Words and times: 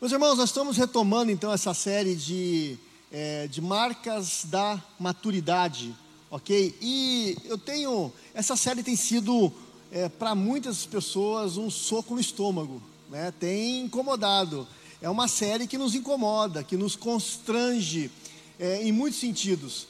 Meus 0.00 0.12
irmãos, 0.12 0.38
nós 0.38 0.50
estamos 0.50 0.76
retomando 0.76 1.32
então 1.32 1.52
essa 1.52 1.74
série 1.74 2.14
de, 2.14 2.78
é, 3.10 3.48
de 3.48 3.60
marcas 3.60 4.44
da 4.44 4.80
maturidade, 4.96 5.92
ok? 6.30 6.72
E 6.80 7.36
eu 7.46 7.58
tenho, 7.58 8.12
essa 8.32 8.54
série 8.54 8.84
tem 8.84 8.94
sido 8.94 9.52
é, 9.90 10.08
para 10.08 10.36
muitas 10.36 10.86
pessoas 10.86 11.56
um 11.56 11.68
soco 11.68 12.14
no 12.14 12.20
estômago, 12.20 12.80
né? 13.10 13.34
Tem 13.40 13.80
incomodado. 13.80 14.68
É 15.02 15.10
uma 15.10 15.26
série 15.26 15.66
que 15.66 15.76
nos 15.76 15.96
incomoda, 15.96 16.62
que 16.62 16.76
nos 16.76 16.94
constrange 16.94 18.08
é, 18.56 18.84
em 18.84 18.92
muitos 18.92 19.18
sentidos. 19.18 19.88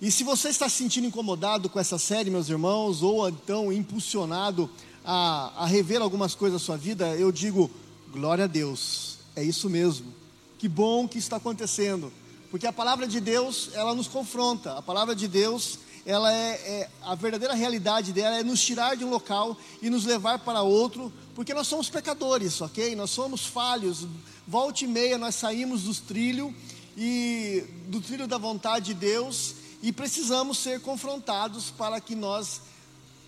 E 0.00 0.10
se 0.10 0.24
você 0.24 0.48
está 0.48 0.70
se 0.70 0.76
sentindo 0.76 1.06
incomodado 1.06 1.68
com 1.68 1.78
essa 1.78 1.98
série, 1.98 2.30
meus 2.30 2.48
irmãos, 2.48 3.02
ou 3.02 3.28
então 3.28 3.70
impulsionado 3.70 4.70
a, 5.04 5.52
a 5.54 5.66
rever 5.66 6.00
algumas 6.00 6.34
coisas 6.34 6.58
da 6.58 6.64
sua 6.64 6.78
vida, 6.78 7.14
eu 7.16 7.30
digo, 7.30 7.70
glória 8.10 8.44
a 8.44 8.48
Deus, 8.48 9.19
é 9.40 9.44
isso 9.44 9.70
mesmo. 9.70 10.12
Que 10.58 10.68
bom 10.68 11.08
que 11.08 11.18
está 11.18 11.36
acontecendo, 11.36 12.12
porque 12.50 12.66
a 12.66 12.72
palavra 12.72 13.06
de 13.06 13.20
Deus, 13.20 13.70
ela 13.72 13.94
nos 13.94 14.06
confronta, 14.06 14.76
a 14.76 14.82
palavra 14.82 15.14
de 15.14 15.26
Deus, 15.26 15.78
ela 16.04 16.32
é, 16.32 16.50
é, 16.52 16.90
a 17.02 17.14
verdadeira 17.14 17.54
realidade 17.54 18.12
dela 18.12 18.38
é 18.38 18.42
nos 18.42 18.62
tirar 18.62 18.96
de 18.96 19.04
um 19.04 19.10
local 19.10 19.56
e 19.80 19.88
nos 19.88 20.04
levar 20.04 20.40
para 20.40 20.62
outro, 20.62 21.12
porque 21.34 21.54
nós 21.54 21.66
somos 21.66 21.88
pecadores, 21.88 22.60
ok? 22.60 22.94
Nós 22.94 23.10
somos 23.10 23.46
falhos. 23.46 24.06
Volta 24.46 24.84
e 24.84 24.86
meia 24.86 25.16
nós 25.16 25.34
saímos 25.34 25.84
dos 25.84 26.00
trilhos 26.00 26.52
e 26.96 27.64
do 27.86 28.00
trilho 28.00 28.26
da 28.26 28.36
vontade 28.36 28.86
de 28.86 28.94
Deus 28.94 29.54
e 29.82 29.92
precisamos 29.92 30.58
ser 30.58 30.80
confrontados 30.80 31.70
para 31.70 32.00
que 32.00 32.14
nós 32.14 32.60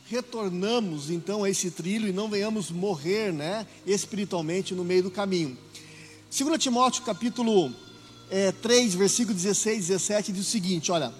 retornamos 0.07 1.09
então 1.09 1.45
a 1.45 1.49
esse 1.49 1.71
trilho 1.71 2.09
e 2.09 2.13
não 2.13 2.29
venhamos 2.29 2.71
morrer, 2.71 3.33
né, 3.33 3.67
espiritualmente 3.87 4.75
no 4.75 4.85
meio 4.85 5.05
do 5.05 5.11
caminho. 5.11 5.57
2 6.35 6.59
Timóteo 6.59 7.05
capítulo 7.05 7.71
é, 8.31 8.53
3, 8.53 8.95
versículo 8.95 9.35
16 9.35 9.77
e 9.77 9.89
17 9.89 10.33
diz 10.33 10.47
o 10.47 10.51
seguinte, 10.51 10.91
olha, 10.91 11.13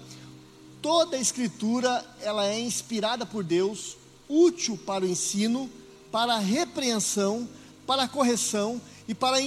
toda 0.81 1.17
a 1.17 1.19
escritura 1.19 2.03
ela 2.19 2.47
é 2.47 2.59
inspirada 2.59 3.23
por 3.23 3.43
Deus, 3.43 3.95
útil 4.27 4.75
para 4.75 5.05
o 5.05 5.07
ensino, 5.07 5.69
para 6.11 6.33
a 6.33 6.39
repreensão, 6.39 7.47
para 7.85 8.01
a 8.01 8.07
correção 8.07 8.81
e 9.07 9.13
para 9.13 9.37
a 9.37 9.41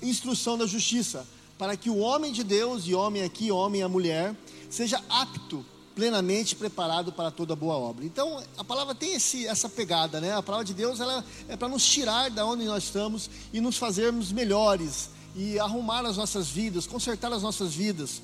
instrução 0.00 0.56
da 0.56 0.64
justiça, 0.66 1.26
para 1.58 1.76
que 1.76 1.90
o 1.90 1.98
homem 1.98 2.32
de 2.32 2.42
Deus, 2.42 2.84
e 2.86 2.94
homem 2.94 3.22
aqui, 3.22 3.52
homem 3.52 3.82
e 3.82 3.84
a 3.84 3.90
mulher, 3.90 4.34
seja 4.70 4.98
apto, 5.10 5.62
plenamente 5.94 6.56
preparado 6.56 7.12
para 7.12 7.30
toda 7.30 7.54
boa 7.54 7.74
obra. 7.74 8.04
Então, 8.04 8.42
a 8.56 8.64
palavra 8.64 8.94
tem 8.94 9.14
esse, 9.14 9.46
essa 9.46 9.68
pegada, 9.68 10.20
né? 10.20 10.34
A 10.34 10.42
palavra 10.42 10.64
de 10.64 10.74
Deus 10.74 11.00
ela 11.00 11.24
é 11.48 11.56
para 11.56 11.68
nos 11.68 11.84
tirar 11.84 12.30
da 12.30 12.44
onde 12.46 12.64
nós 12.64 12.84
estamos 12.84 13.30
e 13.52 13.60
nos 13.60 13.76
fazermos 13.76 14.32
melhores 14.32 15.10
e 15.34 15.58
arrumar 15.58 16.04
as 16.06 16.16
nossas 16.16 16.48
vidas, 16.48 16.86
consertar 16.86 17.32
as 17.32 17.42
nossas 17.42 17.74
vidas. 17.74 18.22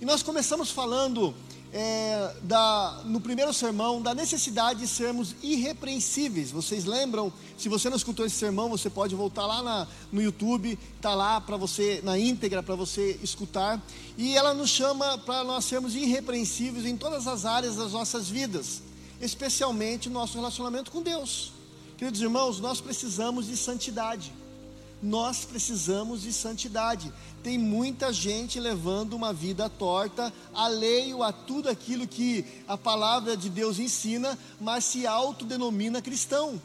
E 0.00 0.04
nós 0.04 0.22
começamos 0.22 0.70
falando 0.70 1.34
é, 1.72 2.34
da, 2.42 3.02
no 3.04 3.20
primeiro 3.20 3.52
sermão 3.52 4.02
da 4.02 4.14
necessidade 4.14 4.80
de 4.80 4.88
sermos 4.88 5.36
irrepreensíveis. 5.42 6.50
Vocês 6.50 6.84
lembram? 6.84 7.32
Se 7.56 7.68
você 7.68 7.88
não 7.88 7.96
escutou 7.96 8.26
esse 8.26 8.36
sermão, 8.36 8.68
você 8.68 8.90
pode 8.90 9.14
voltar 9.14 9.46
lá 9.46 9.62
na, 9.62 9.88
no 10.10 10.20
YouTube, 10.20 10.78
está 10.96 11.14
lá 11.14 11.40
para 11.40 11.56
você, 11.56 12.00
na 12.02 12.18
íntegra, 12.18 12.62
para 12.62 12.74
você 12.74 13.18
escutar. 13.22 13.80
E 14.18 14.36
ela 14.36 14.52
nos 14.52 14.70
chama 14.70 15.18
para 15.18 15.44
nós 15.44 15.64
sermos 15.64 15.94
irrepreensíveis 15.94 16.84
em 16.84 16.96
todas 16.96 17.26
as 17.26 17.44
áreas 17.44 17.76
das 17.76 17.92
nossas 17.92 18.28
vidas, 18.28 18.82
especialmente 19.20 20.08
no 20.08 20.14
nosso 20.14 20.36
relacionamento 20.36 20.90
com 20.90 21.02
Deus. 21.02 21.52
Queridos 21.96 22.20
irmãos, 22.20 22.58
nós 22.58 22.80
precisamos 22.80 23.46
de 23.46 23.56
santidade. 23.56 24.32
Nós 25.02 25.46
precisamos 25.46 26.22
de 26.22 26.32
santidade. 26.32 27.12
Tem 27.42 27.56
muita 27.56 28.12
gente 28.12 28.60
levando 28.60 29.14
uma 29.14 29.32
vida 29.32 29.68
torta, 29.68 30.32
alheio 30.54 31.22
a 31.22 31.32
tudo 31.32 31.70
aquilo 31.70 32.06
que 32.06 32.44
a 32.68 32.76
palavra 32.76 33.34
de 33.34 33.48
Deus 33.48 33.78
ensina, 33.78 34.38
mas 34.60 34.84
se 34.84 35.06
autodenomina 35.06 36.02
cristão. 36.02 36.60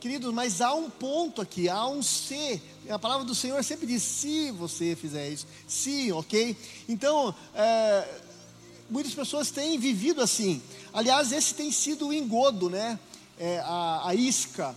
Queridos, 0.00 0.32
mas 0.32 0.62
há 0.62 0.72
um 0.72 0.88
ponto 0.88 1.42
aqui, 1.42 1.68
há 1.68 1.86
um 1.86 2.02
se. 2.02 2.62
A 2.88 2.98
palavra 2.98 3.26
do 3.26 3.34
Senhor 3.34 3.62
sempre 3.62 3.86
diz: 3.86 4.02
se 4.02 4.50
você 4.52 4.96
fizer 4.96 5.28
isso, 5.28 5.46
se, 5.68 6.10
ok? 6.12 6.56
Então, 6.88 7.34
é, 7.54 8.20
muitas 8.88 9.12
pessoas 9.12 9.50
têm 9.50 9.78
vivido 9.78 10.22
assim. 10.22 10.62
Aliás, 10.94 11.30
esse 11.32 11.54
tem 11.54 11.70
sido 11.70 12.08
o 12.08 12.12
engodo, 12.14 12.70
né? 12.70 12.98
É, 13.38 13.58
a, 13.58 14.08
a 14.08 14.14
isca 14.14 14.74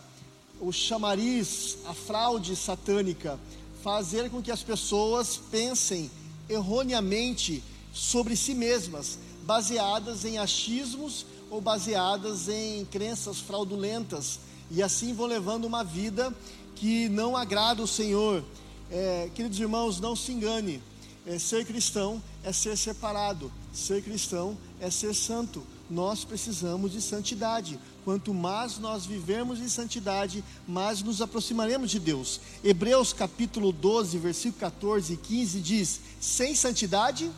o 0.65 0.71
chamariz, 0.71 1.77
a 1.85 1.93
fraude 1.93 2.55
satânica, 2.55 3.37
fazer 3.83 4.29
com 4.29 4.41
que 4.41 4.51
as 4.51 4.63
pessoas 4.63 5.39
pensem 5.51 6.09
erroneamente 6.47 7.61
sobre 7.93 8.35
si 8.35 8.53
mesmas, 8.53 9.19
baseadas 9.43 10.23
em 10.23 10.37
achismos 10.37 11.25
ou 11.51 11.59
baseadas 11.59 12.47
em 12.47 12.85
crenças 12.85 13.39
fraudulentas, 13.39 14.39
e 14.71 14.81
assim 14.81 15.13
vão 15.13 15.25
levando 15.25 15.65
uma 15.65 15.83
vida 15.83 16.33
que 16.75 17.09
não 17.09 17.35
agrada 17.35 17.83
o 17.83 17.87
Senhor. 17.87 18.43
É, 18.89 19.29
queridos 19.35 19.59
irmãos, 19.59 19.99
não 19.99 20.15
se 20.15 20.31
engane, 20.31 20.81
é, 21.25 21.37
ser 21.37 21.65
cristão 21.65 22.21
é 22.43 22.53
ser 22.53 22.77
separado, 22.77 23.51
ser 23.73 24.01
cristão 24.01 24.57
é 24.79 24.89
ser 24.89 25.13
santo. 25.13 25.63
Nós 25.89 26.23
precisamos 26.23 26.91
de 26.91 27.01
santidade. 27.01 27.79
Quanto 28.03 28.33
mais 28.33 28.79
nós 28.79 29.05
vivermos 29.05 29.59
em 29.59 29.69
santidade, 29.69 30.43
mais 30.67 31.01
nos 31.01 31.21
aproximaremos 31.21 31.89
de 31.89 31.99
Deus. 31.99 32.41
Hebreus 32.63 33.13
capítulo 33.13 33.71
12, 33.71 34.17
versículo 34.17 34.59
14 34.59 35.13
e 35.13 35.17
15 35.17 35.61
diz: 35.61 36.01
Sem 36.19 36.53
santidade, 36.53 37.31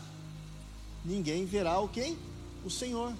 ninguém 1.03 1.45
verá 1.45 1.79
o 1.79 1.87
quem? 1.87 2.17
O 2.65 2.69
Senhor. 2.69 3.13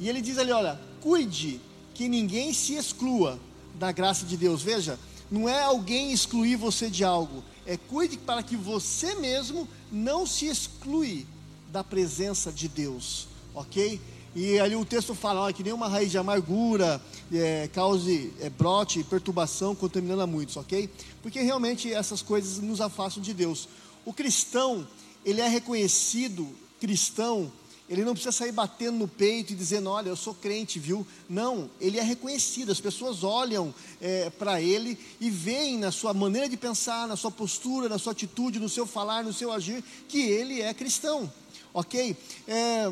E 0.00 0.08
ele 0.08 0.22
diz 0.22 0.38
ali: 0.38 0.50
Olha, 0.50 0.80
cuide 1.02 1.60
que 1.94 2.08
ninguém 2.08 2.54
se 2.54 2.74
exclua 2.74 3.38
da 3.74 3.92
graça 3.92 4.24
de 4.24 4.36
Deus. 4.36 4.62
Veja, 4.62 4.98
não 5.30 5.48
é 5.48 5.62
alguém 5.62 6.12
excluir 6.12 6.56
você 6.56 6.88
de 6.88 7.04
algo, 7.04 7.42
é 7.66 7.76
cuide 7.76 8.16
para 8.16 8.42
que 8.42 8.56
você 8.56 9.14
mesmo 9.14 9.68
não 9.90 10.26
se 10.26 10.46
exclui 10.46 11.26
da 11.70 11.82
presença 11.82 12.52
de 12.52 12.68
Deus, 12.68 13.26
ok? 13.54 14.00
E 14.34 14.58
ali 14.58 14.74
o 14.74 14.84
texto 14.84 15.14
fala 15.14 15.42
ó, 15.42 15.52
que 15.52 15.62
nenhuma 15.62 15.88
raiz 15.88 16.10
de 16.10 16.16
amargura 16.16 17.00
é, 17.30 17.68
cause 17.72 18.32
é, 18.40 18.48
brote 18.48 19.04
perturbação, 19.04 19.74
contaminando 19.74 20.22
a 20.22 20.26
muitos, 20.26 20.56
ok? 20.56 20.88
Porque 21.22 21.40
realmente 21.42 21.92
essas 21.92 22.22
coisas 22.22 22.58
nos 22.58 22.80
afastam 22.80 23.22
de 23.22 23.34
Deus. 23.34 23.68
O 24.06 24.12
cristão, 24.12 24.86
ele 25.24 25.40
é 25.40 25.48
reconhecido 25.48 26.48
cristão, 26.80 27.52
ele 27.88 28.04
não 28.04 28.14
precisa 28.14 28.32
sair 28.32 28.52
batendo 28.52 28.98
no 28.98 29.06
peito 29.06 29.52
e 29.52 29.56
dizendo, 29.56 29.90
olha, 29.90 30.08
eu 30.08 30.16
sou 30.16 30.34
crente, 30.34 30.78
viu? 30.78 31.06
Não, 31.28 31.68
ele 31.78 31.98
é 31.98 32.02
reconhecido, 32.02 32.72
as 32.72 32.80
pessoas 32.80 33.22
olham 33.22 33.74
é, 34.00 34.30
para 34.30 34.62
ele 34.62 34.98
e 35.20 35.28
veem 35.28 35.76
na 35.76 35.92
sua 35.92 36.14
maneira 36.14 36.48
de 36.48 36.56
pensar, 36.56 37.06
na 37.06 37.16
sua 37.16 37.30
postura, 37.30 37.86
na 37.86 37.98
sua 37.98 38.12
atitude, 38.12 38.58
no 38.58 38.68
seu 38.68 38.86
falar, 38.86 39.22
no 39.22 39.32
seu 39.32 39.52
agir, 39.52 39.84
que 40.08 40.22
ele 40.22 40.62
é 40.62 40.72
cristão, 40.72 41.30
ok? 41.74 42.16
É, 42.48 42.90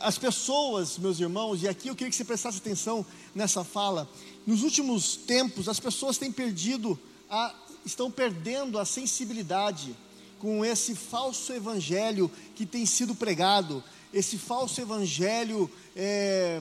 as 0.00 0.16
pessoas, 0.16 0.96
meus 0.96 1.18
irmãos, 1.18 1.62
e 1.62 1.68
aqui 1.68 1.88
eu 1.88 1.96
queria 1.96 2.10
que 2.10 2.16
você 2.16 2.24
prestasse 2.24 2.58
atenção 2.58 3.04
nessa 3.34 3.64
fala. 3.64 4.08
Nos 4.46 4.62
últimos 4.62 5.16
tempos, 5.16 5.68
as 5.68 5.80
pessoas 5.80 6.18
têm 6.18 6.30
perdido, 6.30 6.98
a, 7.28 7.52
estão 7.84 8.10
perdendo 8.10 8.78
a 8.78 8.84
sensibilidade 8.84 9.96
com 10.38 10.64
esse 10.64 10.94
falso 10.94 11.52
evangelho 11.52 12.30
que 12.54 12.64
tem 12.64 12.86
sido 12.86 13.14
pregado, 13.14 13.82
esse 14.14 14.38
falso 14.38 14.80
evangelho 14.80 15.70
é, 15.96 16.60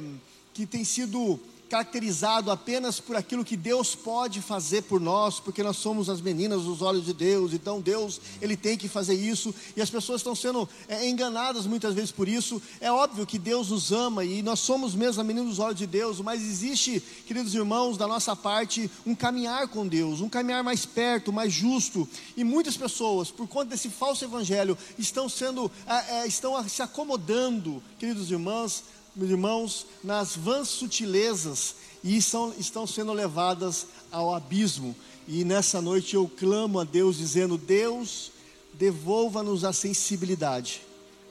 que 0.53 0.65
tem 0.65 0.83
sido 0.83 1.39
caracterizado 1.71 2.51
apenas 2.51 2.99
por 2.99 3.15
aquilo 3.15 3.45
que 3.45 3.55
Deus 3.55 3.95
pode 3.95 4.41
fazer 4.41 4.81
por 4.81 4.99
nós, 4.99 5.39
porque 5.39 5.63
nós 5.63 5.77
somos 5.77 6.09
as 6.09 6.19
meninas 6.19 6.63
dos 6.63 6.81
olhos 6.81 7.05
de 7.05 7.13
Deus, 7.13 7.53
então 7.53 7.79
Deus, 7.79 8.19
Ele 8.41 8.57
tem 8.57 8.77
que 8.77 8.89
fazer 8.89 9.13
isso, 9.13 9.55
e 9.73 9.81
as 9.81 9.89
pessoas 9.89 10.19
estão 10.19 10.35
sendo 10.35 10.67
é, 10.89 11.07
enganadas 11.07 11.65
muitas 11.65 11.95
vezes 11.95 12.11
por 12.11 12.27
isso. 12.27 12.61
É 12.81 12.91
óbvio 12.91 13.25
que 13.25 13.39
Deus 13.39 13.69
nos 13.69 13.89
ama 13.93 14.25
e 14.25 14.41
nós 14.41 14.59
somos 14.59 14.93
mesmo 14.93 15.21
a 15.21 15.23
menina 15.23 15.45
dos 15.45 15.59
olhos 15.59 15.77
de 15.77 15.87
Deus, 15.87 16.19
mas 16.19 16.41
existe, 16.41 16.99
queridos 17.25 17.55
irmãos, 17.55 17.97
da 17.97 18.05
nossa 18.05 18.35
parte, 18.35 18.91
um 19.05 19.15
caminhar 19.15 19.69
com 19.69 19.87
Deus, 19.87 20.19
um 20.19 20.27
caminhar 20.27 20.65
mais 20.65 20.85
perto, 20.85 21.31
mais 21.31 21.53
justo, 21.53 22.05
e 22.35 22.43
muitas 22.43 22.75
pessoas, 22.75 23.31
por 23.31 23.47
conta 23.47 23.69
desse 23.69 23.87
falso 23.87 24.25
evangelho, 24.25 24.77
estão 24.99 25.29
sendo, 25.29 25.71
é, 25.87 26.15
é, 26.15 26.27
estão 26.27 26.61
se 26.67 26.81
acomodando, 26.81 27.81
queridos 27.97 28.29
irmãos, 28.29 28.83
meus 29.15 29.29
irmãos, 29.29 29.85
nas 30.03 30.35
vãs 30.35 30.69
sutilezas 30.69 31.75
e 32.03 32.21
são, 32.21 32.53
estão 32.57 32.87
sendo 32.87 33.13
levadas 33.13 33.87
ao 34.11 34.33
abismo. 34.33 34.95
E 35.27 35.43
nessa 35.43 35.81
noite 35.81 36.15
eu 36.15 36.27
clamo 36.27 36.79
a 36.79 36.83
Deus, 36.83 37.17
dizendo: 37.17 37.57
Deus, 37.57 38.31
devolva-nos 38.73 39.63
a 39.63 39.73
sensibilidade. 39.73 40.81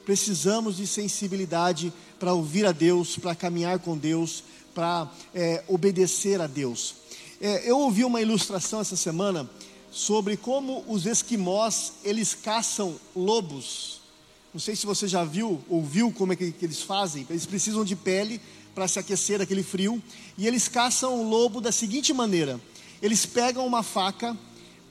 Precisamos 0.05 0.77
de 0.77 0.87
sensibilidade 0.87 1.93
para 2.19 2.33
ouvir 2.33 2.67
a 2.67 2.73
Deus, 2.73 3.17
para 3.17 3.35
caminhar 3.35 3.79
com 3.79 3.97
Deus, 3.97 4.43
para 4.75 5.11
é, 5.35 5.65
obedecer 5.69 6.41
a 6.41 6.47
Deus. 6.47 6.95
É, 7.41 7.69
eu 7.69 7.79
ouvi 7.79 8.05
uma 8.05 8.21
ilustração 8.21 8.81
essa 8.81 8.97
semana 8.97 9.49
sobre 9.91 10.37
como 10.37 10.85
os 10.87 11.07
esquimós 11.07 11.95
eles 12.05 12.35
caçam 12.35 12.97
lobos. 13.15 14.00
Não 14.53 14.61
sei 14.61 14.75
se 14.75 14.85
você 14.85 15.07
já 15.07 15.25
viu 15.25 15.63
ou 15.69 15.83
viu 15.83 16.11
como 16.11 16.33
é 16.33 16.37
que, 16.37 16.51
que 16.51 16.65
eles 16.65 16.83
fazem. 16.83 17.25
Eles 17.31 17.47
precisam 17.47 17.85
de 17.85 17.95
pele 17.95 18.41
para 18.75 18.89
se 18.89 18.99
aquecer 18.99 19.39
daquele 19.39 19.63
frio 19.63 20.03
e 20.37 20.47
eles 20.47 20.67
caçam 20.67 21.21
o 21.21 21.29
lobo 21.29 21.61
da 21.61 21.71
seguinte 21.71 22.13
maneira: 22.13 22.61
eles 23.01 23.25
pegam 23.25 23.65
uma 23.65 23.85
faca, 23.85 24.37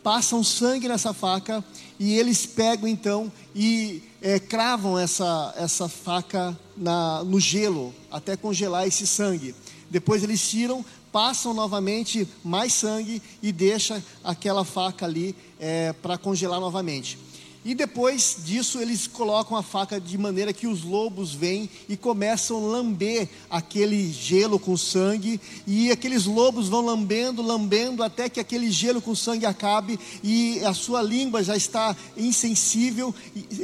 passam 0.02 0.44
sangue 0.44 0.88
nessa 0.88 1.14
faca 1.14 1.64
e 2.00 2.16
eles 2.16 2.46
pegam 2.46 2.88
então 2.88 3.30
e 3.54 4.02
é, 4.22 4.40
cravam 4.40 4.98
essa, 4.98 5.54
essa 5.58 5.90
faca 5.90 6.58
na, 6.78 7.24
no 7.26 7.40
gelo 7.40 7.94
até 8.10 8.38
congelar 8.38 8.88
esse 8.88 9.06
sangue. 9.06 9.54
Depois 9.90 10.24
eles 10.24 10.48
tiram, 10.48 10.86
passam 11.12 11.54
novamente 11.54 12.26
mais 12.44 12.74
sangue 12.74 13.22
e 13.42 13.52
deixa 13.52 14.02
aquela 14.24 14.64
faca 14.64 15.06
ali 15.06 15.36
é, 15.60 15.92
para 15.94 16.18
congelar 16.18 16.62
novamente. 16.62 17.18
E 17.64 17.76
depois 17.76 18.38
disso, 18.46 18.80
eles 18.80 19.06
colocam 19.06 19.58
a 19.58 19.62
faca 19.62 20.00
de 20.00 20.18
maneira 20.18 20.54
que 20.54 20.66
os 20.66 20.82
lobos 20.82 21.34
vêm 21.34 21.70
e 21.90 21.98
começam 21.98 22.56
a 22.56 22.60
lamber 22.62 23.28
aquele 23.50 24.14
gelo 24.14 24.58
com 24.58 24.78
sangue. 24.78 25.42
E 25.68 25.92
aqueles 25.92 26.26
lobos 26.26 26.70
vão 26.70 26.86
lambendo, 26.86 27.42
lambendo, 27.42 28.02
até 28.02 28.30
que 28.30 28.40
aquele 28.40 28.72
gelo 28.72 29.02
com 29.02 29.14
sangue 29.14 29.46
acabe. 29.46 30.00
E 30.24 30.64
a 30.64 30.74
sua 30.74 31.02
língua 31.02 31.44
já 31.44 31.58
está 31.58 31.94
insensível, 32.16 33.14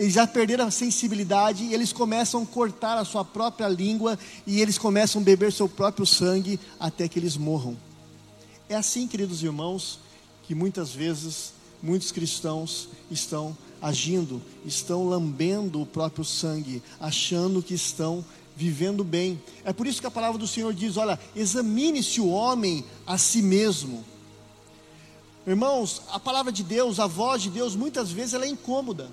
já 0.09 0.27
perderam 0.27 0.67
a 0.67 0.71
sensibilidade. 0.71 1.63
E 1.63 1.73
eles 1.73 1.93
começam 1.93 2.43
a 2.43 2.45
cortar 2.45 2.97
a 2.97 3.05
sua 3.05 3.23
própria 3.23 3.69
língua. 3.69 4.19
E 4.45 4.59
eles 4.59 4.77
começam 4.77 5.21
a 5.21 5.25
beber 5.25 5.53
seu 5.53 5.69
próprio 5.69 6.05
sangue 6.05 6.59
até 6.77 7.07
que 7.07 7.17
eles 7.17 7.37
morram. 7.37 7.77
É 8.67 8.75
assim, 8.75 9.07
queridos 9.07 9.41
irmãos, 9.41 9.99
que 10.43 10.53
muitas 10.53 10.89
vezes 10.89 11.53
muitos 11.81 12.11
cristãos 12.11 12.89
estão 13.09 13.55
agindo, 13.85 14.41
estão 14.65 15.07
lambendo 15.07 15.79
o 15.79 15.85
próprio 15.85 16.25
sangue, 16.25 16.81
achando 16.99 17.61
que 17.61 17.75
estão 17.75 18.25
vivendo 18.55 19.03
bem. 19.03 19.39
É 19.63 19.71
por 19.71 19.85
isso 19.85 20.01
que 20.01 20.07
a 20.07 20.11
palavra 20.11 20.39
do 20.39 20.47
Senhor 20.47 20.73
diz: 20.73 20.97
olha, 20.97 21.19
examine-se 21.35 22.19
o 22.19 22.27
homem 22.27 22.83
a 23.05 23.15
si 23.19 23.43
mesmo. 23.43 24.03
Irmãos, 25.45 26.01
a 26.11 26.19
palavra 26.19 26.51
de 26.51 26.63
Deus, 26.63 26.99
a 26.99 27.05
voz 27.05 27.43
de 27.43 27.51
Deus, 27.51 27.75
muitas 27.75 28.11
vezes 28.11 28.33
ela 28.33 28.45
é 28.45 28.49
incômoda. 28.49 29.07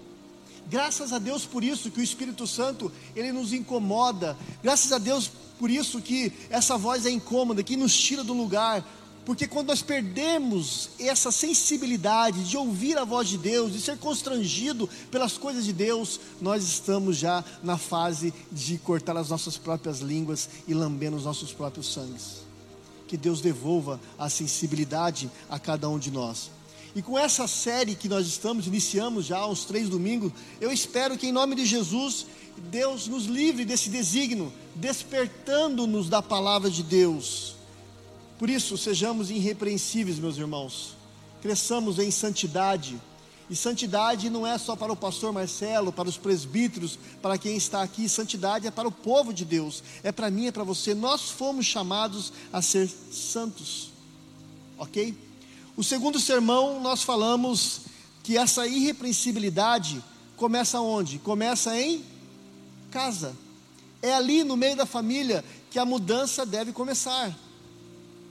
Graças 0.70 1.12
a 1.12 1.18
Deus 1.18 1.44
por 1.44 1.62
isso 1.62 1.90
que 1.90 2.00
o 2.00 2.02
Espírito 2.02 2.46
Santo 2.46 2.90
ele 3.14 3.30
nos 3.30 3.52
incomoda. 3.52 4.38
Graças 4.62 4.90
a 4.90 4.96
Deus 4.96 5.30
por 5.58 5.70
isso 5.70 6.00
que 6.00 6.32
essa 6.48 6.78
voz 6.78 7.04
é 7.04 7.10
incômoda, 7.10 7.62
que 7.62 7.76
nos 7.76 7.94
tira 7.94 8.24
do 8.24 8.32
lugar, 8.32 8.82
porque 9.24 9.46
quando 9.46 9.68
nós 9.68 9.82
perdemos 9.82 10.90
essa 10.98 11.30
sensibilidade 11.30 12.42
de 12.44 12.56
ouvir 12.56 12.98
a 12.98 13.04
voz 13.04 13.28
de 13.28 13.38
Deus, 13.38 13.72
de 13.72 13.80
ser 13.80 13.96
constrangido 13.98 14.88
pelas 15.10 15.38
coisas 15.38 15.64
de 15.64 15.72
Deus, 15.72 16.18
nós 16.40 16.64
estamos 16.64 17.16
já 17.16 17.44
na 17.62 17.78
fase 17.78 18.34
de 18.50 18.78
cortar 18.78 19.16
as 19.16 19.28
nossas 19.28 19.56
próprias 19.56 20.00
línguas 20.00 20.48
e 20.66 20.74
lambendo 20.74 21.16
os 21.16 21.24
nossos 21.24 21.52
próprios 21.52 21.92
sangues. 21.92 22.42
Que 23.06 23.16
Deus 23.16 23.40
devolva 23.40 24.00
a 24.18 24.28
sensibilidade 24.28 25.30
a 25.48 25.58
cada 25.58 25.88
um 25.88 25.98
de 25.98 26.10
nós. 26.10 26.50
E 26.94 27.00
com 27.00 27.16
essa 27.16 27.46
série 27.46 27.94
que 27.94 28.08
nós 28.08 28.26
estamos, 28.26 28.66
iniciamos 28.66 29.24
já 29.24 29.46
uns 29.46 29.64
três 29.64 29.88
domingos, 29.88 30.32
eu 30.60 30.72
espero 30.72 31.16
que 31.16 31.28
em 31.28 31.32
nome 31.32 31.54
de 31.54 31.64
Jesus, 31.64 32.26
Deus 32.70 33.06
nos 33.06 33.26
livre 33.26 33.64
desse 33.64 33.88
desígnio, 33.88 34.52
despertando-nos 34.74 36.08
da 36.08 36.20
palavra 36.20 36.68
de 36.68 36.82
Deus 36.82 37.61
por 38.42 38.50
isso, 38.50 38.76
sejamos 38.76 39.30
irrepreensíveis, 39.30 40.18
meus 40.18 40.36
irmãos. 40.36 40.96
Cresçamos 41.40 42.00
em 42.00 42.10
santidade. 42.10 43.00
E 43.48 43.54
santidade 43.54 44.28
não 44.28 44.44
é 44.44 44.58
só 44.58 44.74
para 44.74 44.92
o 44.92 44.96
pastor 44.96 45.32
Marcelo, 45.32 45.92
para 45.92 46.08
os 46.08 46.16
presbíteros, 46.16 46.98
para 47.22 47.38
quem 47.38 47.56
está 47.56 47.84
aqui. 47.84 48.08
Santidade 48.08 48.66
é 48.66 48.70
para 48.72 48.88
o 48.88 48.90
povo 48.90 49.32
de 49.32 49.44
Deus. 49.44 49.84
É 50.02 50.10
para 50.10 50.28
mim, 50.28 50.48
é 50.48 50.50
para 50.50 50.64
você. 50.64 50.92
Nós 50.92 51.30
fomos 51.30 51.66
chamados 51.66 52.32
a 52.52 52.60
ser 52.60 52.90
santos. 53.12 53.92
Ok? 54.76 55.16
O 55.76 55.84
segundo 55.84 56.18
sermão, 56.18 56.80
nós 56.80 57.04
falamos 57.04 57.82
que 58.24 58.36
essa 58.36 58.66
irrepreensibilidade 58.66 60.02
começa 60.36 60.80
onde? 60.80 61.20
Começa 61.20 61.80
em 61.80 62.04
casa. 62.90 63.36
É 64.02 64.12
ali 64.12 64.42
no 64.42 64.56
meio 64.56 64.74
da 64.74 64.84
família 64.84 65.44
que 65.70 65.78
a 65.78 65.84
mudança 65.84 66.44
deve 66.44 66.72
começar 66.72 67.32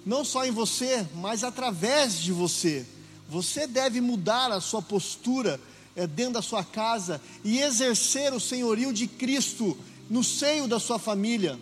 não 0.06 0.26
só 0.26 0.46
em 0.46 0.52
você, 0.52 1.08
mas 1.16 1.44
através 1.44 2.20
de 2.20 2.32
você. 2.32 2.86
Você 3.30 3.68
deve 3.68 4.02
mudar 4.02 4.52
a 4.52 4.60
sua 4.60 4.82
postura 4.82 5.60
é, 5.96 6.08
dentro 6.08 6.34
da 6.34 6.42
sua 6.42 6.64
casa 6.64 7.22
e 7.44 7.60
exercer 7.60 8.34
o 8.34 8.40
senhorio 8.40 8.92
de 8.92 9.08
Cristo 9.08 9.78
no 10.10 10.24
seio 10.24 10.68
da 10.68 10.80
sua 10.80 11.00
família. 11.00 11.58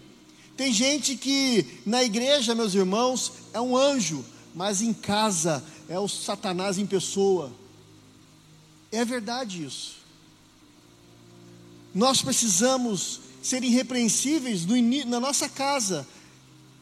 Tem 0.58 0.74
gente 0.74 1.16
que 1.16 1.82
na 1.86 2.04
igreja, 2.04 2.56
meus 2.56 2.74
irmãos, 2.74 3.32
é 3.54 3.62
um 3.62 3.78
anjo, 3.78 4.26
mas 4.56 4.82
em 4.82 4.94
casa 4.94 5.64
é 5.88 5.98
o 6.00 6.08
Satanás 6.08 6.78
em 6.78 6.86
pessoa. 6.86 7.52
É 8.92 9.06
verdade 9.06 9.64
isso. 9.64 10.00
Nós 11.94 12.22
precisamos 12.22 13.22
ser 13.42 13.64
irrepreensíveis 13.64 14.66
no, 14.66 14.76
na 15.06 15.20
nossa 15.20 15.48
casa, 15.48 16.08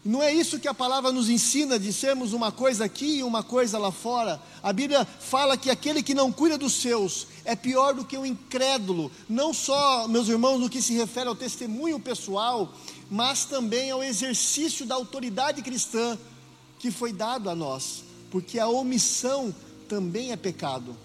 não 0.08 0.24
é 0.24 0.34
isso 0.34 0.58
que 0.58 0.70
a 0.70 0.74
palavra 0.74 1.12
nos 1.12 1.30
ensina 1.30 1.78
de 1.78 1.92
sermos 1.92 2.32
uma 2.32 2.50
coisa 2.50 2.86
aqui 2.86 3.18
e 3.18 3.24
uma 3.24 3.44
coisa 3.44 3.78
lá 3.78 3.92
fora. 3.92 4.42
A 4.64 4.72
Bíblia 4.72 5.04
fala 5.04 5.58
que 5.58 5.70
aquele 5.70 6.02
que 6.02 6.14
não 6.14 6.32
cuida 6.32 6.58
dos 6.58 6.76
seus 6.76 7.28
é 7.44 7.58
pior 7.58 7.94
do 7.94 8.06
que 8.06 8.18
o 8.18 8.26
incrédulo, 8.26 9.12
não 9.28 9.54
só, 9.54 10.08
meus 10.08 10.30
irmãos, 10.30 10.60
no 10.60 10.70
que 10.70 10.82
se 10.82 10.94
refere 10.94 11.28
ao 11.28 11.36
testemunho 11.36 12.00
pessoal, 12.00 12.74
mas 13.12 13.44
também 13.44 13.92
ao 13.92 14.02
exercício 14.02 14.86
da 14.86 14.96
autoridade 14.96 15.62
cristã 15.62 16.18
que 16.80 16.90
foi 16.90 17.12
dado 17.12 17.50
a 17.50 17.56
nós, 17.56 18.02
porque 18.32 18.58
a 18.58 18.68
omissão 18.70 19.54
também 19.90 20.32
é 20.32 20.38
pecado. 20.38 20.96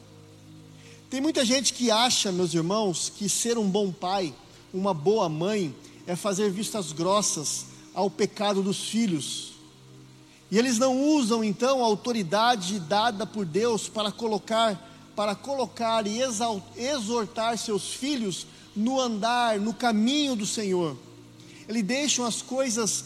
Tem 1.10 1.20
muita 1.20 1.44
gente 1.44 1.72
que 1.72 1.90
acha, 1.90 2.30
meus 2.30 2.54
irmãos, 2.54 3.12
que 3.12 3.28
ser 3.28 3.58
um 3.58 3.68
bom 3.68 3.90
pai, 3.90 4.32
uma 4.72 4.94
boa 4.94 5.28
mãe, 5.28 5.74
é 6.06 6.14
fazer 6.14 6.52
vistas 6.52 6.92
grossas 6.92 7.71
ao 7.94 8.10
pecado 8.10 8.62
dos 8.62 8.84
filhos. 8.88 9.52
E 10.50 10.58
eles 10.58 10.78
não 10.78 11.00
usam 11.00 11.42
então 11.42 11.82
a 11.82 11.86
autoridade 11.86 12.78
dada 12.80 13.26
por 13.26 13.44
Deus 13.44 13.88
para 13.88 14.12
colocar 14.12 14.90
para 15.14 15.34
colocar 15.34 16.06
e 16.06 16.20
exortar 16.76 17.58
seus 17.58 17.92
filhos 17.94 18.46
no 18.74 18.98
andar, 18.98 19.60
no 19.60 19.74
caminho 19.74 20.34
do 20.34 20.46
Senhor. 20.46 20.96
Eles 21.68 21.82
deixam 21.82 22.24
as 22.24 22.40
coisas 22.40 23.04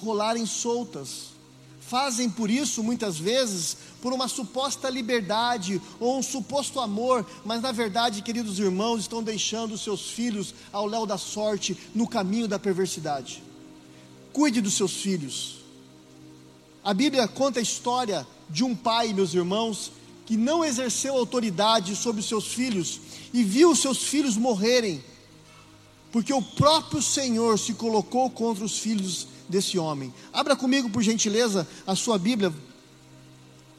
rolarem 0.00 0.46
soltas. 0.46 1.32
Fazem 1.80 2.30
por 2.30 2.50
isso, 2.50 2.82
muitas 2.82 3.18
vezes, 3.18 3.76
por 4.00 4.12
uma 4.12 4.28
suposta 4.28 4.88
liberdade 4.88 5.80
ou 6.00 6.18
um 6.18 6.22
suposto 6.22 6.80
amor, 6.80 7.26
mas 7.44 7.60
na 7.60 7.70
verdade, 7.70 8.22
queridos 8.22 8.58
irmãos, 8.58 9.02
estão 9.02 9.22
deixando 9.22 9.76
seus 9.76 10.08
filhos 10.08 10.54
ao 10.72 10.86
léu 10.86 11.04
da 11.04 11.18
sorte, 11.18 11.76
no 11.94 12.08
caminho 12.08 12.48
da 12.48 12.58
perversidade. 12.58 13.42
Cuide 14.32 14.60
dos 14.60 14.74
seus 14.74 14.92
filhos. 14.92 15.58
A 16.82 16.92
Bíblia 16.92 17.28
conta 17.28 17.60
a 17.60 17.62
história 17.62 18.26
de 18.48 18.64
um 18.64 18.74
pai, 18.74 19.12
meus 19.12 19.34
irmãos, 19.34 19.92
que 20.26 20.36
não 20.36 20.64
exerceu 20.64 21.14
autoridade 21.14 21.94
sobre 21.94 22.20
os 22.20 22.28
seus 22.28 22.46
filhos 22.46 23.00
e 23.32 23.42
viu 23.42 23.70
os 23.70 23.78
seus 23.78 24.02
filhos 24.02 24.36
morrerem, 24.36 25.02
porque 26.10 26.32
o 26.32 26.42
próprio 26.42 27.00
Senhor 27.00 27.58
se 27.58 27.74
colocou 27.74 28.30
contra 28.30 28.64
os 28.64 28.78
filhos 28.78 29.26
desse 29.48 29.78
homem. 29.78 30.12
Abra 30.32 30.56
comigo, 30.56 30.90
por 30.90 31.02
gentileza, 31.02 31.66
a 31.86 31.94
sua 31.94 32.18
Bíblia 32.18 32.52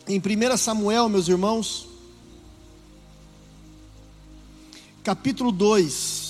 em 0.07 0.19
1 0.19 0.57
Samuel, 0.57 1.07
meus 1.07 1.27
irmãos, 1.27 1.87
capítulo 5.03 5.51
2. 5.51 6.22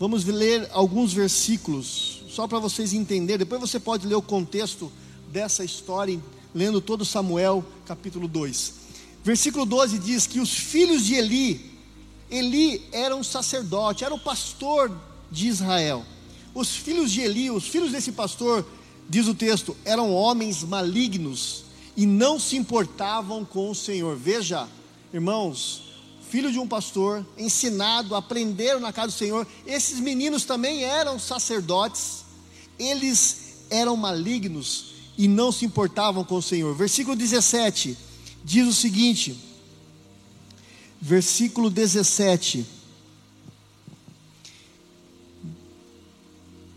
Vamos 0.00 0.24
ler 0.24 0.66
alguns 0.72 1.12
versículos, 1.12 2.22
só 2.30 2.48
para 2.48 2.58
vocês 2.58 2.94
entenderem. 2.94 3.40
Depois 3.40 3.60
você 3.60 3.78
pode 3.78 4.06
ler 4.06 4.14
o 4.14 4.22
contexto 4.22 4.90
dessa 5.30 5.62
história, 5.62 6.18
lendo 6.54 6.80
todo 6.80 7.04
Samuel, 7.04 7.62
capítulo 7.84 8.26
2. 8.26 8.72
Versículo 9.22 9.66
12 9.66 9.98
diz 9.98 10.26
que 10.26 10.40
os 10.40 10.54
filhos 10.54 11.04
de 11.04 11.16
Eli, 11.16 11.70
Eli 12.30 12.80
era 12.92 13.14
um 13.14 13.22
sacerdote, 13.22 14.02
era 14.02 14.14
o 14.14 14.18
pastor 14.18 14.90
de 15.30 15.48
Israel. 15.48 16.02
Os 16.54 16.74
filhos 16.74 17.12
de 17.12 17.20
Eli, 17.20 17.50
os 17.50 17.68
filhos 17.68 17.92
desse 17.92 18.12
pastor, 18.12 18.64
diz 19.06 19.28
o 19.28 19.34
texto, 19.34 19.76
eram 19.84 20.14
homens 20.14 20.64
malignos 20.64 21.64
e 21.94 22.06
não 22.06 22.40
se 22.40 22.56
importavam 22.56 23.44
com 23.44 23.68
o 23.68 23.74
Senhor. 23.74 24.16
Veja, 24.16 24.66
irmãos, 25.12 25.89
filho 26.30 26.52
de 26.52 26.58
um 26.60 26.68
pastor, 26.68 27.26
ensinado, 27.36 28.14
aprenderam 28.14 28.78
na 28.78 28.92
casa 28.92 29.08
do 29.08 29.18
Senhor. 29.18 29.46
Esses 29.66 29.98
meninos 29.98 30.44
também 30.44 30.84
eram 30.84 31.18
sacerdotes, 31.18 32.24
eles 32.78 33.64
eram 33.68 33.96
malignos 33.96 34.94
e 35.18 35.26
não 35.26 35.50
se 35.50 35.64
importavam 35.64 36.24
com 36.24 36.36
o 36.36 36.42
Senhor. 36.42 36.74
Versículo 36.74 37.16
17: 37.16 37.98
diz 38.44 38.68
o 38.68 38.72
seguinte, 38.72 39.36
versículo 41.00 41.68
17. 41.68 42.64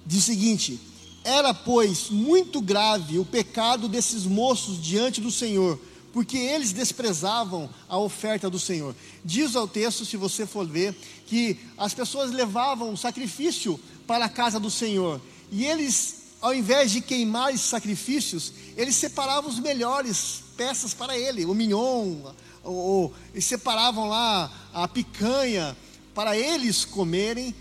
Diz 0.06 0.24
o 0.24 0.26
seguinte: 0.26 0.80
Era, 1.24 1.54
pois, 1.54 2.10
muito 2.10 2.60
grave 2.60 3.20
o 3.20 3.26
pecado 3.26 3.88
desses 3.88 4.26
moços 4.26 4.82
diante 4.82 5.22
do 5.22 5.32
Senhor, 5.32 5.80
porque 6.14 6.38
eles 6.38 6.72
desprezavam 6.72 7.68
a 7.90 7.98
oferta 7.98 8.48
do 8.48 8.60
Senhor. 8.60 8.96
Diz 9.26 9.56
ao 9.56 9.68
texto, 9.68 10.06
se 10.06 10.16
você 10.16 10.46
for 10.46 10.68
ver, 10.68 10.96
que 11.26 11.58
as 11.76 11.94
pessoas 11.94 12.32
levavam 12.32 12.94
o 12.94 12.98
sacrifício 12.98 13.80
para 14.06 14.26
a 14.26 14.30
casa 14.30 14.60
do 14.60 14.70
Senhor, 14.70 15.20
e 15.52 15.66
eles, 15.66 16.36
ao 16.40 16.54
invés 16.54 16.92
de 16.92 17.02
queimar 17.02 17.52
esses 17.52 17.66
sacrifícios, 17.66 18.54
eles 18.78 18.96
separavam 18.96 19.50
os 19.50 19.60
melhores 19.60 20.44
peças 20.56 20.94
para 20.94 21.18
ele, 21.18 21.46
o 21.46 21.56
mignon, 21.56 22.32
ou, 22.64 22.76
ou 22.76 23.14
eles 23.34 23.46
separavam 23.46 24.08
lá 24.08 24.52
a 24.72 24.88
picanha 24.88 25.76
para 26.14 26.38
eles 26.38 26.86
comerem 26.86 27.56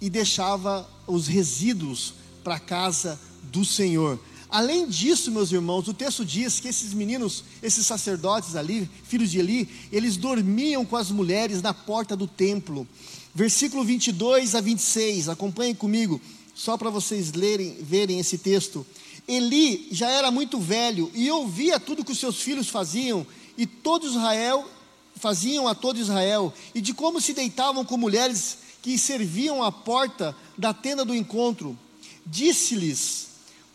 e 0.00 0.08
deixava 0.08 0.88
os 1.06 1.26
resíduos 1.26 2.14
para 2.42 2.54
a 2.54 2.60
casa 2.60 3.20
do 3.42 3.66
Senhor. 3.66 4.18
Além 4.48 4.86
disso, 4.88 5.30
meus 5.30 5.50
irmãos, 5.50 5.88
o 5.88 5.94
texto 5.94 6.24
diz 6.24 6.60
que 6.60 6.68
esses 6.68 6.94
meninos, 6.94 7.44
esses 7.62 7.84
sacerdotes 7.84 8.54
ali, 8.54 8.88
filhos 9.04 9.30
de 9.30 9.38
Eli, 9.38 9.68
eles 9.90 10.16
dormiam 10.16 10.84
com 10.84 10.96
as 10.96 11.10
mulheres 11.10 11.60
na 11.60 11.74
porta 11.74 12.16
do 12.16 12.26
templo. 12.26 12.86
Versículo 13.34 13.84
22 13.84 14.54
a 14.54 14.60
26, 14.60 15.28
acompanhem 15.28 15.74
comigo, 15.74 16.20
só 16.54 16.76
para 16.76 16.90
vocês 16.90 17.32
lerem, 17.32 17.76
verem 17.80 18.20
esse 18.20 18.38
texto. 18.38 18.86
Eli 19.28 19.88
já 19.90 20.08
era 20.08 20.30
muito 20.30 20.58
velho 20.60 21.10
e 21.14 21.30
ouvia 21.30 21.80
tudo 21.80 22.04
que 22.04 22.12
os 22.12 22.18
seus 22.18 22.40
filhos 22.40 22.68
faziam, 22.68 23.26
e 23.58 23.66
todo 23.66 24.06
Israel 24.06 24.68
faziam 25.16 25.66
a 25.66 25.74
todo 25.74 25.98
Israel, 25.98 26.52
e 26.74 26.80
de 26.80 26.94
como 26.94 27.20
se 27.20 27.32
deitavam 27.32 27.84
com 27.84 27.96
mulheres 27.96 28.58
que 28.80 28.96
serviam 28.96 29.62
à 29.62 29.72
porta 29.72 30.36
da 30.56 30.72
tenda 30.72 31.04
do 31.04 31.14
encontro. 31.14 31.76
Disse-lhes: 32.24 33.25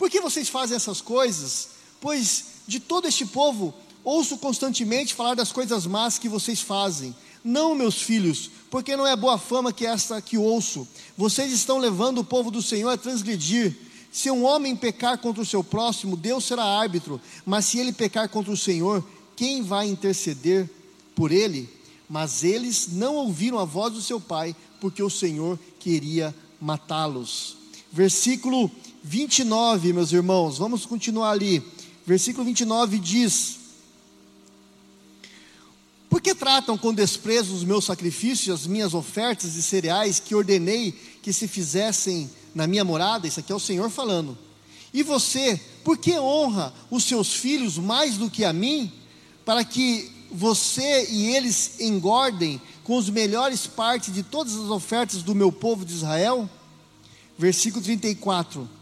Por 0.01 0.09
que 0.09 0.19
vocês 0.19 0.49
fazem 0.49 0.75
essas 0.75 0.99
coisas? 0.99 1.67
Pois 1.99 2.45
de 2.65 2.79
todo 2.79 3.07
este 3.07 3.23
povo 3.23 3.71
ouço 4.03 4.35
constantemente 4.35 5.13
falar 5.13 5.35
das 5.35 5.51
coisas 5.51 5.85
más 5.85 6.17
que 6.17 6.27
vocês 6.27 6.59
fazem. 6.59 7.15
Não, 7.43 7.75
meus 7.75 8.01
filhos, 8.01 8.49
porque 8.71 8.97
não 8.97 9.05
é 9.05 9.15
boa 9.15 9.37
fama 9.37 9.71
que 9.71 9.85
esta 9.85 10.19
que 10.19 10.39
ouço. 10.39 10.87
Vocês 11.15 11.51
estão 11.51 11.77
levando 11.77 12.17
o 12.17 12.23
povo 12.23 12.49
do 12.49 12.63
Senhor 12.63 12.89
a 12.89 12.97
transgredir. 12.97 13.77
Se 14.11 14.31
um 14.31 14.43
homem 14.43 14.75
pecar 14.75 15.19
contra 15.19 15.43
o 15.43 15.45
seu 15.45 15.63
próximo, 15.63 16.17
Deus 16.17 16.45
será 16.45 16.63
árbitro, 16.63 17.21
mas 17.45 17.65
se 17.65 17.77
ele 17.77 17.93
pecar 17.93 18.27
contra 18.27 18.51
o 18.51 18.57
Senhor, 18.57 19.07
quem 19.35 19.61
vai 19.61 19.87
interceder 19.87 20.67
por 21.13 21.31
ele? 21.31 21.69
Mas 22.09 22.43
eles 22.43 22.87
não 22.91 23.17
ouviram 23.17 23.59
a 23.59 23.65
voz 23.65 23.93
do 23.93 24.01
seu 24.01 24.19
pai, 24.19 24.55
porque 24.79 25.03
o 25.03 25.11
Senhor 25.11 25.59
queria 25.79 26.33
matá-los. 26.59 27.55
Versículo 27.91 28.71
29, 29.03 29.93
meus 29.93 30.11
irmãos, 30.11 30.57
vamos 30.59 30.85
continuar 30.85 31.31
ali. 31.31 31.63
Versículo 32.05 32.45
29 32.45 32.99
diz: 32.99 33.57
Por 36.09 36.21
que 36.21 36.35
tratam 36.35 36.77
com 36.77 36.93
desprezo 36.93 37.55
os 37.55 37.63
meus 37.63 37.85
sacrifícios, 37.85 38.61
as 38.61 38.67
minhas 38.67 38.93
ofertas 38.93 39.53
de 39.53 39.63
cereais 39.63 40.19
que 40.19 40.35
ordenei 40.35 40.91
que 41.21 41.33
se 41.33 41.47
fizessem 41.47 42.29
na 42.53 42.67
minha 42.67 42.83
morada? 42.83 43.27
Isso 43.27 43.39
aqui 43.39 43.51
é 43.51 43.55
o 43.55 43.59
Senhor 43.59 43.89
falando. 43.89 44.37
E 44.93 45.03
você, 45.03 45.59
por 45.83 45.97
que 45.97 46.19
honra 46.19 46.73
os 46.91 47.03
seus 47.05 47.33
filhos 47.33 47.77
mais 47.77 48.17
do 48.17 48.29
que 48.29 48.45
a 48.45 48.53
mim, 48.53 48.91
para 49.43 49.63
que 49.63 50.11
você 50.31 51.07
e 51.09 51.35
eles 51.35 51.79
engordem 51.79 52.61
com 52.83 52.97
os 52.97 53.09
melhores 53.09 53.65
partes 53.65 54.13
de 54.13 54.21
todas 54.21 54.53
as 54.53 54.69
ofertas 54.69 55.23
do 55.23 55.33
meu 55.33 55.51
povo 55.51 55.85
de 55.85 55.93
Israel? 55.93 56.47
Versículo 57.37 57.83
34. 57.83 58.80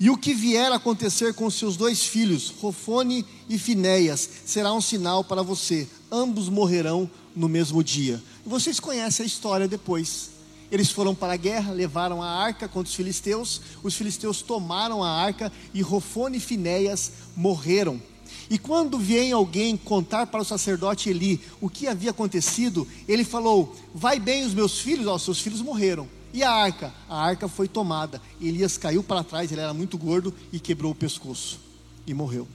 E 0.00 0.10
o 0.10 0.16
que 0.16 0.32
vier 0.32 0.70
acontecer 0.70 1.34
com 1.34 1.50
seus 1.50 1.76
dois 1.76 2.04
filhos, 2.04 2.54
Rofone 2.60 3.26
e 3.48 3.58
Finéias, 3.58 4.28
será 4.46 4.72
um 4.72 4.80
sinal 4.80 5.24
para 5.24 5.42
você. 5.42 5.88
Ambos 6.10 6.48
morrerão 6.48 7.10
no 7.34 7.48
mesmo 7.48 7.82
dia. 7.82 8.22
Vocês 8.46 8.78
conhecem 8.78 9.24
a 9.24 9.26
história 9.26 9.66
depois. 9.66 10.30
Eles 10.70 10.90
foram 10.90 11.16
para 11.16 11.32
a 11.32 11.36
guerra, 11.36 11.72
levaram 11.72 12.22
a 12.22 12.30
arca 12.30 12.68
contra 12.68 12.88
os 12.88 12.94
filisteus. 12.94 13.60
Os 13.82 13.96
filisteus 13.96 14.40
tomaram 14.40 15.02
a 15.02 15.10
arca 15.10 15.50
e 15.74 15.82
Rofone 15.82 16.36
e 16.36 16.40
Finéias 16.40 17.10
morreram. 17.36 18.00
E 18.48 18.56
quando 18.56 18.98
vem 18.98 19.32
alguém 19.32 19.76
contar 19.76 20.26
para 20.26 20.42
o 20.42 20.44
sacerdote 20.44 21.10
Eli 21.10 21.40
o 21.60 21.68
que 21.68 21.88
havia 21.88 22.10
acontecido, 22.10 22.86
ele 23.08 23.24
falou: 23.24 23.74
Vai 23.92 24.20
bem 24.20 24.44
os 24.44 24.54
meus 24.54 24.78
filhos, 24.78 25.06
ó, 25.06 25.18
seus 25.18 25.40
filhos 25.40 25.60
morreram. 25.60 26.08
E 26.32 26.42
a 26.42 26.50
arca? 26.50 26.92
A 27.08 27.20
arca 27.20 27.48
foi 27.48 27.68
tomada. 27.68 28.20
Elias 28.40 28.76
caiu 28.76 29.02
para 29.02 29.24
trás, 29.24 29.50
ele 29.50 29.60
era 29.60 29.72
muito 29.72 29.96
gordo 29.96 30.34
e 30.52 30.60
quebrou 30.60 30.92
o 30.92 30.94
pescoço 30.94 31.60
e 32.06 32.12
morreu. 32.12 32.46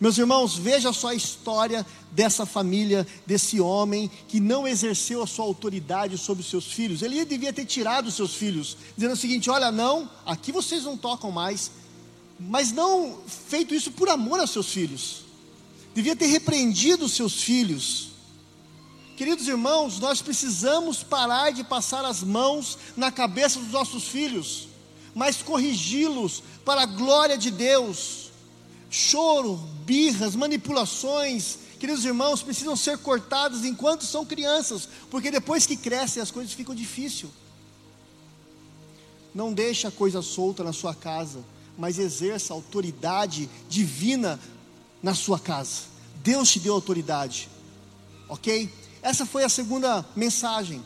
Meus 0.00 0.16
irmãos, 0.18 0.56
veja 0.56 0.92
só 0.92 1.08
a 1.08 1.14
história 1.14 1.84
dessa 2.10 2.46
família, 2.46 3.06
desse 3.26 3.60
homem 3.60 4.10
que 4.28 4.40
não 4.40 4.66
exerceu 4.66 5.22
a 5.22 5.26
sua 5.26 5.44
autoridade 5.44 6.16
sobre 6.16 6.42
os 6.42 6.50
seus 6.50 6.72
filhos. 6.72 7.02
Ele 7.02 7.24
devia 7.24 7.52
ter 7.52 7.64
tirado 7.64 8.06
os 8.06 8.14
seus 8.14 8.34
filhos, 8.34 8.76
dizendo 8.96 9.12
o 9.12 9.16
seguinte: 9.16 9.50
Olha, 9.50 9.70
não, 9.70 10.08
aqui 10.24 10.52
vocês 10.52 10.84
não 10.84 10.96
tocam 10.96 11.30
mais, 11.30 11.70
mas 12.38 12.72
não 12.72 13.18
feito 13.26 13.74
isso 13.74 13.92
por 13.92 14.08
amor 14.08 14.40
aos 14.40 14.50
seus 14.50 14.68
filhos. 14.68 15.24
Devia 15.94 16.16
ter 16.16 16.26
repreendido 16.26 17.04
os 17.04 17.12
seus 17.12 17.42
filhos. 17.42 18.13
Queridos 19.16 19.46
irmãos, 19.46 19.98
nós 20.00 20.20
precisamos 20.20 21.02
parar 21.02 21.52
de 21.52 21.62
passar 21.62 22.04
as 22.04 22.22
mãos 22.22 22.78
na 22.96 23.12
cabeça 23.12 23.58
dos 23.58 23.70
nossos 23.70 24.08
filhos, 24.08 24.68
mas 25.14 25.42
corrigi-los 25.42 26.42
para 26.64 26.82
a 26.82 26.86
glória 26.86 27.38
de 27.38 27.50
Deus. 27.50 28.30
Choro, 28.90 29.56
birras, 29.84 30.34
manipulações, 30.34 31.58
queridos 31.78 32.04
irmãos, 32.04 32.42
precisam 32.42 32.74
ser 32.74 32.98
cortados 32.98 33.64
enquanto 33.64 34.04
são 34.04 34.24
crianças, 34.24 34.88
porque 35.10 35.30
depois 35.30 35.66
que 35.66 35.76
crescem 35.76 36.22
as 36.22 36.30
coisas 36.30 36.52
ficam 36.52 36.74
difíceis. 36.74 37.30
Não 39.34 39.52
deixe 39.52 39.86
a 39.86 39.90
coisa 39.90 40.22
solta 40.22 40.62
na 40.64 40.72
sua 40.72 40.94
casa 40.94 41.44
mas 41.76 41.98
exerça 41.98 42.52
a 42.52 42.56
autoridade 42.56 43.48
divina 43.68 44.38
na 45.02 45.14
sua 45.14 45.38
casa. 45.38 45.82
Deus 46.22 46.50
te 46.50 46.60
deu 46.60 46.74
autoridade, 46.74 47.48
ok? 48.28 48.70
Essa 49.04 49.26
foi 49.26 49.44
a 49.44 49.50
segunda 49.50 50.02
mensagem. 50.16 50.82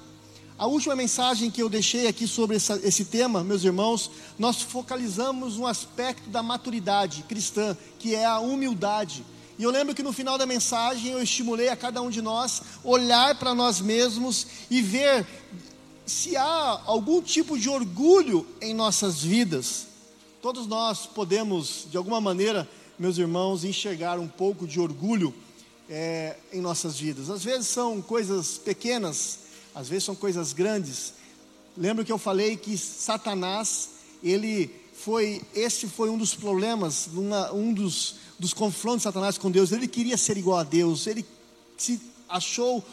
A 0.59 0.67
última 0.67 0.97
mensagem 0.97 1.53
que 1.53 1.63
eu 1.63 1.69
deixei 1.69 2.09
aqui 2.09 2.27
sobre 2.27 2.57
essa, 2.57 2.75
esse 2.83 3.05
tema, 3.05 3.45
meus 3.45 3.63
irmãos, 3.63 4.11
nós 4.37 4.61
focalizamos 4.61 5.57
um 5.57 5.65
aspecto 5.65 6.29
da 6.29 6.43
maturidade 6.43 7.23
cristã, 7.29 7.77
que 7.97 8.17
é 8.17 8.25
a 8.25 8.41
humildade. 8.41 9.25
E 9.57 9.63
eu 9.63 9.71
lembro 9.71 9.95
que 9.95 10.03
no 10.03 10.13
final 10.13 10.37
da 10.37 10.47
mensagem 10.47 11.13
eu 11.13 11.23
estimulei 11.23 11.69
a 11.69 11.77
cada 11.77 12.03
um 12.03 12.11
de 12.11 12.21
nós 12.21 12.61
olhar 12.83 13.37
para 13.39 13.55
nós 13.55 13.81
mesmos 13.81 14.49
e 14.69 14.83
ver 14.83 15.25
se 16.05 16.37
há 16.37 16.83
algum 16.87 17.23
tipo 17.23 17.57
de 17.57 17.69
orgulho 17.69 18.45
em 18.61 18.75
nossas 18.75 19.23
vidas. 19.23 19.87
Todos 20.43 20.67
nós 20.67 21.07
podemos, 21.07 21.87
de 21.89 21.97
alguma 21.97 22.21
maneira, 22.21 22.69
meus 22.99 23.17
irmãos, 23.17 23.63
enxergar 23.63 24.19
um 24.19 24.27
pouco 24.27 24.67
de 24.67 24.81
orgulho 24.81 25.33
é, 25.89 26.37
em 26.53 26.61
nossas 26.61 26.99
vidas. 26.99 27.31
Às 27.31 27.43
vezes 27.43 27.69
são 27.69 28.03
coisas 28.03 28.59
pequenas, 28.59 29.39
às 29.75 29.89
vezes 29.89 30.05
são 30.05 30.15
coisas 30.15 30.53
grandes. 30.53 31.15
Lembro 31.77 32.05
que 32.05 32.13
eu 32.13 32.19
falei 32.19 32.57
que 32.57 32.77
Satanás, 32.77 33.91
ele 34.23 34.71
foi, 34.93 35.43
este 35.55 35.87
foi 35.87 36.11
um 36.11 36.19
dos 36.19 36.35
problemas, 36.35 37.09
uma, 37.13 37.53
um 37.53 37.73
dos, 37.73 38.17
dos 38.39 38.53
confrontos 38.53 39.01
de 39.01 39.05
Satanás 39.05 39.39
com 39.39 39.51
Deus. 39.51 39.73
Ele 39.73 39.87
queria 39.87 40.17
ser 40.17 40.37
igual 40.37 40.59
a 40.59 40.65
Deus, 40.65 41.07
ele 41.07 41.25
se 41.77 42.01
achou 42.29 42.85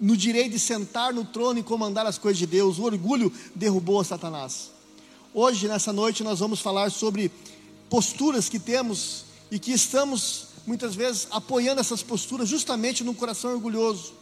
no 0.00 0.16
direito 0.16 0.52
de 0.52 0.58
sentar 0.58 1.12
no 1.12 1.24
trono 1.24 1.58
e 1.58 1.62
comandar 1.62 2.06
as 2.06 2.18
coisas 2.18 2.38
de 2.38 2.46
Deus. 2.46 2.78
O 2.78 2.84
orgulho 2.84 3.32
derrubou 3.54 4.02
Satanás. 4.04 4.70
Hoje, 5.34 5.68
nessa 5.68 5.92
noite, 5.92 6.22
nós 6.22 6.38
vamos 6.38 6.60
falar 6.60 6.90
sobre 6.90 7.30
posturas 7.90 8.48
que 8.48 8.58
temos 8.58 9.24
e 9.50 9.58
que 9.58 9.72
estamos 9.72 10.47
muitas 10.68 10.94
vezes 10.94 11.26
apoiando 11.30 11.80
essas 11.80 12.02
posturas 12.02 12.46
justamente 12.46 13.02
no 13.02 13.14
coração 13.14 13.52
orgulhoso. 13.52 14.12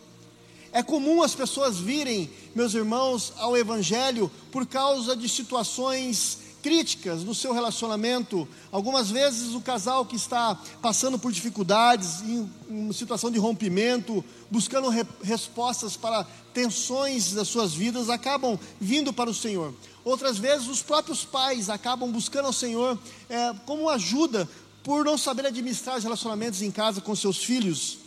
É 0.73 0.81
comum 0.81 1.21
as 1.21 1.35
pessoas 1.35 1.79
virem, 1.79 2.31
meus 2.55 2.73
irmãos, 2.73 3.33
ao 3.37 3.57
Evangelho 3.57 4.31
por 4.53 4.65
causa 4.65 5.17
de 5.17 5.29
situações 5.29 6.39
críticas 6.63 7.25
no 7.25 7.35
seu 7.35 7.53
relacionamento. 7.53 8.47
Algumas 8.71 9.11
vezes 9.11 9.55
o 9.55 9.61
casal 9.61 10.07
que 10.07 10.15
está 10.15 10.57
passando 10.81 11.19
por 11.19 11.33
dificuldades, 11.33 12.21
em 12.23 12.49
uma 12.69 12.93
situação 12.93 13.29
de 13.29 13.39
rompimento, 13.39 14.25
buscando 14.49 14.89
re 14.89 15.05
respostas 15.25 15.97
para 15.97 16.25
tensões 16.55 17.33
das 17.33 17.49
suas 17.49 17.75
vidas, 17.75 18.09
acabam 18.09 18.59
vindo 18.81 19.13
para 19.13 19.31
o 19.31 19.35
Senhor. 19.35 19.75
Outras 20.05 20.39
vezes 20.39 20.69
os 20.69 20.83
próprios 20.83 21.25
pais 21.25 21.69
acabam 21.69 22.13
buscando 22.13 22.47
ao 22.47 22.53
Senhor 22.53 22.97
é, 23.29 23.53
como 23.67 23.91
ajuda 23.91 24.49
por 24.87 25.05
não 25.05 25.19
saber 25.19 25.47
administrar 25.47 25.99
os 25.99 26.05
relacionamentos 26.05 26.63
em 26.63 26.71
casa 26.71 27.01
com 27.01 27.13
seus 27.17 27.43
filhos, 27.43 27.99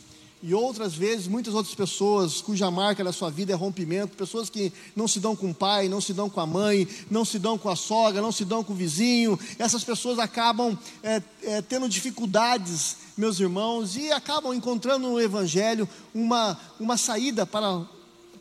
e 0.42 0.54
outras 0.54 0.94
vezes, 0.94 1.28
muitas 1.28 1.54
outras 1.54 1.76
pessoas 1.76 2.40
cuja 2.40 2.72
marca 2.72 3.04
da 3.04 3.12
sua 3.12 3.30
vida 3.30 3.52
é 3.52 3.56
rompimento, 3.56 4.16
pessoas 4.16 4.50
que 4.50 4.72
não 4.96 5.06
se 5.06 5.20
dão 5.20 5.36
com 5.36 5.52
o 5.52 5.54
pai, 5.54 5.90
não 5.90 6.00
se 6.00 6.14
dão 6.14 6.30
com 6.30 6.40
a 6.40 6.48
mãe, 6.48 6.88
não 7.12 7.26
se 7.26 7.38
dão 7.38 7.58
com 7.58 7.68
a 7.68 7.76
sogra, 7.76 8.22
não 8.22 8.32
se 8.32 8.46
dão 8.46 8.64
com 8.64 8.72
o 8.72 8.76
vizinho, 8.78 9.38
essas 9.60 9.84
pessoas 9.84 10.20
acabam 10.20 10.80
é, 11.04 11.22
é, 11.44 11.62
tendo 11.62 11.90
dificuldades, 11.90 12.96
meus 13.18 13.42
irmãos, 13.42 13.98
e 13.98 14.10
acabam 14.14 14.54
encontrando 14.54 15.10
no 15.10 15.20
Evangelho 15.20 15.86
uma, 16.16 16.58
uma 16.80 16.96
saída 16.96 17.46
para 17.46 17.86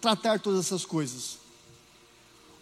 tratar 0.01 0.39
todas 0.39 0.67
essas 0.67 0.85
coisas. 0.85 1.39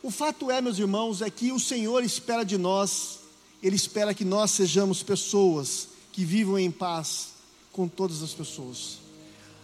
O 0.02 0.10
fato 0.10 0.50
é, 0.50 0.62
meus 0.62 0.78
irmãos, 0.78 1.20
é 1.20 1.28
que 1.28 1.52
o 1.52 1.60
Senhor 1.60 2.02
espera 2.02 2.46
de 2.46 2.56
nós, 2.56 3.25
Ele 3.62 3.76
espera 3.76 4.14
que 4.14 4.24
nós 4.24 4.50
sejamos 4.50 5.02
pessoas 5.02 5.88
que 6.12 6.24
vivam 6.24 6.58
em 6.58 6.70
paz 6.70 7.28
com 7.72 7.88
todas 7.88 8.22
as 8.22 8.32
pessoas. 8.32 8.98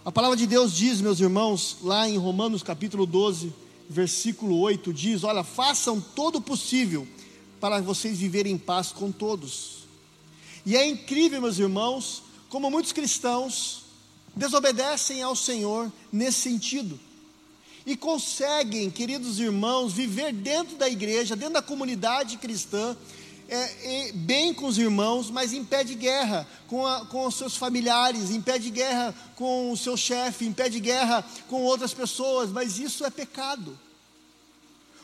A 0.04 0.10
palavra 0.10 0.36
de 0.36 0.46
Deus 0.46 0.72
diz, 0.74 1.00
meus 1.00 1.20
irmãos, 1.20 1.78
lá 1.82 2.08
em 2.08 2.18
Romanos 2.18 2.62
capítulo 2.62 3.06
12, 3.06 3.52
versículo 3.88 4.58
8, 4.58 4.92
diz: 4.92 5.22
Olha, 5.22 5.44
façam 5.44 6.00
todo 6.00 6.36
o 6.36 6.42
possível 6.42 7.06
para 7.60 7.80
vocês 7.80 8.18
viverem 8.18 8.54
em 8.54 8.58
paz 8.58 8.90
com 8.90 9.12
todos. 9.12 9.82
E 10.66 10.76
é 10.76 10.86
incrível, 10.86 11.40
meus 11.40 11.58
irmãos, 11.58 12.22
como 12.48 12.70
muitos 12.70 12.92
cristãos 12.92 13.82
desobedecem 14.34 15.22
ao 15.22 15.36
Senhor 15.36 15.92
nesse 16.12 16.40
sentido. 16.40 16.98
E 17.84 17.96
conseguem, 17.96 18.90
queridos 18.90 19.38
irmãos, 19.38 19.92
viver 19.92 20.32
dentro 20.32 20.76
da 20.76 20.88
igreja, 20.88 21.34
dentro 21.34 21.54
da 21.54 21.62
comunidade 21.62 22.36
cristã, 22.38 22.96
é, 23.52 24.08
é, 24.08 24.12
bem 24.12 24.54
com 24.54 24.66
os 24.66 24.78
irmãos, 24.78 25.30
mas 25.30 25.52
impede 25.52 25.94
guerra 25.94 26.48
com, 26.66 26.86
a, 26.86 27.04
com 27.04 27.26
os 27.26 27.34
seus 27.34 27.54
familiares, 27.54 28.30
impede 28.30 28.70
guerra 28.70 29.14
com 29.36 29.70
o 29.70 29.76
seu 29.76 29.94
chefe, 29.94 30.46
impede 30.46 30.80
guerra 30.80 31.22
com 31.48 31.62
outras 31.62 31.92
pessoas, 31.92 32.50
mas 32.50 32.78
isso 32.78 33.04
é 33.04 33.10
pecado. 33.10 33.78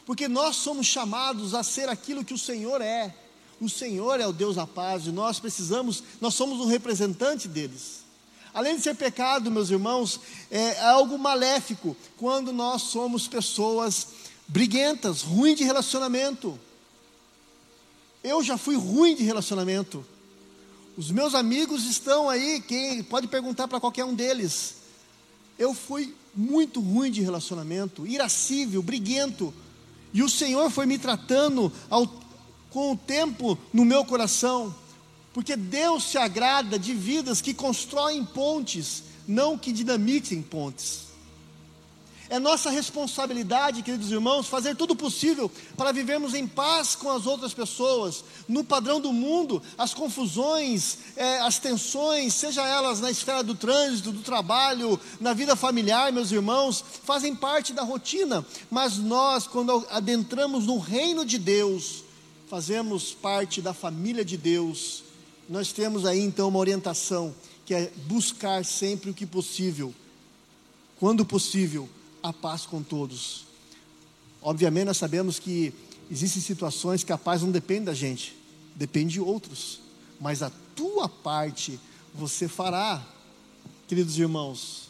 Porque 0.07 0.27
nós 0.29 0.57
somos 0.57 0.87
chamados 0.87 1.55
a 1.55 1.63
ser 1.63 1.91
aquilo 1.91 2.25
que 2.25 2.33
o 2.33 2.39
Senhor 2.39 2.81
é. 2.81 3.15
O 3.61 3.69
Senhor 3.69 4.19
é 4.19 4.27
o 4.27 4.33
Deus 4.33 4.57
da 4.57 4.67
paz 4.67 5.07
e 5.07 5.13
nós 5.13 5.39
precisamos, 5.39 6.03
nós 6.19 6.33
somos 6.33 6.59
um 6.59 6.67
representante 6.67 7.49
deles. 7.49 7.99
Além 8.55 8.77
de 8.77 8.83
ser 8.83 8.95
pecado, 8.95 9.51
meus 9.51 9.69
irmãos, 9.69 10.19
é 10.51 10.81
algo 10.81 11.19
maléfico 11.19 11.95
quando 12.17 12.51
nós 12.51 12.81
somos 12.81 13.29
pessoas 13.29 14.07
briguentas, 14.49 15.21
ruins 15.21 15.59
de 15.59 15.65
relacionamento. 15.65 16.59
Eu 18.23 18.43
já 18.43 18.59
fui 18.59 18.77
ruim 18.77 19.15
de 19.15 19.23
relacionamento. 19.23 20.05
Os 20.97 21.11
meus 21.11 21.35
amigos 21.35 21.85
estão 21.85 22.29
aí, 22.29 22.61
quem 22.61 23.03
pode 23.03 23.29
perguntar 23.29 23.69
para 23.69 23.79
qualquer 23.79 24.05
um 24.05 24.15
deles. 24.15 24.75
Eu 25.59 25.73
fui 25.73 26.15
muito 26.35 26.81
ruim 26.81 27.11
de 27.11 27.21
relacionamento, 27.21 28.07
irascível, 28.07 28.83
briguento. 28.83 29.53
E 30.13 30.23
o 30.23 30.29
Senhor 30.29 30.71
foi 30.71 30.87
me 30.87 30.99
tratando 30.99 31.73
ao, 31.91 32.07
com 32.71 32.93
o 32.93 32.97
tempo 32.97 33.59
no 33.73 33.85
meu 33.85 34.05
coração, 34.05 34.75
porque 35.33 35.57
Deus 35.57 36.05
se 36.05 36.19
agrada 36.19 36.79
de 36.79 36.95
vidas 36.95 37.41
que 37.41 37.55
constroem 37.55 38.25
pontes, 38.25 39.03
não 39.27 39.59
que 39.59 39.73
dinamitem 39.73 40.43
pontes. 40.43 41.08
É 42.31 42.39
nossa 42.39 42.69
responsabilidade, 42.69 43.83
queridos 43.83 44.13
irmãos, 44.13 44.49
fazer 44.49 44.77
tudo 44.77 44.95
possível 44.95 45.51
para 45.79 45.93
vivermos 45.93 46.35
em 46.35 46.47
paz 46.47 46.95
com 46.95 47.11
as 47.11 47.27
outras 47.27 47.55
pessoas. 47.55 48.23
No 48.47 48.63
padrão 48.63 49.01
do 49.01 49.15
mundo, 49.15 49.63
as 49.79 49.95
confusões, 49.95 50.99
é, 51.17 51.39
as 51.41 51.59
tensões, 51.59 52.35
seja 52.35 52.67
elas 52.67 53.01
na 53.01 53.11
esfera 53.11 53.43
do 53.43 53.55
trânsito, 53.55 54.13
do 54.13 54.21
trabalho, 54.21 55.01
na 55.19 55.33
vida 55.33 55.57
familiar, 55.57 56.13
meus 56.13 56.31
irmãos, 56.31 56.85
fazem 57.03 57.35
parte 57.35 57.73
da 57.73 57.83
rotina. 57.83 58.45
Mas 58.71 58.99
nós, 58.99 59.47
quando 59.47 59.87
adentramos 59.89 60.67
no 60.67 60.77
reino 60.77 61.25
de 61.25 61.39
Deus, 61.39 62.05
fazemos 62.47 63.15
parte 63.15 63.63
da 63.63 63.73
família 63.73 64.25
de 64.25 64.37
Deus. 64.37 65.03
Nós 65.49 65.73
temos 65.73 66.05
aí 66.05 66.21
então 66.21 66.49
uma 66.49 66.59
orientação 66.59 67.35
que 67.65 67.73
é 67.73 67.91
buscar 68.07 68.67
sempre 68.67 69.09
o 69.09 69.15
que 69.15 69.25
possível, 69.25 69.95
quando 70.99 71.25
possível 71.25 71.89
a 72.23 72.33
paz 72.33 72.67
com 72.67 72.83
todos. 72.83 73.45
Obviamente, 74.41 74.87
nós 74.87 74.97
sabemos 74.97 75.39
que 75.39 75.73
existem 76.11 76.43
situações 76.43 77.05
que 77.05 77.13
a 77.13 77.19
paz 77.19 77.43
não 77.43 77.51
depende 77.51 77.87
da 77.87 77.95
gente, 77.95 78.37
depende 78.75 79.15
de 79.15 79.21
outros, 79.21 79.81
mas 80.21 80.43
a 80.43 80.51
tua 80.75 81.09
parte 81.09 81.79
você 82.15 82.49
fará, 82.49 83.03
queridos 83.87 84.19
irmãos. 84.19 84.89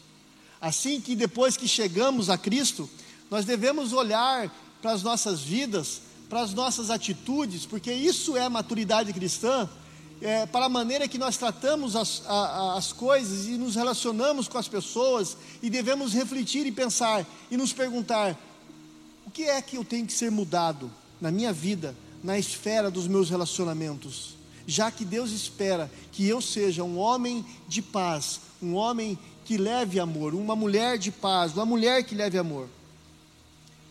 Assim 0.61 0.99
que 0.99 1.15
depois 1.15 1.55
que 1.55 1.67
chegamos 1.67 2.29
a 2.29 2.37
Cristo, 2.37 2.89
nós 3.29 3.45
devemos 3.45 3.93
olhar 3.93 4.53
para 4.81 4.91
as 4.91 5.03
nossas 5.03 5.41
vidas, 5.41 6.01
para 6.29 6.41
as 6.41 6.53
nossas 6.53 6.89
atitudes, 6.89 7.65
porque 7.65 7.91
isso 7.91 8.35
é 8.37 8.47
maturidade 8.49 9.13
cristã 9.13 9.69
é, 10.21 10.45
para 10.45 10.65
a 10.65 10.69
maneira 10.69 11.07
que 11.07 11.17
nós 11.17 11.37
tratamos 11.37 11.95
as, 11.95 12.23
a, 12.27 12.77
as 12.77 12.91
coisas 12.91 13.47
e 13.47 13.51
nos 13.51 13.75
relacionamos 13.75 14.47
com 14.47 14.57
as 14.57 14.67
pessoas, 14.67 15.37
e 15.61 15.69
devemos 15.69 16.13
refletir 16.13 16.65
e 16.65 16.71
pensar 16.71 17.25
e 17.49 17.55
nos 17.55 17.71
perguntar: 17.71 18.37
o 19.25 19.31
que 19.31 19.43
é 19.43 19.61
que 19.61 19.77
eu 19.77 19.85
tenho 19.85 20.05
que 20.05 20.13
ser 20.13 20.29
mudado 20.29 20.91
na 21.21 21.31
minha 21.31 21.53
vida, 21.53 21.95
na 22.23 22.37
esfera 22.37 22.91
dos 22.91 23.07
meus 23.07 23.29
relacionamentos? 23.29 24.35
Já 24.67 24.91
que 24.91 25.05
Deus 25.05 25.31
espera 25.31 25.89
que 26.11 26.27
eu 26.27 26.41
seja 26.41 26.83
um 26.83 26.97
homem 26.97 27.45
de 27.67 27.81
paz, 27.81 28.41
um 28.61 28.75
homem 28.75 29.17
que 29.45 29.57
leve 29.57 29.99
amor, 29.99 30.35
uma 30.35 30.55
mulher 30.55 30.97
de 30.97 31.11
paz, 31.11 31.53
uma 31.53 31.65
mulher 31.65 32.03
que 32.03 32.13
leve 32.13 32.37
amor. 32.37 32.67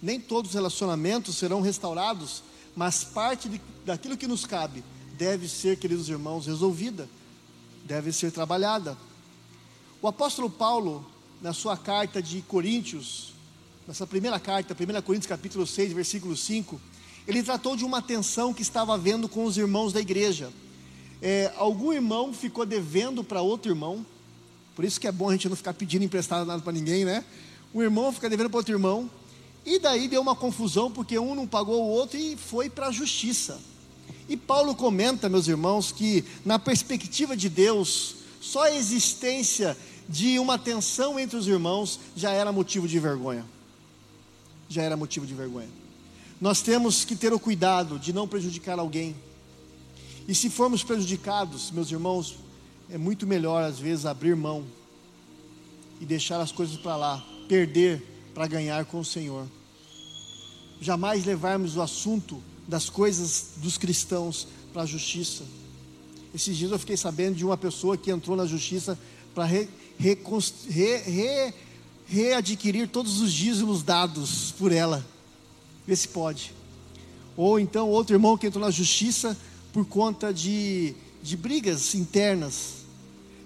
Nem 0.01 0.21
todos 0.21 0.51
os 0.51 0.55
relacionamentos 0.55 1.37
serão 1.37 1.61
restaurados, 1.61 2.45
mas 2.77 3.03
parte 3.03 3.49
de, 3.49 3.61
daquilo 3.85 4.17
que 4.17 4.29
nos 4.29 4.47
cabe 4.47 4.85
deve 5.19 5.49
ser, 5.49 5.77
queridos 5.77 6.09
irmãos, 6.09 6.47
resolvida, 6.47 7.09
deve 7.85 8.13
ser 8.13 8.31
trabalhada. 8.31 8.97
O 10.01 10.07
apóstolo 10.07 10.49
Paulo, 10.49 11.05
na 11.43 11.53
sua 11.53 11.77
carta 11.77 12.23
de 12.23 12.41
Coríntios, 12.43 13.33
nessa 13.87 14.07
primeira 14.07 14.39
carta, 14.39 14.75
1 14.75 15.03
Coríntios 15.03 15.29
capítulo 15.29 15.67
6, 15.67 15.93
versículo 15.93 16.37
5, 16.37 16.81
ele 17.27 17.43
tratou 17.43 17.75
de 17.75 17.85
uma 17.85 18.01
tensão 18.01 18.55
que 18.55 18.63
estava 18.63 18.95
havendo 18.95 19.29
com 19.29 19.45
os 19.45 19.59
irmãos 19.59 19.93
da 19.93 20.01
igreja. 20.01 20.53
É, 21.21 21.53
algum 21.57 21.93
irmão 21.93 22.33
ficou 22.33 22.65
devendo 22.65 23.25
para 23.25 23.43
outro 23.43 23.73
irmão, 23.73 24.07
por 24.77 24.85
isso 24.85 25.01
que 25.01 25.09
é 25.09 25.13
bom 25.13 25.29
a 25.29 25.33
gente 25.33 25.49
não 25.49 25.57
ficar 25.57 25.75
pedindo 25.75 26.05
emprestado 26.05 26.47
nada 26.47 26.63
para 26.63 26.73
ninguém, 26.73 27.05
né? 27.05 27.25
Um 27.75 27.83
irmão 27.83 28.13
fica 28.13 28.31
devendo 28.31 28.49
para 28.49 28.59
outro 28.59 28.73
irmão, 28.73 29.11
e 29.67 29.81
daí 29.81 30.07
deu 30.07 30.23
uma 30.23 30.37
confusão, 30.37 30.93
porque 30.93 31.19
um 31.19 31.35
não 31.35 31.47
pagou 31.47 31.83
o 31.83 31.89
outro 31.89 32.17
e 32.17 32.37
foi 32.37 32.71
para 32.71 32.87
a 32.87 32.93
justiça. 32.93 33.61
E 34.29 34.37
Paulo 34.37 34.75
comenta, 34.75 35.29
meus 35.29 35.49
irmãos, 35.49 35.91
que 35.91 36.25
na 36.45 36.59
perspectiva 36.59 37.37
de 37.37 37.49
Deus, 37.49 38.17
só 38.41 38.65
a 38.65 38.75
existência 38.75 39.77
de 40.09 40.39
uma 40.39 40.59
tensão 40.59 41.19
entre 41.19 41.37
os 41.37 41.47
irmãos 41.47 41.99
já 42.15 42.31
era 42.31 42.53
motivo 42.53 42.87
de 42.87 42.99
vergonha. 42.99 43.45
Já 44.69 44.83
era 44.83 44.97
motivo 44.97 45.27
de 45.27 45.35
vergonha. 45.35 45.69
Nós 46.41 46.61
temos 46.61 47.05
que 47.05 47.17
ter 47.17 47.33
o 47.33 47.41
cuidado 47.41 47.99
de 47.99 48.13
não 48.13 48.29
prejudicar 48.29 48.79
alguém. 48.79 49.17
E 50.29 50.35
se 50.35 50.51
formos 50.51 50.83
prejudicados, 50.83 51.71
meus 51.71 51.91
irmãos, 51.91 52.37
é 52.91 52.99
muito 52.99 53.27
melhor 53.27 53.65
às 53.65 53.79
vezes 53.79 54.05
abrir 54.05 54.37
mão 54.37 54.65
e 56.01 56.05
deixar 56.05 56.39
as 56.41 56.53
coisas 56.53 56.77
para 56.77 56.97
lá, 56.97 57.27
perder 57.49 58.03
para 58.35 58.47
ganhar 58.47 58.85
com 58.85 59.01
o 59.01 59.05
Senhor. 59.05 59.47
Jamais 60.81 61.25
levarmos 61.25 61.77
o 61.77 61.83
assunto 61.83 62.43
das 62.69 62.91
coisas 62.91 63.53
dos 63.57 63.79
cristãos 63.79 64.47
para 64.75 64.83
a 64.83 64.87
justiça. 64.87 65.43
Esses 66.35 66.55
dias 66.55 66.71
eu 66.71 66.79
fiquei 66.79 66.99
sabendo 66.99 67.37
de 67.37 67.45
uma 67.45 67.57
pessoa 67.57 67.97
que 67.97 68.11
entrou 68.11 68.37
na 68.37 68.45
justiça 68.45 68.99
para 69.35 69.47
re, 69.47 69.67
re, 69.99 70.19
re, 70.69 71.55
readquirir 72.07 72.89
todos 72.89 73.23
os 73.23 73.33
dízimos 73.33 73.83
dados 73.83 74.53
por 74.59 74.71
ela. 74.71 75.05
Vê 75.87 75.97
se 75.97 76.09
pode. 76.09 76.53
Ou 77.35 77.59
então 77.59 77.89
outro 77.89 78.15
irmão 78.15 78.37
que 78.37 78.47
entrou 78.47 78.63
na 78.63 78.71
justiça 78.71 79.37
por 79.73 79.87
conta 79.87 80.33
de, 80.33 80.95
de 81.23 81.37
brigas 81.39 81.95
internas. 81.95 82.85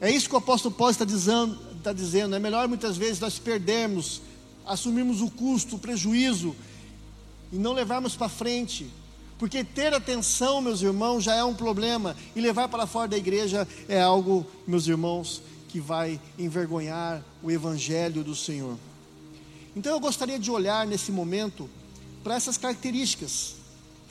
É 0.00 0.10
isso 0.10 0.28
que 0.28 0.34
o 0.34 0.38
apóstolo 0.38 0.74
Paulo 0.74 0.90
está 0.90 1.04
dizendo, 1.04 1.56
está 1.78 1.92
dizendo. 1.92 2.34
É 2.34 2.40
melhor 2.40 2.66
muitas 2.66 2.96
vezes 2.96 3.20
nós 3.20 3.38
perdermos, 3.38 4.20
assumirmos 4.66 5.20
o 5.20 5.30
custo, 5.30 5.76
o 5.76 5.78
prejuízo 5.78 6.56
e 7.52 7.56
não 7.56 7.72
levarmos 7.72 8.16
para 8.16 8.28
frente 8.28 8.90
porque 9.42 9.64
ter 9.64 9.92
atenção, 9.92 10.62
meus 10.62 10.82
irmãos, 10.82 11.24
já 11.24 11.34
é 11.34 11.42
um 11.42 11.52
problema, 11.52 12.14
e 12.36 12.40
levar 12.40 12.68
para 12.68 12.86
fora 12.86 13.08
da 13.08 13.16
igreja 13.18 13.66
é 13.88 14.00
algo, 14.00 14.46
meus 14.68 14.86
irmãos, 14.86 15.42
que 15.68 15.80
vai 15.80 16.20
envergonhar 16.38 17.20
o 17.42 17.50
evangelho 17.50 18.22
do 18.22 18.36
Senhor. 18.36 18.78
Então 19.74 19.90
eu 19.90 19.98
gostaria 19.98 20.38
de 20.38 20.48
olhar 20.48 20.86
nesse 20.86 21.10
momento 21.10 21.68
para 22.22 22.36
essas 22.36 22.56
características 22.56 23.56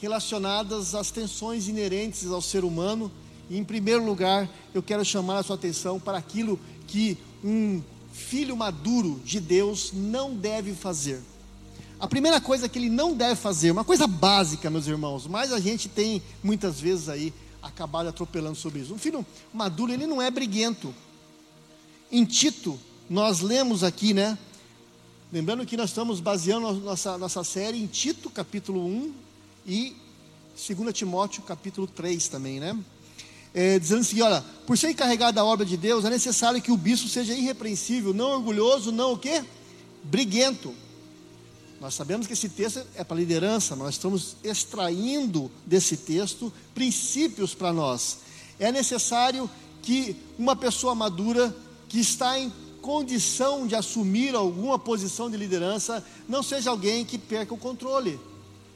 relacionadas 0.01 0.93
às 0.93 1.11
tensões 1.11 1.69
inerentes 1.69 2.27
ao 2.27 2.41
ser 2.41 2.65
humano 2.65 3.09
E, 3.51 3.57
em 3.57 3.65
primeiro 3.65 4.05
lugar, 4.05 4.49
eu 4.73 4.81
quero 4.81 5.03
chamar 5.03 5.39
a 5.39 5.43
sua 5.43 5.57
atenção 5.57 5.99
para 5.99 6.17
aquilo 6.17 6.57
que 6.87 7.17
um 7.43 7.81
filho 8.13 8.55
maduro 8.55 9.21
de 9.25 9.41
Deus 9.41 9.91
não 9.93 10.33
deve 10.33 10.73
fazer. 10.73 11.19
A 12.01 12.07
primeira 12.07 12.41
coisa 12.41 12.67
que 12.67 12.79
ele 12.79 12.89
não 12.89 13.13
deve 13.13 13.35
fazer, 13.35 13.69
uma 13.69 13.83
coisa 13.83 14.07
básica, 14.07 14.71
meus 14.71 14.87
irmãos, 14.87 15.27
mas 15.27 15.53
a 15.53 15.59
gente 15.59 15.87
tem 15.87 16.19
muitas 16.43 16.81
vezes 16.81 17.07
aí 17.07 17.31
acabado 17.61 18.09
atropelando 18.09 18.55
sobre 18.55 18.79
isso. 18.79 18.91
Um 18.91 18.97
filho 18.97 19.23
maduro, 19.53 19.93
ele 19.93 20.07
não 20.07 20.19
é 20.19 20.31
briguento. 20.31 20.95
Em 22.11 22.25
Tito, 22.25 22.79
nós 23.07 23.41
lemos 23.41 23.83
aqui, 23.83 24.15
né? 24.15 24.35
Lembrando 25.31 25.63
que 25.63 25.77
nós 25.77 25.91
estamos 25.91 26.19
baseando 26.19 26.73
nossa, 26.73 27.19
nossa 27.19 27.43
série 27.43 27.79
em 27.79 27.85
Tito, 27.85 28.31
capítulo 28.31 28.83
1 28.83 29.13
e 29.67 29.95
2 30.67 30.91
Timóteo, 30.97 31.43
capítulo 31.43 31.85
3 31.85 32.27
também, 32.29 32.59
né? 32.59 32.75
É, 33.53 33.77
dizendo 33.77 34.01
assim: 34.01 34.19
olha, 34.21 34.43
por 34.65 34.75
ser 34.75 34.89
encarregado 34.89 35.35
da 35.35 35.45
obra 35.45 35.63
de 35.67 35.77
Deus, 35.77 36.03
é 36.03 36.09
necessário 36.09 36.59
que 36.63 36.71
o 36.71 36.77
bispo 36.77 37.07
seja 37.07 37.35
irrepreensível, 37.35 38.11
não 38.11 38.31
orgulhoso, 38.31 38.91
não 38.91 39.13
o 39.13 39.17
quê? 39.19 39.43
Briguento. 40.03 40.73
Nós 41.81 41.95
sabemos 41.95 42.27
que 42.27 42.33
esse 42.33 42.47
texto 42.47 42.85
é 42.93 43.03
para 43.03 43.17
liderança, 43.17 43.75
nós 43.75 43.95
estamos 43.95 44.35
extraindo 44.43 45.49
desse 45.65 45.97
texto 45.97 46.53
princípios 46.75 47.55
para 47.55 47.73
nós. 47.73 48.19
É 48.59 48.71
necessário 48.71 49.49
que 49.81 50.15
uma 50.37 50.55
pessoa 50.55 50.93
madura 50.93 51.55
que 51.89 51.99
está 51.99 52.37
em 52.37 52.53
condição 52.83 53.65
de 53.65 53.73
assumir 53.73 54.35
alguma 54.35 54.77
posição 54.77 55.27
de 55.27 55.37
liderança, 55.37 56.05
não 56.29 56.43
seja 56.43 56.69
alguém 56.69 57.03
que 57.03 57.17
perca 57.17 57.55
o 57.55 57.57
controle, 57.57 58.19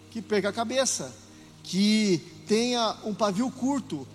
que 0.10 0.20
perca 0.20 0.50
a 0.50 0.54
cabeça, 0.54 1.16
que 1.62 2.20
tenha 2.48 2.98
um 3.06 3.14
pavio 3.14 3.52
curto. 3.52 4.08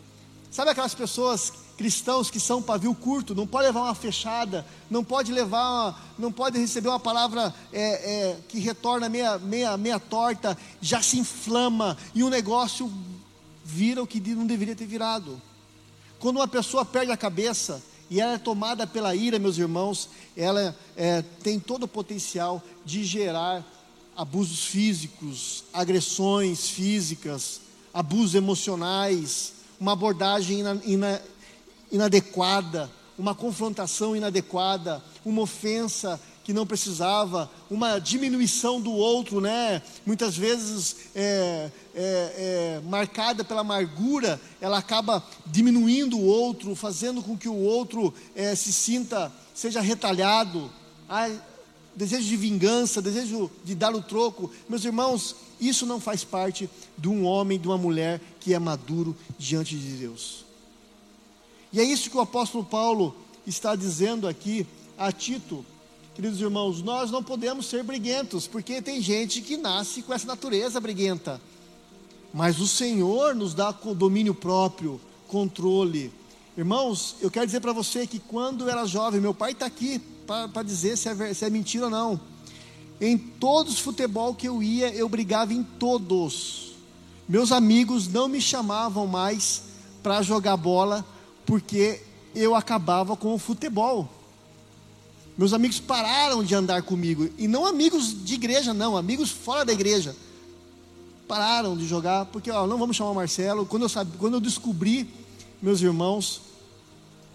Sabe 0.50 0.72
aquelas 0.72 0.96
pessoas 0.96 1.52
cristãos 1.80 2.30
que 2.30 2.38
são 2.38 2.60
pavio 2.60 2.94
curto, 2.94 3.34
não 3.34 3.46
pode 3.46 3.68
levar 3.68 3.84
uma 3.84 3.94
fechada, 3.94 4.66
não 4.90 5.02
pode 5.02 5.32
levar, 5.32 6.14
não 6.18 6.30
pode 6.30 6.58
receber 6.58 6.90
uma 6.90 7.00
palavra 7.00 7.54
é, 7.72 7.80
é, 7.82 8.36
que 8.46 8.58
retorna 8.58 9.08
meia, 9.08 9.38
meia, 9.38 9.78
meia 9.78 9.98
torta, 9.98 10.58
já 10.78 11.00
se 11.00 11.18
inflama 11.18 11.96
e 12.14 12.22
o 12.22 12.28
negócio 12.28 12.92
vira 13.64 14.02
o 14.02 14.06
que 14.06 14.20
não 14.34 14.46
deveria 14.46 14.76
ter 14.76 14.84
virado. 14.84 15.40
Quando 16.18 16.36
uma 16.36 16.46
pessoa 16.46 16.84
perde 16.84 17.12
a 17.12 17.16
cabeça, 17.16 17.82
e 18.10 18.20
ela 18.20 18.34
é 18.34 18.38
tomada 18.38 18.86
pela 18.86 19.14
ira, 19.14 19.38
meus 19.38 19.56
irmãos, 19.56 20.10
ela 20.36 20.76
é, 20.94 21.22
tem 21.42 21.58
todo 21.58 21.84
o 21.84 21.88
potencial 21.88 22.62
de 22.84 23.04
gerar 23.04 23.64
abusos 24.14 24.66
físicos, 24.66 25.64
agressões 25.72 26.68
físicas, 26.68 27.62
abusos 27.94 28.34
emocionais, 28.34 29.54
uma 29.80 29.92
abordagem 29.92 30.60
ina, 30.60 30.82
ina, 30.84 31.22
inadequada, 31.90 32.90
uma 33.18 33.34
confrontação 33.34 34.16
inadequada, 34.16 35.02
uma 35.24 35.42
ofensa 35.42 36.20
que 36.42 36.52
não 36.52 36.66
precisava, 36.66 37.50
uma 37.70 37.98
diminuição 37.98 38.80
do 38.80 38.90
outro, 38.90 39.40
né? 39.40 39.82
Muitas 40.06 40.36
vezes 40.36 40.96
é, 41.14 41.70
é, 41.94 42.00
é, 42.02 42.80
marcada 42.88 43.44
pela 43.44 43.60
amargura, 43.60 44.40
ela 44.60 44.78
acaba 44.78 45.22
diminuindo 45.46 46.18
o 46.18 46.24
outro, 46.24 46.74
fazendo 46.74 47.22
com 47.22 47.36
que 47.36 47.48
o 47.48 47.54
outro 47.54 48.12
é, 48.34 48.54
se 48.54 48.72
sinta, 48.72 49.30
seja 49.54 49.80
retalhado. 49.80 50.70
Desejo 51.94 52.26
de 52.26 52.36
vingança, 52.36 53.02
desejo 53.02 53.50
de 53.64 53.74
dar 53.74 53.94
o 53.94 54.00
troco. 54.00 54.50
Meus 54.68 54.84
irmãos, 54.84 55.36
isso 55.60 55.84
não 55.84 56.00
faz 56.00 56.24
parte 56.24 56.70
de 56.96 57.08
um 57.08 57.24
homem, 57.24 57.60
de 57.60 57.68
uma 57.68 57.76
mulher 57.76 58.20
que 58.40 58.54
é 58.54 58.58
maduro 58.58 59.14
diante 59.38 59.76
de 59.76 59.98
Deus. 59.98 60.49
E 61.72 61.80
é 61.80 61.84
isso 61.84 62.10
que 62.10 62.16
o 62.16 62.20
apóstolo 62.20 62.64
Paulo 62.64 63.14
está 63.46 63.74
dizendo 63.74 64.26
aqui 64.26 64.66
a 64.98 65.10
Tito, 65.10 65.64
Queridos 66.20 66.40
irmãos, 66.42 66.82
nós 66.82 67.10
não 67.10 67.22
podemos 67.22 67.64
ser 67.64 67.82
briguentos, 67.82 68.46
porque 68.46 68.82
tem 68.82 69.00
gente 69.00 69.40
que 69.40 69.56
nasce 69.56 70.02
com 70.02 70.12
essa 70.12 70.26
natureza 70.26 70.78
briguenta. 70.78 71.40
Mas 72.34 72.60
o 72.60 72.66
Senhor 72.66 73.34
nos 73.34 73.54
dá 73.54 73.70
domínio 73.70 74.34
próprio, 74.34 75.00
controle. 75.28 76.12
Irmãos, 76.58 77.16
eu 77.22 77.30
quero 77.30 77.46
dizer 77.46 77.60
para 77.60 77.72
você 77.72 78.06
que 78.06 78.18
quando 78.18 78.64
eu 78.64 78.68
era 78.68 78.84
jovem, 78.84 79.20
meu 79.20 79.32
pai 79.32 79.52
está 79.52 79.64
aqui 79.64 79.98
para 80.26 80.62
dizer 80.62 80.98
se 80.98 81.08
é, 81.08 81.32
se 81.32 81.44
é 81.44 81.48
mentira 81.48 81.84
ou 81.84 81.90
não. 81.90 82.20
Em 83.00 83.16
todos 83.16 83.74
os 83.74 83.80
futebol 83.80 84.34
que 84.34 84.46
eu 84.46 84.62
ia, 84.62 84.92
eu 84.92 85.08
brigava 85.08 85.54
em 85.54 85.62
todos. 85.62 86.72
Meus 87.26 87.50
amigos 87.50 88.08
não 88.08 88.28
me 88.28 88.42
chamavam 88.42 89.06
mais 89.06 89.62
para 90.02 90.20
jogar 90.20 90.56
bola, 90.58 91.02
porque 91.46 92.00
eu 92.34 92.54
acabava 92.54 93.16
com 93.16 93.34
o 93.34 93.38
futebol. 93.38 94.08
Meus 95.36 95.52
amigos 95.52 95.80
pararam 95.80 96.44
de 96.44 96.54
andar 96.54 96.82
comigo. 96.82 97.28
E 97.38 97.48
não 97.48 97.64
amigos 97.64 98.24
de 98.24 98.34
igreja, 98.34 98.74
não, 98.74 98.96
amigos 98.96 99.30
fora 99.30 99.64
da 99.64 99.72
igreja. 99.72 100.14
Pararam 101.26 101.76
de 101.76 101.86
jogar, 101.86 102.26
porque 102.26 102.50
ó, 102.50 102.66
não 102.66 102.78
vamos 102.78 102.96
chamar 102.96 103.10
o 103.10 103.14
Marcelo. 103.14 103.64
Quando 103.64 103.84
eu, 103.84 103.88
sabe, 103.88 104.12
quando 104.18 104.34
eu 104.34 104.40
descobri, 104.40 105.08
meus 105.62 105.80
irmãos, 105.80 106.42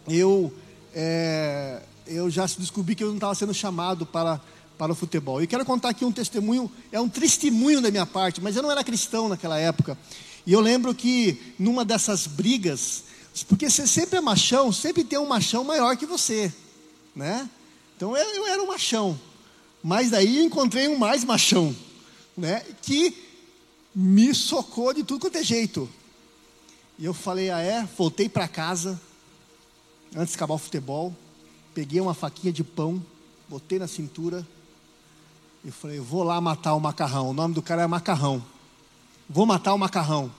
eu, 0.07 0.53
é, 0.93 1.81
eu 2.05 2.29
já 2.29 2.45
descobri 2.45 2.93
que 2.93 3.03
eu 3.03 3.07
não 3.07 3.15
estava 3.15 3.33
sendo 3.33 3.53
chamado 3.53 4.05
para, 4.05 4.39
para 4.77 4.91
o 4.91 4.95
futebol. 4.95 5.41
E 5.41 5.47
quero 5.47 5.65
contar 5.65 5.89
aqui 5.89 6.05
um 6.05 6.11
testemunho, 6.11 6.69
é 6.91 6.99
um 6.99 7.09
testemunho 7.09 7.81
da 7.81 7.89
minha 7.89 8.05
parte, 8.05 8.41
mas 8.41 8.55
eu 8.55 8.61
não 8.61 8.71
era 8.71 8.83
cristão 8.83 9.29
naquela 9.29 9.57
época. 9.57 9.97
E 10.45 10.53
eu 10.53 10.59
lembro 10.59 10.93
que 10.93 11.55
numa 11.57 11.83
dessas 11.83 12.27
brigas, 12.27 13.03
porque 13.43 13.69
você 13.69 13.85
sempre 13.85 14.17
é 14.17 14.21
machão, 14.21 14.71
sempre 14.71 15.03
tem 15.03 15.19
um 15.19 15.27
machão 15.27 15.63
maior 15.63 15.97
que 15.97 16.05
você, 16.05 16.53
né? 17.15 17.49
Então 17.95 18.15
eu, 18.15 18.27
eu 18.35 18.47
era 18.47 18.61
um 18.63 18.67
machão. 18.67 19.19
Mas 19.83 20.09
daí 20.09 20.43
encontrei 20.43 20.87
um 20.87 20.97
mais 20.97 21.23
machão, 21.23 21.75
né? 22.37 22.65
Que 22.81 23.15
me 23.93 24.33
socou 24.33 24.93
de 24.93 25.03
tudo 25.03 25.21
quanto 25.21 25.37
é 25.37 25.43
jeito. 25.43 25.89
E 26.97 27.05
eu 27.05 27.13
falei, 27.13 27.49
ah 27.49 27.59
é? 27.59 27.87
Voltei 27.97 28.29
para 28.29 28.47
casa, 28.47 28.99
antes 30.15 30.29
de 30.29 30.35
acabar 30.35 30.53
o 30.53 30.57
futebol, 30.59 31.13
peguei 31.73 31.99
uma 31.99 32.13
faquinha 32.13 32.53
de 32.53 32.63
pão, 32.63 33.03
botei 33.49 33.77
na 33.77 33.87
cintura, 33.87 34.47
e 35.63 35.71
falei, 35.71 35.99
vou 35.99 36.23
lá 36.23 36.39
matar 36.39 36.73
o 36.75 36.79
macarrão. 36.79 37.29
O 37.29 37.33
nome 37.33 37.53
do 37.53 37.61
cara 37.61 37.81
é 37.81 37.87
macarrão. 37.87 38.43
Vou 39.27 39.45
matar 39.45 39.73
o 39.73 39.77
macarrão. 39.77 40.31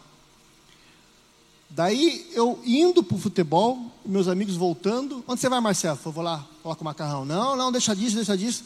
Daí 1.69 2.27
eu 2.33 2.61
indo 2.65 3.03
para 3.03 3.17
o 3.17 3.21
futebol, 3.21 3.93
meus 4.05 4.29
amigos 4.29 4.57
voltando. 4.57 5.23
Onde 5.27 5.41
você 5.41 5.49
vai, 5.49 5.61
Marcelo? 5.61 5.99
Vou 6.05 6.23
lá 6.23 6.47
falar 6.63 6.77
com 6.77 6.83
o 6.83 6.85
macarrão. 6.85 7.25
Não, 7.25 7.57
não, 7.57 7.73
deixa 7.73 7.95
disso, 7.95 8.17
deixa 8.17 8.37
disso. 8.37 8.65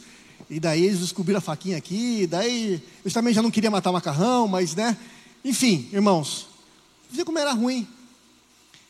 E 0.49 0.61
daí 0.61 0.85
eles 0.85 1.01
descobriram 1.01 1.39
a 1.39 1.41
faquinha 1.41 1.77
aqui. 1.77 2.27
Daí 2.27 2.83
eu 3.05 3.11
também 3.11 3.33
já 3.33 3.43
não 3.43 3.51
queria 3.51 3.71
matar 3.71 3.91
o 3.91 3.93
macarrão, 3.93 4.47
mas 4.47 4.75
né. 4.75 4.97
Enfim, 5.45 5.89
irmãos, 5.93 6.47
vê 7.11 7.25
como 7.25 7.39
era 7.39 7.53
ruim. 7.53 7.87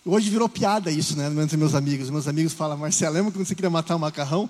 Hoje 0.05 0.31
virou 0.31 0.49
piada 0.49 0.90
isso, 0.90 1.16
né? 1.16 1.31
Entre 1.42 1.57
meus 1.57 1.75
amigos. 1.75 2.11
Meus 2.11 2.27
amigos 2.27 2.53
falam, 2.53 2.77
Marcelo, 2.77 3.14
lembra 3.14 3.33
quando 3.33 3.46
você 3.46 3.55
queria 3.55 3.70
matar 3.70 3.96
o 3.96 3.99
macarrão? 3.99 4.49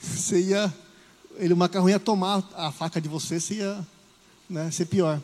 Você 0.00 0.40
ia. 0.40 0.74
Ele, 1.36 1.54
o 1.54 1.56
macarrão 1.56 1.88
ia 1.88 2.00
tomar 2.00 2.42
a 2.56 2.72
faca 2.72 3.00
de 3.00 3.08
você, 3.08 3.40
você 3.40 3.54
ia 3.54 3.86
né, 4.48 4.70
ser 4.70 4.86
pior. 4.86 5.20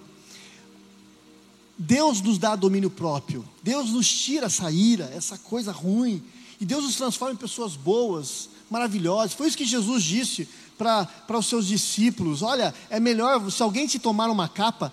Deus 1.78 2.22
nos 2.22 2.38
dá 2.38 2.56
domínio 2.56 2.90
próprio. 2.90 3.44
Deus 3.62 3.90
nos 3.90 4.08
tira 4.08 4.46
essa 4.46 4.70
ira, 4.70 5.10
essa 5.14 5.36
coisa 5.36 5.72
ruim. 5.72 6.22
E 6.60 6.64
Deus 6.64 6.84
nos 6.84 6.96
transforma 6.96 7.34
em 7.34 7.36
pessoas 7.36 7.76
boas, 7.76 8.48
maravilhosas. 8.70 9.34
Foi 9.34 9.46
isso 9.46 9.56
que 9.56 9.66
Jesus 9.66 10.02
disse 10.02 10.48
para 10.78 11.08
os 11.38 11.46
seus 11.46 11.66
discípulos: 11.66 12.42
Olha, 12.42 12.74
é 12.88 12.98
melhor, 12.98 13.50
se 13.50 13.62
alguém 13.62 13.86
te 13.86 13.98
tomar 13.98 14.30
uma 14.30 14.48
capa, 14.48 14.92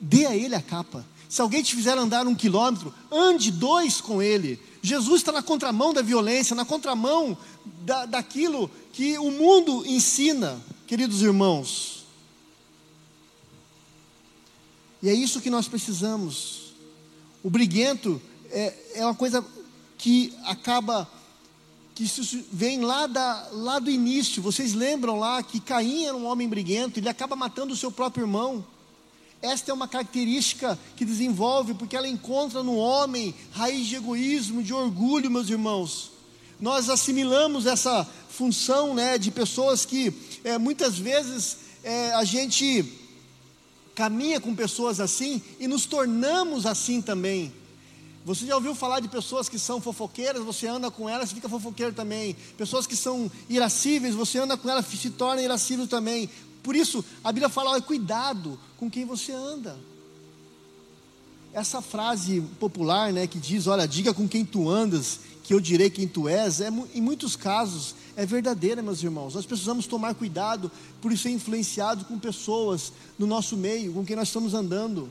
dê 0.00 0.26
a 0.26 0.36
ele 0.36 0.54
a 0.54 0.62
capa. 0.62 1.04
Se 1.28 1.40
alguém 1.40 1.62
te 1.62 1.74
fizer 1.74 1.96
andar 1.96 2.26
um 2.26 2.34
quilômetro, 2.34 2.92
ande 3.10 3.50
dois 3.50 4.02
com 4.02 4.22
ele. 4.22 4.60
Jesus 4.82 5.22
está 5.22 5.32
na 5.32 5.42
contramão 5.42 5.94
da 5.94 6.02
violência, 6.02 6.54
na 6.54 6.64
contramão 6.64 7.38
da, 7.80 8.04
daquilo 8.04 8.70
que 8.92 9.16
o 9.16 9.30
mundo 9.30 9.82
ensina, 9.86 10.60
queridos 10.86 11.22
irmãos. 11.22 12.01
E 15.02 15.08
é 15.08 15.14
isso 15.14 15.40
que 15.40 15.50
nós 15.50 15.66
precisamos. 15.66 16.72
O 17.42 17.50
briguento 17.50 18.22
é, 18.50 18.74
é 18.94 19.04
uma 19.04 19.14
coisa 19.14 19.44
que 19.98 20.32
acaba, 20.44 21.10
que 21.94 22.04
isso 22.04 22.44
vem 22.52 22.80
lá, 22.80 23.06
da, 23.08 23.48
lá 23.52 23.78
do 23.80 23.90
início. 23.90 24.40
Vocês 24.40 24.74
lembram 24.74 25.18
lá 25.18 25.42
que 25.42 25.58
Caim 25.58 26.04
era 26.04 26.16
um 26.16 26.26
homem 26.26 26.48
briguento, 26.48 27.00
ele 27.00 27.08
acaba 27.08 27.34
matando 27.34 27.74
o 27.74 27.76
seu 27.76 27.90
próprio 27.90 28.22
irmão. 28.22 28.64
Esta 29.40 29.72
é 29.72 29.74
uma 29.74 29.88
característica 29.88 30.78
que 30.94 31.04
desenvolve, 31.04 31.74
porque 31.74 31.96
ela 31.96 32.06
encontra 32.06 32.62
no 32.62 32.76
homem 32.76 33.34
raiz 33.50 33.88
de 33.88 33.96
egoísmo, 33.96 34.62
de 34.62 34.72
orgulho, 34.72 35.28
meus 35.28 35.50
irmãos. 35.50 36.12
Nós 36.60 36.88
assimilamos 36.88 37.66
essa 37.66 38.08
função 38.28 38.94
né, 38.94 39.18
de 39.18 39.32
pessoas 39.32 39.84
que 39.84 40.14
é, 40.44 40.56
muitas 40.58 40.96
vezes 40.96 41.56
é, 41.82 42.12
a 42.12 42.22
gente 42.22 43.01
caminha 43.94 44.40
com 44.40 44.54
pessoas 44.54 45.00
assim 45.00 45.42
e 45.58 45.66
nos 45.66 45.86
tornamos 45.86 46.66
assim 46.66 47.00
também. 47.00 47.52
Você 48.24 48.46
já 48.46 48.54
ouviu 48.54 48.74
falar 48.74 49.00
de 49.00 49.08
pessoas 49.08 49.48
que 49.48 49.58
são 49.58 49.80
fofoqueiras, 49.80 50.44
você 50.44 50.68
anda 50.68 50.90
com 50.90 51.08
elas, 51.08 51.32
fica 51.32 51.48
fofoqueiro 51.48 51.92
também. 51.92 52.36
Pessoas 52.56 52.86
que 52.86 52.94
são 52.94 53.30
irascíveis, 53.48 54.14
você 54.14 54.38
anda 54.38 54.56
com 54.56 54.70
elas, 54.70 54.86
se 54.86 55.10
torna 55.10 55.42
irascível 55.42 55.88
também. 55.88 56.30
Por 56.62 56.76
isso, 56.76 57.04
a 57.24 57.32
Bíblia 57.32 57.48
fala: 57.48 57.70
olha, 57.70 57.82
cuidado 57.82 58.58
com 58.78 58.88
quem 58.88 59.04
você 59.04 59.32
anda. 59.32 59.76
Essa 61.52 61.82
frase 61.82 62.40
popular, 62.60 63.12
né, 63.12 63.26
que 63.26 63.40
diz: 63.40 63.66
olha, 63.66 63.88
diga 63.88 64.14
com 64.14 64.28
quem 64.28 64.44
tu 64.44 64.70
andas, 64.70 65.18
que 65.42 65.52
eu 65.52 65.58
direi 65.58 65.90
quem 65.90 66.06
tu 66.06 66.28
és, 66.28 66.60
é, 66.60 66.68
em 66.94 67.00
muitos 67.00 67.34
casos 67.34 67.96
é 68.16 68.26
verdadeira, 68.26 68.82
meus 68.82 69.02
irmãos. 69.02 69.34
Nós 69.34 69.46
precisamos 69.46 69.86
tomar 69.86 70.14
cuidado 70.14 70.70
por 71.00 71.16
ser 71.16 71.30
influenciado 71.30 72.04
com 72.04 72.18
pessoas 72.18 72.92
no 73.18 73.26
nosso 73.26 73.56
meio, 73.56 73.92
com 73.92 74.04
quem 74.04 74.16
nós 74.16 74.28
estamos 74.28 74.54
andando. 74.54 75.10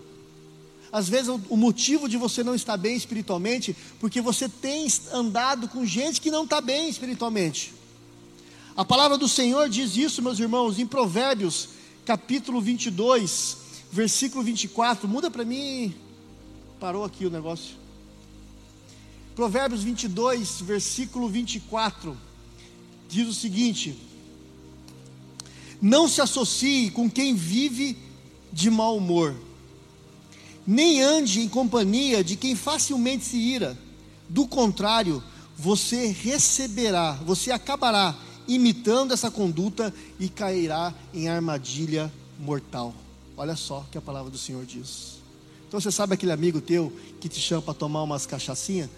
Às 0.92 1.08
vezes 1.08 1.30
o 1.50 1.56
motivo 1.56 2.10
de 2.10 2.18
você 2.18 2.44
não 2.44 2.54
estar 2.54 2.76
bem 2.76 2.96
espiritualmente, 2.96 3.76
porque 4.00 4.20
você 4.20 4.50
tem 4.50 4.88
andado 5.14 5.68
com 5.68 5.86
gente 5.86 6.20
que 6.20 6.30
não 6.30 6.44
está 6.44 6.60
bem 6.60 6.90
espiritualmente. 6.90 7.74
A 8.76 8.84
palavra 8.84 9.18
do 9.18 9.28
Senhor 9.28 9.70
diz 9.70 9.96
isso, 9.96 10.22
meus 10.22 10.40
irmãos, 10.40 10.80
em 10.80 10.86
Provérbios, 10.86 11.70
capítulo 12.06 12.62
22, 12.62 13.58
versículo 13.92 14.44
24. 14.44 15.08
Muda 15.08 15.32
para 15.32 15.46
mim. 15.46 15.94
Parou 16.80 17.04
aqui 17.04 17.26
o 17.26 17.30
negócio. 17.30 17.76
Provérbios 19.36 19.84
22, 19.84 20.62
versículo 20.62 21.30
24. 21.30 22.18
Diz 23.12 23.28
o 23.28 23.34
seguinte: 23.34 23.95
Não 25.80 26.08
se 26.08 26.21
associe 26.21 26.89
com 26.89 27.08
quem 27.08 27.36
vive 27.36 27.95
de 28.52 28.71
mau 28.71 28.97
humor 28.97 29.36
nem 30.65 31.02
ande 31.02 31.41
em 31.41 31.50
companhia 31.50 32.24
de 32.24 32.36
quem 32.36 32.56
facilmente 32.56 33.26
se 33.26 33.38
ira. 33.38 33.78
Do 34.30 34.47
contrário, 34.47 35.24
você 35.58 36.08
receberá, 36.08 37.13
você 37.26 37.52
acabará 37.52 38.15
imitando 38.47 39.13
essa 39.13 39.30
conduta 39.30 39.93
e 40.19 40.30
cairá 40.30 40.93
em 41.13 41.28
armadilha 41.28 42.12
mortal. 42.39 42.93
Olha 43.36 43.56
só 43.56 43.86
que 43.91 43.97
a 43.97 44.02
palavra 44.02 44.32
do 44.32 44.38
Senhor 44.38 44.65
diz. 44.65 45.19
Então 45.67 45.80
você 45.80 45.91
sabe 45.91 46.13
aquele 46.13 46.32
amigo 46.32 46.60
teu 46.60 46.91
que 47.19 47.30
te 47.30 47.39
chama 47.39 47.62
para 47.62 47.74
tomar 47.74 48.04
umas 48.04 48.26
cachaçinhas? 48.26 48.89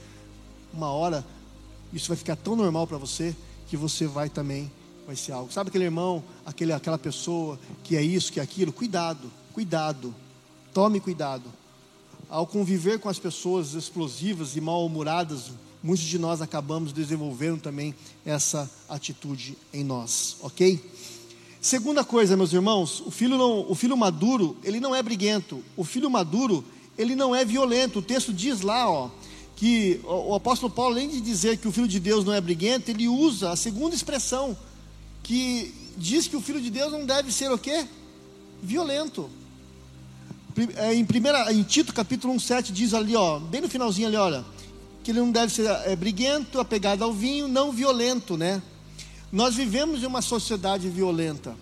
Uma 0.73 0.91
hora, 0.91 1.25
isso 1.91 2.07
vai 2.07 2.17
ficar 2.17 2.35
tão 2.35 2.55
normal 2.55 2.87
para 2.87 2.97
você 2.97 3.35
que 3.73 3.77
você 3.77 4.05
vai 4.05 4.29
também 4.29 4.71
vai 5.07 5.15
ser 5.15 5.31
algo. 5.31 5.51
Sabe 5.51 5.69
aquele 5.69 5.85
irmão, 5.85 6.23
aquele, 6.45 6.71
aquela 6.71 6.99
pessoa 6.99 7.59
que 7.83 7.97
é 7.97 8.03
isso, 8.03 8.31
que 8.31 8.39
é 8.39 8.43
aquilo? 8.43 8.71
Cuidado, 8.71 9.31
cuidado. 9.51 10.13
Tome 10.71 10.99
cuidado. 10.99 11.51
Ao 12.29 12.45
conviver 12.45 12.99
com 12.99 13.09
as 13.09 13.17
pessoas 13.17 13.73
explosivas 13.73 14.55
e 14.55 14.61
mal-humoradas, 14.61 15.53
muitos 15.81 16.05
de 16.05 16.19
nós 16.19 16.39
acabamos 16.39 16.93
desenvolvendo 16.93 17.61
também 17.61 17.95
essa 18.23 18.69
atitude 18.87 19.57
em 19.73 19.83
nós, 19.83 20.37
ok? 20.41 20.79
Segunda 21.59 22.03
coisa, 22.03 22.37
meus 22.37 22.53
irmãos, 22.53 23.01
o 23.03 23.09
filho, 23.09 23.39
não, 23.39 23.65
o 23.67 23.73
filho 23.73 23.97
maduro, 23.97 24.55
ele 24.63 24.79
não 24.79 24.93
é 24.93 25.01
briguento. 25.01 25.63
O 25.75 25.83
filho 25.83 26.11
maduro, 26.11 26.63
ele 26.95 27.15
não 27.15 27.33
é 27.33 27.43
violento. 27.43 27.99
O 27.99 28.03
texto 28.03 28.31
diz 28.31 28.61
lá, 28.61 28.87
ó, 28.87 29.09
que 29.55 29.99
o, 30.03 30.33
apóstolo 30.33 30.71
Paulo, 30.71 30.95
além 30.95 31.09
de 31.09 31.21
dizer 31.21 31.57
que 31.57 31.67
o 31.67 31.71
filho 31.71 31.87
de 31.87 31.99
Deus 31.99 32.25
não 32.25 32.33
é 32.33 32.41
briguento, 32.41 32.89
ele 32.89 33.07
usa 33.07 33.51
a 33.51 33.55
segunda 33.55 33.95
expressão, 33.95 34.57
que 35.21 35.73
diz 35.97 36.27
que 36.27 36.35
o 36.35 36.41
filho 36.41 36.59
de 36.59 36.69
Deus 36.69 36.91
não 36.91 37.05
deve 37.05 37.31
ser 37.31 37.51
o 37.51 37.57
quê? 37.57 37.87
Violento. 38.61 39.29
É, 40.75 40.93
em, 40.93 41.05
primeira, 41.05 41.51
em 41.51 41.63
Tito 41.63 41.93
capítulo 41.93 42.33
1, 42.33 42.39
7 42.39 42.73
diz 42.73 42.93
ali, 42.93 43.15
ó, 43.15 43.39
bem 43.39 43.61
no 43.61 43.69
finalzinho 43.69 44.07
ali, 44.07 44.17
olha, 44.17 44.45
que 45.03 45.11
ele 45.11 45.19
não 45.19 45.31
deve 45.31 45.51
ser 45.51 45.65
é, 45.85 45.95
briguento, 45.95 46.59
apegado 46.59 47.03
ao 47.03 47.11
vinho, 47.11 47.47
não 47.47 47.71
violento, 47.71 48.37
né? 48.37 48.61
Nós 49.31 49.55
vivemos 49.55 50.03
em 50.03 50.05
uma 50.05 50.21
sociedade 50.21 50.87
violenta. 50.89 51.55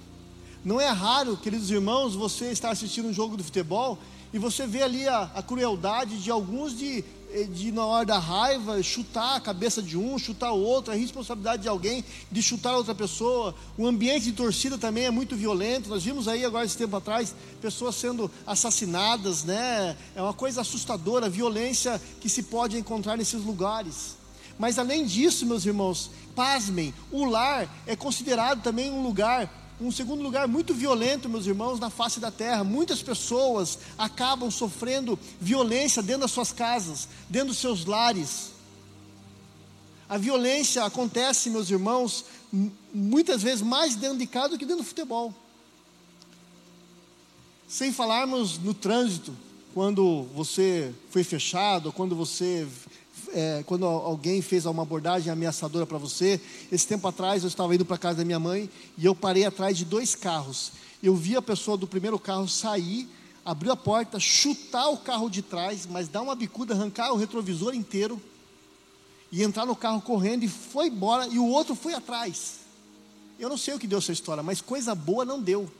Não 0.63 0.79
é 0.79 0.89
raro, 0.89 1.37
queridos 1.37 1.71
irmãos, 1.71 2.15
você 2.15 2.51
estar 2.51 2.69
assistindo 2.69 3.07
um 3.07 3.13
jogo 3.13 3.37
de 3.37 3.43
futebol 3.43 3.97
e 4.33 4.37
você 4.37 4.67
vê 4.67 4.83
ali 4.83 5.07
a, 5.07 5.31
a 5.33 5.41
crueldade 5.41 6.21
de 6.21 6.29
alguns 6.29 6.77
de 6.77 7.03
de 7.51 7.71
na 7.71 7.85
hora 7.85 8.05
da 8.05 8.19
raiva 8.19 8.81
chutar 8.83 9.35
a 9.35 9.39
cabeça 9.39 9.81
de 9.81 9.97
um, 9.97 10.17
chutar 10.17 10.51
o 10.51 10.61
outro, 10.61 10.91
a 10.91 10.95
responsabilidade 10.95 11.63
de 11.63 11.69
alguém 11.69 12.03
de 12.31 12.41
chutar 12.41 12.75
outra 12.75 12.93
pessoa. 12.93 13.55
O 13.77 13.87
ambiente 13.87 14.25
de 14.25 14.33
torcida 14.33 14.77
também 14.77 15.05
é 15.05 15.11
muito 15.11 15.35
violento. 15.35 15.89
Nós 15.89 16.03
vimos 16.03 16.27
aí 16.27 16.43
agora 16.43 16.65
esse 16.65 16.77
tempo 16.77 16.95
atrás 16.95 17.33
pessoas 17.61 17.95
sendo 17.95 18.29
assassinadas, 18.45 19.43
né? 19.43 19.95
É 20.15 20.21
uma 20.21 20.33
coisa 20.33 20.61
assustadora, 20.61 21.27
a 21.27 21.29
violência 21.29 22.01
que 22.19 22.27
se 22.29 22.43
pode 22.43 22.77
encontrar 22.77 23.17
nesses 23.17 23.43
lugares. 23.43 24.17
Mas 24.59 24.77
além 24.77 25.05
disso, 25.05 25.45
meus 25.45 25.65
irmãos, 25.65 26.11
pasmem, 26.35 26.93
o 27.11 27.25
lar 27.25 27.67
é 27.87 27.95
considerado 27.95 28.61
também 28.61 28.91
um 28.91 29.01
lugar 29.01 29.60
um 29.81 29.91
segundo 29.91 30.21
lugar 30.21 30.47
muito 30.47 30.73
violento, 30.73 31.27
meus 31.27 31.47
irmãos, 31.47 31.79
na 31.79 31.89
face 31.89 32.19
da 32.19 32.29
terra. 32.29 32.63
Muitas 32.63 33.01
pessoas 33.01 33.79
acabam 33.97 34.51
sofrendo 34.51 35.17
violência 35.39 36.03
dentro 36.03 36.21
das 36.21 36.31
suas 36.31 36.51
casas, 36.51 37.07
dentro 37.27 37.49
dos 37.49 37.57
seus 37.57 37.85
lares. 37.85 38.51
A 40.07 40.17
violência 40.17 40.83
acontece, 40.83 41.49
meus 41.49 41.69
irmãos, 41.69 42.25
muitas 42.93 43.41
vezes 43.41 43.61
mais 43.61 43.95
dentro 43.95 44.19
de 44.19 44.27
casa 44.27 44.49
do 44.49 44.57
que 44.57 44.65
dentro 44.65 44.83
do 44.83 44.87
futebol. 44.87 45.33
Sem 47.67 47.91
falarmos 47.91 48.59
no 48.59 48.73
trânsito, 48.73 49.33
quando 49.73 50.23
você 50.35 50.93
foi 51.09 51.23
fechado, 51.23 51.91
quando 51.91 52.15
você 52.15 52.67
é, 53.33 53.63
quando 53.65 53.85
alguém 53.85 54.41
fez 54.41 54.65
uma 54.65 54.83
abordagem 54.83 55.31
ameaçadora 55.31 55.85
para 55.85 55.97
você. 55.97 56.39
Esse 56.71 56.87
tempo 56.87 57.07
atrás 57.07 57.43
eu 57.43 57.47
estava 57.47 57.73
indo 57.73 57.85
para 57.85 57.97
casa 57.97 58.17
da 58.17 58.25
minha 58.25 58.39
mãe 58.39 58.69
e 58.97 59.05
eu 59.05 59.15
parei 59.15 59.45
atrás 59.45 59.77
de 59.77 59.85
dois 59.85 60.15
carros. 60.15 60.71
Eu 61.01 61.15
vi 61.15 61.35
a 61.35 61.41
pessoa 61.41 61.77
do 61.77 61.87
primeiro 61.87 62.19
carro 62.19 62.47
sair, 62.47 63.07
abrir 63.43 63.71
a 63.71 63.75
porta, 63.75 64.19
chutar 64.19 64.89
o 64.89 64.97
carro 64.97 65.29
de 65.29 65.41
trás, 65.41 65.87
mas 65.89 66.07
dar 66.07 66.21
uma 66.21 66.35
bicuda, 66.35 66.73
arrancar 66.73 67.11
o 67.11 67.17
retrovisor 67.17 67.73
inteiro 67.73 68.21
e 69.31 69.41
entrar 69.43 69.65
no 69.65 69.75
carro 69.75 70.01
correndo 70.01 70.43
e 70.43 70.47
foi 70.47 70.87
embora 70.87 71.27
e 71.27 71.39
o 71.39 71.47
outro 71.47 71.73
foi 71.73 71.93
atrás. 71.93 72.59
Eu 73.39 73.49
não 73.49 73.57
sei 73.57 73.73
o 73.73 73.79
que 73.79 73.87
deu 73.87 73.97
essa 73.97 74.11
história, 74.11 74.43
mas 74.43 74.61
coisa 74.61 74.93
boa 74.93 75.25
não 75.25 75.41
deu. 75.41 75.71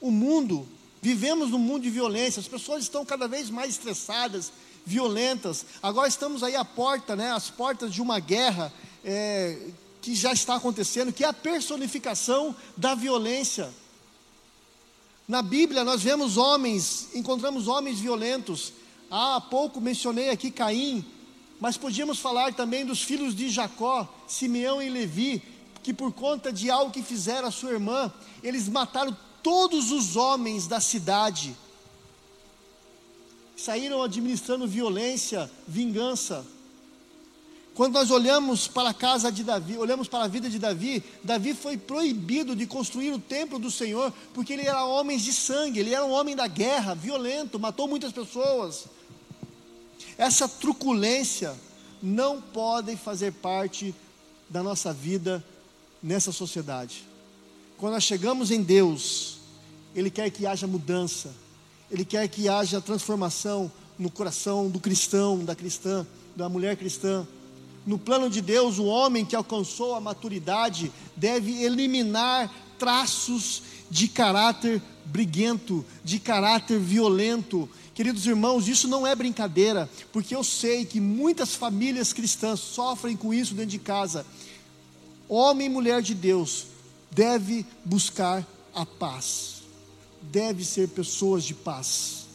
O 0.00 0.10
mundo, 0.10 0.66
vivemos 1.00 1.50
num 1.50 1.58
mundo 1.58 1.84
de 1.84 1.90
violência, 1.90 2.40
as 2.40 2.48
pessoas 2.48 2.82
estão 2.82 3.04
cada 3.04 3.26
vez 3.26 3.48
mais 3.48 3.70
estressadas, 3.70 4.52
violentas. 4.84 5.64
Agora 5.82 6.08
estamos 6.08 6.42
aí 6.42 6.56
à 6.56 6.64
porta, 6.64 7.14
né, 7.14 7.30
às 7.32 7.50
portas 7.50 7.92
de 7.92 8.00
uma 8.00 8.18
guerra 8.18 8.72
é, 9.04 9.58
que 10.00 10.14
já 10.14 10.32
está 10.32 10.56
acontecendo, 10.56 11.12
que 11.12 11.24
é 11.24 11.28
a 11.28 11.32
personificação 11.32 12.54
da 12.76 12.94
violência. 12.94 13.70
Na 15.26 15.42
Bíblia 15.42 15.84
nós 15.84 16.02
vemos 16.02 16.36
homens, 16.36 17.08
encontramos 17.14 17.68
homens 17.68 18.00
violentos. 18.00 18.72
há 19.10 19.40
pouco 19.40 19.80
mencionei 19.80 20.30
aqui 20.30 20.50
Caim, 20.50 21.04
mas 21.60 21.76
podíamos 21.76 22.18
falar 22.18 22.54
também 22.54 22.86
dos 22.86 23.02
filhos 23.02 23.34
de 23.34 23.50
Jacó, 23.50 24.08
Simeão 24.26 24.80
e 24.80 24.88
Levi, 24.88 25.42
que 25.82 25.92
por 25.92 26.12
conta 26.12 26.52
de 26.52 26.70
algo 26.70 26.92
que 26.92 27.02
fizeram 27.02 27.48
a 27.48 27.50
sua 27.50 27.72
irmã, 27.72 28.12
eles 28.42 28.68
mataram 28.68 29.16
todos 29.42 29.90
os 29.90 30.16
homens 30.16 30.66
da 30.66 30.80
cidade 30.80 31.56
saíram 33.58 34.00
administrando 34.00 34.68
violência, 34.68 35.50
vingança. 35.66 36.46
Quando 37.74 37.94
nós 37.94 38.10
olhamos 38.10 38.68
para 38.68 38.90
a 38.90 38.94
casa 38.94 39.30
de 39.30 39.42
Davi, 39.42 39.76
olhamos 39.76 40.06
para 40.06 40.24
a 40.24 40.28
vida 40.28 40.48
de 40.48 40.58
Davi, 40.58 41.02
Davi 41.22 41.54
foi 41.54 41.76
proibido 41.76 42.54
de 42.54 42.66
construir 42.66 43.12
o 43.12 43.18
templo 43.18 43.58
do 43.58 43.70
Senhor, 43.70 44.12
porque 44.32 44.52
ele 44.52 44.66
era 44.66 44.84
homem 44.84 45.18
de 45.18 45.32
sangue, 45.32 45.80
ele 45.80 45.92
era 45.92 46.04
um 46.04 46.12
homem 46.12 46.36
da 46.36 46.46
guerra, 46.46 46.94
violento, 46.94 47.58
matou 47.58 47.88
muitas 47.88 48.12
pessoas. 48.12 48.86
Essa 50.16 50.48
truculência 50.48 51.54
não 52.00 52.40
pode 52.40 52.96
fazer 52.96 53.32
parte 53.32 53.94
da 54.48 54.62
nossa 54.62 54.92
vida 54.92 55.44
nessa 56.02 56.30
sociedade. 56.32 57.04
Quando 57.76 57.94
nós 57.94 58.04
chegamos 58.04 58.50
em 58.50 58.62
Deus, 58.62 59.38
Ele 59.94 60.10
quer 60.10 60.30
que 60.30 60.46
haja 60.46 60.66
mudança, 60.66 61.32
ele 61.90 62.04
quer 62.04 62.28
que 62.28 62.48
haja 62.48 62.80
transformação 62.80 63.70
no 63.98 64.10
coração 64.10 64.68
do 64.68 64.78
cristão, 64.78 65.44
da 65.44 65.54
cristã, 65.54 66.06
da 66.36 66.48
mulher 66.48 66.76
cristã. 66.76 67.26
No 67.86 67.98
plano 67.98 68.28
de 68.28 68.40
Deus, 68.40 68.78
o 68.78 68.84
homem 68.84 69.24
que 69.24 69.34
alcançou 69.34 69.94
a 69.94 70.00
maturidade 70.00 70.92
deve 71.16 71.62
eliminar 71.62 72.52
traços 72.78 73.62
de 73.90 74.06
caráter 74.06 74.82
briguento, 75.06 75.84
de 76.04 76.18
caráter 76.18 76.78
violento. 76.78 77.68
Queridos 77.94 78.26
irmãos, 78.26 78.68
isso 78.68 78.86
não 78.86 79.06
é 79.06 79.16
brincadeira, 79.16 79.88
porque 80.12 80.36
eu 80.36 80.44
sei 80.44 80.84
que 80.84 81.00
muitas 81.00 81.54
famílias 81.54 82.12
cristãs 82.12 82.60
sofrem 82.60 83.16
com 83.16 83.32
isso 83.32 83.54
dentro 83.54 83.70
de 83.70 83.78
casa. 83.78 84.26
Homem 85.28 85.66
e 85.66 85.70
mulher 85.70 86.02
de 86.02 86.14
Deus 86.14 86.66
deve 87.10 87.64
buscar 87.84 88.46
a 88.74 88.84
paz 88.84 89.57
deve 90.30 90.64
ser 90.64 90.88
pessoas 90.88 91.44
de 91.44 91.54
paz. 91.54 92.26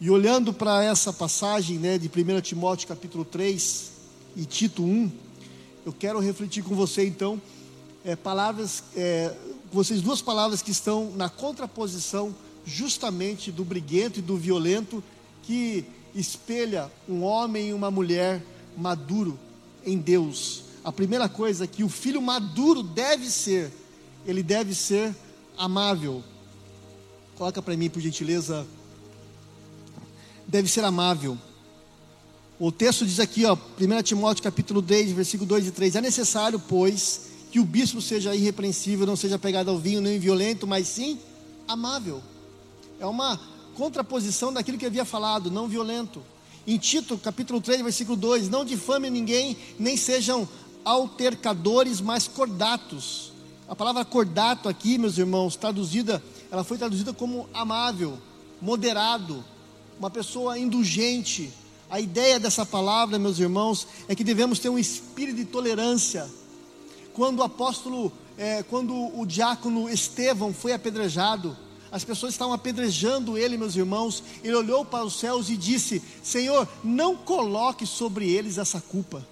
E 0.00 0.10
olhando 0.10 0.52
para 0.52 0.84
essa 0.84 1.12
passagem 1.12 1.78
né, 1.78 1.98
de 1.98 2.08
1 2.08 2.40
Timóteo 2.42 2.86
capítulo 2.86 3.24
3 3.24 3.92
e 4.36 4.44
Tito 4.44 4.82
1, 4.82 5.10
eu 5.86 5.92
quero 5.92 6.20
refletir 6.20 6.62
com 6.62 6.74
você 6.74 7.06
então 7.06 7.40
é, 8.04 8.14
palavras, 8.14 8.84
é, 8.94 9.34
vocês 9.72 10.02
duas 10.02 10.20
palavras 10.20 10.60
que 10.60 10.70
estão 10.70 11.12
na 11.16 11.28
contraposição 11.28 12.34
justamente 12.64 13.50
do 13.50 13.64
briguento 13.64 14.18
e 14.18 14.22
do 14.22 14.36
violento 14.36 15.02
que 15.42 15.84
espelha 16.14 16.90
um 17.08 17.22
homem 17.22 17.68
e 17.68 17.72
uma 17.72 17.90
mulher 17.90 18.42
maduro 18.76 19.38
em 19.84 19.96
Deus. 19.96 20.64
A 20.84 20.92
primeira 20.92 21.28
coisa 21.28 21.64
é 21.64 21.66
que 21.66 21.82
o 21.82 21.88
filho 21.88 22.20
maduro 22.20 22.82
deve 22.82 23.26
ser, 23.26 23.72
ele 24.26 24.42
deve 24.42 24.74
ser 24.74 25.14
amável. 25.56 26.22
Coloca 27.36 27.60
para 27.60 27.76
mim, 27.76 27.90
por 27.90 28.00
gentileza. 28.00 28.66
Deve 30.46 30.68
ser 30.68 30.84
amável. 30.84 31.36
O 32.58 32.72
texto 32.72 33.04
diz 33.04 33.20
aqui, 33.20 33.44
ó, 33.44 33.54
1 33.54 34.02
Timóteo 34.02 34.42
capítulo 34.42 34.80
10, 34.80 35.12
versículo 35.12 35.46
2 35.48 35.66
e 35.66 35.70
3: 35.70 35.96
É 35.96 36.00
necessário, 36.00 36.58
pois, 36.58 37.28
que 37.50 37.60
o 37.60 37.64
bispo 37.64 38.00
seja 38.00 38.34
irrepreensível, 38.34 39.06
não 39.06 39.16
seja 39.16 39.38
pegado 39.38 39.70
ao 39.70 39.78
vinho, 39.78 40.00
nem 40.00 40.18
violento, 40.18 40.66
mas 40.66 40.88
sim 40.88 41.18
amável. 41.68 42.22
É 42.98 43.04
uma 43.04 43.38
contraposição 43.74 44.52
daquilo 44.52 44.78
que 44.78 44.86
havia 44.86 45.04
falado, 45.04 45.50
não 45.50 45.68
violento. 45.68 46.22
Em 46.66 46.78
Tito, 46.78 47.18
capítulo 47.18 47.60
3, 47.60 47.82
versículo 47.82 48.16
2: 48.16 48.48
Não 48.48 48.64
difame 48.64 49.10
ninguém, 49.10 49.56
nem 49.78 49.96
sejam 49.96 50.48
altercadores, 50.84 52.00
mas 52.00 52.26
cordatos. 52.26 53.32
A 53.68 53.74
palavra 53.74 54.04
cordato 54.04 54.68
aqui, 54.68 54.96
meus 54.96 55.18
irmãos, 55.18 55.56
traduzida, 55.56 56.22
ela 56.52 56.62
foi 56.62 56.78
traduzida 56.78 57.12
como 57.12 57.48
amável, 57.52 58.16
moderado, 58.62 59.44
uma 59.98 60.08
pessoa 60.08 60.56
indulgente. 60.56 61.52
A 61.90 62.00
ideia 62.00 62.38
dessa 62.38 62.64
palavra, 62.64 63.18
meus 63.18 63.40
irmãos, 63.40 63.86
é 64.08 64.14
que 64.14 64.22
devemos 64.22 64.60
ter 64.60 64.68
um 64.68 64.78
espírito 64.78 65.36
de 65.36 65.44
tolerância. 65.44 66.30
Quando 67.12 67.40
o 67.40 67.42
apóstolo, 67.42 68.12
é, 68.38 68.62
quando 68.62 68.94
o 69.18 69.26
diácono 69.26 69.88
Estevão 69.88 70.52
foi 70.52 70.72
apedrejado, 70.72 71.56
as 71.90 72.04
pessoas 72.04 72.34
estavam 72.34 72.54
apedrejando 72.54 73.36
ele, 73.36 73.56
meus 73.56 73.74
irmãos. 73.74 74.22
Ele 74.44 74.54
olhou 74.54 74.84
para 74.84 75.04
os 75.04 75.18
céus 75.18 75.48
e 75.48 75.56
disse: 75.56 76.02
Senhor, 76.22 76.68
não 76.84 77.16
coloque 77.16 77.86
sobre 77.86 78.30
eles 78.30 78.58
essa 78.58 78.80
culpa. 78.80 79.26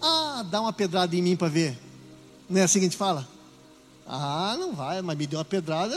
Ah, 0.00 0.44
dá 0.50 0.60
uma 0.60 0.72
pedrada 0.72 1.14
em 1.14 1.22
mim 1.22 1.36
para 1.36 1.48
ver. 1.48 1.83
Não 2.48 2.60
é 2.60 2.64
assim 2.64 2.78
que 2.78 2.86
a 2.86 2.88
gente 2.88 2.96
fala? 2.96 3.28
Ah, 4.06 4.56
não 4.58 4.74
vai, 4.74 5.00
mas 5.00 5.16
me 5.16 5.26
deu 5.26 5.38
uma 5.38 5.44
pedrada, 5.44 5.96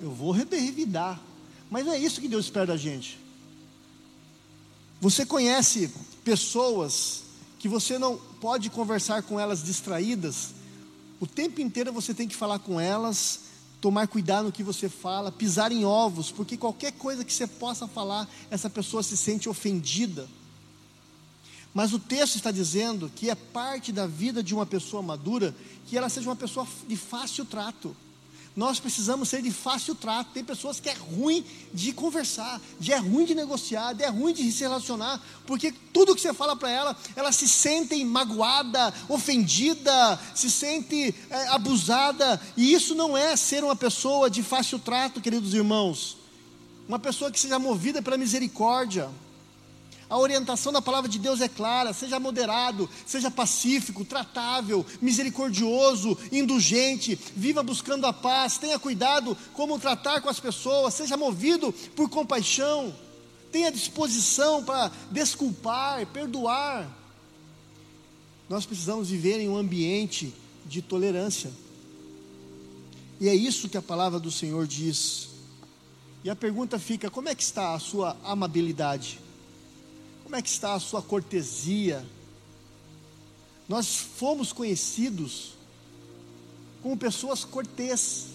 eu 0.00 0.10
vou 0.10 0.30
revidar. 0.30 1.20
Mas 1.70 1.84
não 1.84 1.92
é 1.92 1.98
isso 1.98 2.20
que 2.20 2.28
Deus 2.28 2.44
espera 2.44 2.66
da 2.66 2.76
gente. 2.76 3.18
Você 5.00 5.26
conhece 5.26 5.92
pessoas 6.24 7.22
que 7.58 7.68
você 7.68 7.98
não 7.98 8.16
pode 8.40 8.70
conversar 8.70 9.22
com 9.22 9.40
elas 9.40 9.62
distraídas, 9.62 10.54
o 11.18 11.26
tempo 11.26 11.60
inteiro 11.60 11.92
você 11.92 12.12
tem 12.12 12.28
que 12.28 12.36
falar 12.36 12.58
com 12.58 12.78
elas, 12.78 13.40
tomar 13.80 14.06
cuidado 14.06 14.46
no 14.46 14.52
que 14.52 14.62
você 14.62 14.88
fala, 14.88 15.32
pisar 15.32 15.72
em 15.72 15.84
ovos, 15.84 16.30
porque 16.30 16.56
qualquer 16.56 16.92
coisa 16.92 17.24
que 17.24 17.32
você 17.32 17.46
possa 17.46 17.88
falar, 17.88 18.28
essa 18.50 18.68
pessoa 18.68 19.02
se 19.02 19.16
sente 19.16 19.48
ofendida. 19.48 20.28
Mas 21.76 21.92
o 21.92 21.98
texto 21.98 22.36
está 22.36 22.50
dizendo 22.50 23.12
que 23.14 23.28
é 23.28 23.34
parte 23.34 23.92
da 23.92 24.06
vida 24.06 24.42
de 24.42 24.54
uma 24.54 24.64
pessoa 24.64 25.02
madura 25.02 25.54
que 25.86 25.94
ela 25.94 26.08
seja 26.08 26.26
uma 26.26 26.34
pessoa 26.34 26.66
de 26.88 26.96
fácil 26.96 27.44
trato. 27.44 27.94
Nós 28.56 28.80
precisamos 28.80 29.28
ser 29.28 29.42
de 29.42 29.50
fácil 29.50 29.94
trato. 29.94 30.30
Tem 30.32 30.42
pessoas 30.42 30.80
que 30.80 30.88
é 30.88 30.94
ruim 30.94 31.44
de 31.74 31.92
conversar, 31.92 32.62
de 32.80 32.94
é 32.94 32.96
ruim 32.96 33.26
de 33.26 33.34
negociar, 33.34 33.92
de 33.92 34.04
é 34.04 34.08
ruim 34.08 34.32
de 34.32 34.50
se 34.50 34.62
relacionar, 34.62 35.20
porque 35.46 35.70
tudo 35.92 36.14
que 36.14 36.20
você 36.22 36.32
fala 36.32 36.56
para 36.56 36.70
ela, 36.70 36.96
ela 37.14 37.30
se 37.30 37.46
sente 37.46 38.02
magoada, 38.06 38.94
ofendida, 39.06 40.18
se 40.34 40.50
sente 40.50 41.14
é, 41.28 41.48
abusada, 41.48 42.40
e 42.56 42.72
isso 42.72 42.94
não 42.94 43.14
é 43.14 43.36
ser 43.36 43.62
uma 43.62 43.76
pessoa 43.76 44.30
de 44.30 44.42
fácil 44.42 44.78
trato, 44.78 45.20
queridos 45.20 45.52
irmãos. 45.52 46.16
Uma 46.88 46.98
pessoa 46.98 47.30
que 47.30 47.38
seja 47.38 47.58
movida 47.58 48.00
pela 48.00 48.16
misericórdia, 48.16 49.10
a 50.08 50.16
orientação 50.16 50.72
da 50.72 50.80
palavra 50.80 51.10
de 51.10 51.18
Deus 51.18 51.40
é 51.40 51.48
clara: 51.48 51.92
seja 51.92 52.20
moderado, 52.20 52.88
seja 53.04 53.30
pacífico, 53.30 54.04
tratável, 54.04 54.86
misericordioso, 55.02 56.16
indulgente, 56.30 57.18
viva 57.34 57.62
buscando 57.62 58.06
a 58.06 58.12
paz, 58.12 58.56
tenha 58.56 58.78
cuidado 58.78 59.36
como 59.52 59.78
tratar 59.78 60.20
com 60.20 60.28
as 60.28 60.38
pessoas, 60.38 60.94
seja 60.94 61.16
movido 61.16 61.72
por 61.96 62.08
compaixão, 62.08 62.94
tenha 63.50 63.72
disposição 63.72 64.62
para 64.62 64.92
desculpar, 65.10 66.06
perdoar. 66.06 66.88
Nós 68.48 68.64
precisamos 68.64 69.10
viver 69.10 69.40
em 69.40 69.48
um 69.48 69.56
ambiente 69.56 70.32
de 70.64 70.80
tolerância. 70.80 71.50
E 73.20 73.28
é 73.28 73.34
isso 73.34 73.68
que 73.68 73.76
a 73.76 73.82
palavra 73.82 74.20
do 74.20 74.30
Senhor 74.30 74.68
diz. 74.68 75.30
E 76.22 76.30
a 76.30 76.36
pergunta 76.36 76.78
fica: 76.78 77.10
como 77.10 77.28
é 77.28 77.34
que 77.34 77.42
está 77.42 77.74
a 77.74 77.78
sua 77.80 78.16
amabilidade? 78.22 79.25
Como 80.26 80.34
é 80.34 80.42
que 80.42 80.48
está 80.48 80.74
a 80.74 80.80
sua 80.80 81.00
cortesia? 81.00 82.04
Nós 83.68 83.94
fomos 83.94 84.52
conhecidos 84.52 85.52
como 86.82 86.96
pessoas 86.96 87.44
cortês, 87.44 88.26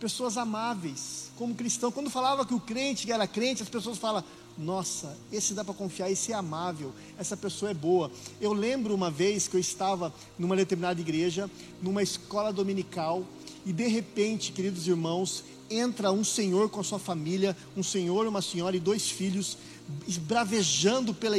pessoas 0.00 0.38
amáveis, 0.38 1.30
como 1.36 1.54
cristão. 1.54 1.92
Quando 1.92 2.08
falava 2.08 2.46
que 2.46 2.54
o 2.54 2.58
crente 2.58 3.12
era 3.12 3.26
crente, 3.26 3.62
as 3.62 3.68
pessoas 3.68 3.98
falam: 3.98 4.24
Nossa, 4.56 5.14
esse 5.30 5.52
dá 5.52 5.62
para 5.62 5.74
confiar, 5.74 6.10
esse 6.10 6.32
é 6.32 6.34
amável, 6.34 6.90
essa 7.18 7.36
pessoa 7.36 7.70
é 7.70 7.74
boa. 7.74 8.10
Eu 8.40 8.54
lembro 8.54 8.94
uma 8.94 9.10
vez 9.10 9.46
que 9.46 9.56
eu 9.56 9.60
estava 9.60 10.10
numa 10.38 10.56
determinada 10.56 10.98
igreja, 10.98 11.50
numa 11.82 12.02
escola 12.02 12.50
dominical, 12.50 13.22
e 13.66 13.74
de 13.74 13.86
repente, 13.88 14.52
queridos 14.52 14.88
irmãos, 14.88 15.44
entra 15.68 16.10
um 16.10 16.24
senhor 16.24 16.70
com 16.70 16.80
a 16.80 16.84
sua 16.84 16.98
família, 16.98 17.54
um 17.76 17.82
senhor, 17.82 18.26
uma 18.26 18.40
senhora 18.40 18.74
e 18.74 18.80
dois 18.80 19.10
filhos, 19.10 19.58
bravejando 20.26 21.12
pela 21.14 21.36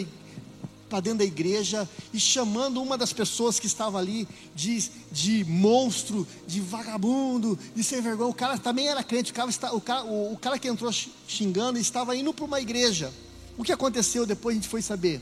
para 0.90 1.00
dentro 1.00 1.20
da 1.20 1.26
igreja 1.26 1.90
e 2.14 2.20
chamando 2.20 2.82
uma 2.82 2.98
das 2.98 3.12
pessoas 3.12 3.60
que 3.60 3.68
estava 3.68 3.98
ali 3.98 4.28
de, 4.56 4.90
de 5.12 5.44
monstro, 5.46 6.28
de 6.48 6.62
vagabundo, 6.62 7.58
de 7.76 7.84
sem 7.84 8.02
vergonha. 8.02 8.30
O 8.30 8.34
cara 8.34 8.58
também 8.58 8.88
era 8.88 9.04
crente, 9.04 9.32
o 9.32 9.34
cara, 9.34 9.50
o 9.74 9.82
cara, 9.82 10.04
o, 10.06 10.38
cara 10.40 10.60
que 10.60 10.68
entrou 10.68 10.92
xingando 11.28 11.80
estava 11.80 12.16
indo 12.16 12.34
para 12.34 12.46
uma 12.46 12.62
igreja. 12.62 13.12
O 13.58 13.64
que 13.64 13.72
aconteceu 13.72 14.26
depois 14.26 14.56
a 14.56 14.60
gente 14.60 14.70
foi 14.70 14.82
saber. 14.82 15.22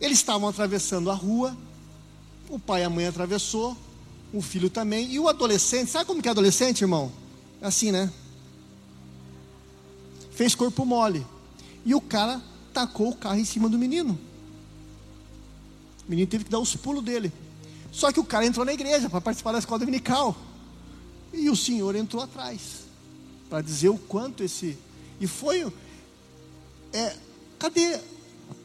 Eles 0.00 0.18
estavam 0.18 0.48
atravessando 0.48 1.10
a 1.10 1.14
rua, 1.14 1.56
o 2.48 2.58
pai 2.58 2.82
e 2.82 2.84
a 2.84 2.90
mãe 2.90 3.06
atravessou, 3.06 3.76
o 4.32 4.40
filho 4.40 4.70
também, 4.70 5.10
e 5.12 5.18
o 5.18 5.28
adolescente, 5.28 5.90
sabe 5.90 6.04
como 6.04 6.22
que 6.22 6.28
é 6.28 6.30
adolescente, 6.30 6.82
irmão? 6.82 7.12
Assim, 7.60 7.90
né? 7.90 8.10
Fez 10.32 10.54
corpo 10.54 10.84
mole. 10.84 11.24
E 11.86 11.94
o 11.94 12.00
cara 12.00 12.42
tacou 12.74 13.10
o 13.10 13.16
carro 13.16 13.38
em 13.38 13.44
cima 13.44 13.68
do 13.68 13.78
menino. 13.78 14.18
O 16.04 16.10
menino 16.10 16.28
teve 16.28 16.42
que 16.42 16.50
dar 16.50 16.58
os 16.58 16.74
pulos 16.74 17.02
dele. 17.02 17.32
Só 17.92 18.10
que 18.10 18.18
o 18.18 18.24
cara 18.24 18.44
entrou 18.44 18.66
na 18.66 18.72
igreja 18.72 19.08
para 19.08 19.20
participar 19.20 19.52
da 19.52 19.60
escola 19.60 19.78
dominical. 19.78 20.36
E 21.32 21.48
o 21.48 21.54
senhor 21.54 21.94
entrou 21.94 22.20
atrás. 22.20 22.86
Para 23.48 23.62
dizer 23.62 23.88
o 23.88 23.96
quanto 23.96 24.42
esse. 24.42 24.76
E 25.20 25.28
foi. 25.28 25.72
É, 26.92 27.16
cadê? 27.56 28.00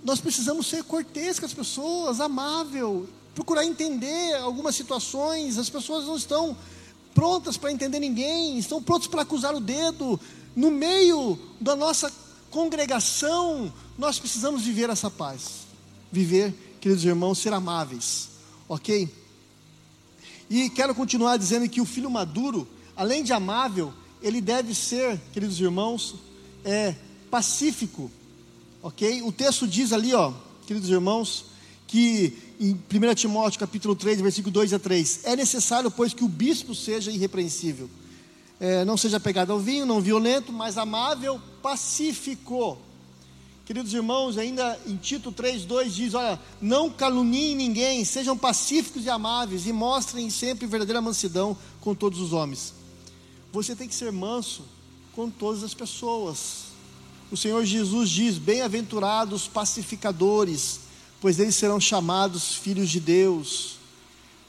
Nós 0.03 0.19
precisamos 0.19 0.65
ser 0.65 0.83
cortês 0.83 1.39
com 1.39 1.45
as 1.45 1.53
pessoas, 1.53 2.19
amável, 2.19 3.07
procurar 3.35 3.63
entender 3.63 4.33
algumas 4.37 4.75
situações. 4.75 5.59
As 5.59 5.69
pessoas 5.69 6.05
não 6.05 6.17
estão 6.17 6.57
prontas 7.13 7.55
para 7.55 7.71
entender 7.71 7.99
ninguém, 7.99 8.57
estão 8.57 8.81
prontos 8.81 9.07
para 9.07 9.21
acusar 9.21 9.53
o 9.53 9.59
dedo. 9.59 10.19
No 10.55 10.71
meio 10.71 11.37
da 11.59 11.75
nossa 11.75 12.11
congregação, 12.51 13.73
nós 13.97 14.19
precisamos 14.19 14.61
viver 14.63 14.89
essa 14.89 15.09
paz. 15.09 15.61
Viver, 16.11 16.53
queridos 16.79 17.03
irmãos, 17.03 17.39
ser 17.39 17.53
amáveis, 17.53 18.29
ok? 18.67 19.09
E 20.49 20.69
quero 20.69 20.93
continuar 20.93 21.37
dizendo 21.37 21.67
que 21.67 21.81
o 21.81 21.85
filho 21.85 22.11
maduro, 22.11 22.67
além 22.95 23.23
de 23.23 23.31
amável, 23.31 23.93
ele 24.21 24.41
deve 24.41 24.75
ser, 24.75 25.19
queridos 25.31 25.59
irmãos, 25.59 26.15
é, 26.65 26.93
pacífico, 27.31 28.11
ok? 28.83 29.21
O 29.23 29.31
texto 29.31 29.65
diz 29.65 29.93
ali, 29.93 30.13
ó, 30.13 30.33
queridos 30.67 30.89
irmãos, 30.89 31.45
que 31.87 32.37
em 32.59 32.73
1 32.73 33.15
Timóteo 33.15 33.59
capítulo 33.59 33.95
3, 33.95 34.19
versículo 34.19 34.51
2 34.51 34.73
a 34.73 34.79
3, 34.79 35.21
é 35.23 35.35
necessário, 35.37 35.89
pois, 35.89 36.13
que 36.13 36.23
o 36.23 36.29
bispo 36.29 36.75
seja 36.75 37.09
irrepreensível 37.09 37.89
é, 38.61 38.85
não 38.85 38.95
seja 38.95 39.19
pegado 39.19 39.51
ao 39.51 39.59
vinho, 39.59 39.87
não 39.87 39.99
violento, 39.99 40.53
mas 40.53 40.77
amável, 40.77 41.41
pacífico. 41.63 42.77
Queridos 43.65 43.91
irmãos, 43.91 44.37
ainda 44.37 44.79
em 44.85 44.95
Tito 44.97 45.31
3,2 45.31 45.89
diz: 45.89 46.13
Olha, 46.13 46.39
não 46.61 46.87
caluniem 46.87 47.55
ninguém, 47.55 48.05
sejam 48.05 48.37
pacíficos 48.37 49.03
e 49.03 49.09
amáveis 49.09 49.65
e 49.65 49.73
mostrem 49.73 50.29
sempre 50.29 50.67
verdadeira 50.67 51.01
mansidão 51.01 51.57
com 51.79 51.95
todos 51.95 52.19
os 52.19 52.33
homens. 52.33 52.75
Você 53.51 53.75
tem 53.75 53.87
que 53.87 53.95
ser 53.95 54.11
manso, 54.11 54.63
com 55.15 55.27
todas 55.27 55.63
as 55.63 55.73
pessoas. 55.73 56.65
O 57.31 57.37
Senhor 57.37 57.65
Jesus 57.65 58.11
diz: 58.11 58.37
Bem-aventurados 58.37 59.47
pacificadores, 59.47 60.81
pois 61.19 61.39
eles 61.39 61.55
serão 61.55 61.79
chamados 61.79 62.53
filhos 62.53 62.91
de 62.91 62.99
Deus. 62.99 63.80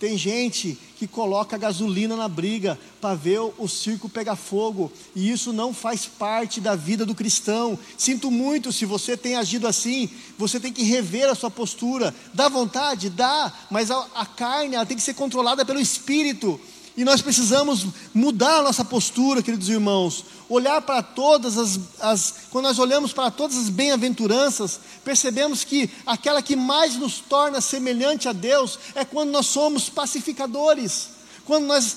Tem 0.02 0.18
gente 0.18 0.76
que 0.98 1.06
coloca 1.06 1.56
gasolina 1.56 2.16
na 2.16 2.26
briga 2.26 2.76
para 3.00 3.14
ver 3.14 3.38
o 3.38 3.68
circo 3.68 4.08
pegar 4.08 4.34
fogo, 4.34 4.90
e 5.14 5.30
isso 5.30 5.52
não 5.52 5.72
faz 5.72 6.06
parte 6.06 6.60
da 6.60 6.74
vida 6.74 7.06
do 7.06 7.14
cristão. 7.14 7.78
Sinto 7.96 8.28
muito 8.28 8.72
se 8.72 8.84
você 8.84 9.16
tem 9.16 9.36
agido 9.36 9.64
assim, 9.64 10.10
você 10.36 10.58
tem 10.58 10.72
que 10.72 10.82
rever 10.82 11.30
a 11.30 11.36
sua 11.36 11.52
postura. 11.52 12.12
Dá 12.34 12.48
vontade? 12.48 13.10
Dá, 13.10 13.52
mas 13.70 13.92
a, 13.92 14.08
a 14.12 14.26
carne 14.26 14.74
ela 14.74 14.84
tem 14.84 14.96
que 14.96 15.04
ser 15.04 15.14
controlada 15.14 15.64
pelo 15.64 15.78
espírito. 15.78 16.60
E 16.96 17.04
nós 17.04 17.22
precisamos 17.22 17.86
mudar 18.12 18.58
a 18.58 18.62
nossa 18.62 18.84
postura, 18.84 19.40
queridos 19.40 19.68
irmãos. 19.68 20.24
Olhar 20.52 20.82
para 20.82 21.02
todas 21.02 21.56
as, 21.56 21.80
as 21.98 22.34
quando 22.50 22.66
nós 22.66 22.78
olhamos 22.78 23.10
para 23.10 23.30
todas 23.30 23.56
as 23.56 23.70
bem-aventuranças, 23.70 24.78
percebemos 25.02 25.64
que 25.64 25.88
aquela 26.04 26.42
que 26.42 26.54
mais 26.54 26.94
nos 26.94 27.20
torna 27.20 27.58
semelhante 27.62 28.28
a 28.28 28.34
Deus 28.34 28.78
é 28.94 29.02
quando 29.02 29.30
nós 29.30 29.46
somos 29.46 29.88
pacificadores. 29.88 31.08
Quando 31.46 31.64
nós 31.64 31.96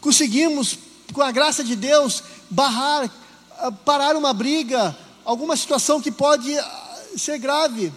conseguimos, 0.00 0.78
com 1.12 1.22
a 1.22 1.32
graça 1.32 1.64
de 1.64 1.74
Deus, 1.74 2.22
barrar, 2.48 3.10
ah, 3.58 3.72
parar 3.72 4.14
uma 4.14 4.32
briga, 4.32 4.96
alguma 5.24 5.56
situação 5.56 6.00
que 6.00 6.12
pode 6.12 6.56
ah, 6.56 7.02
ser 7.16 7.38
grave. 7.38 7.92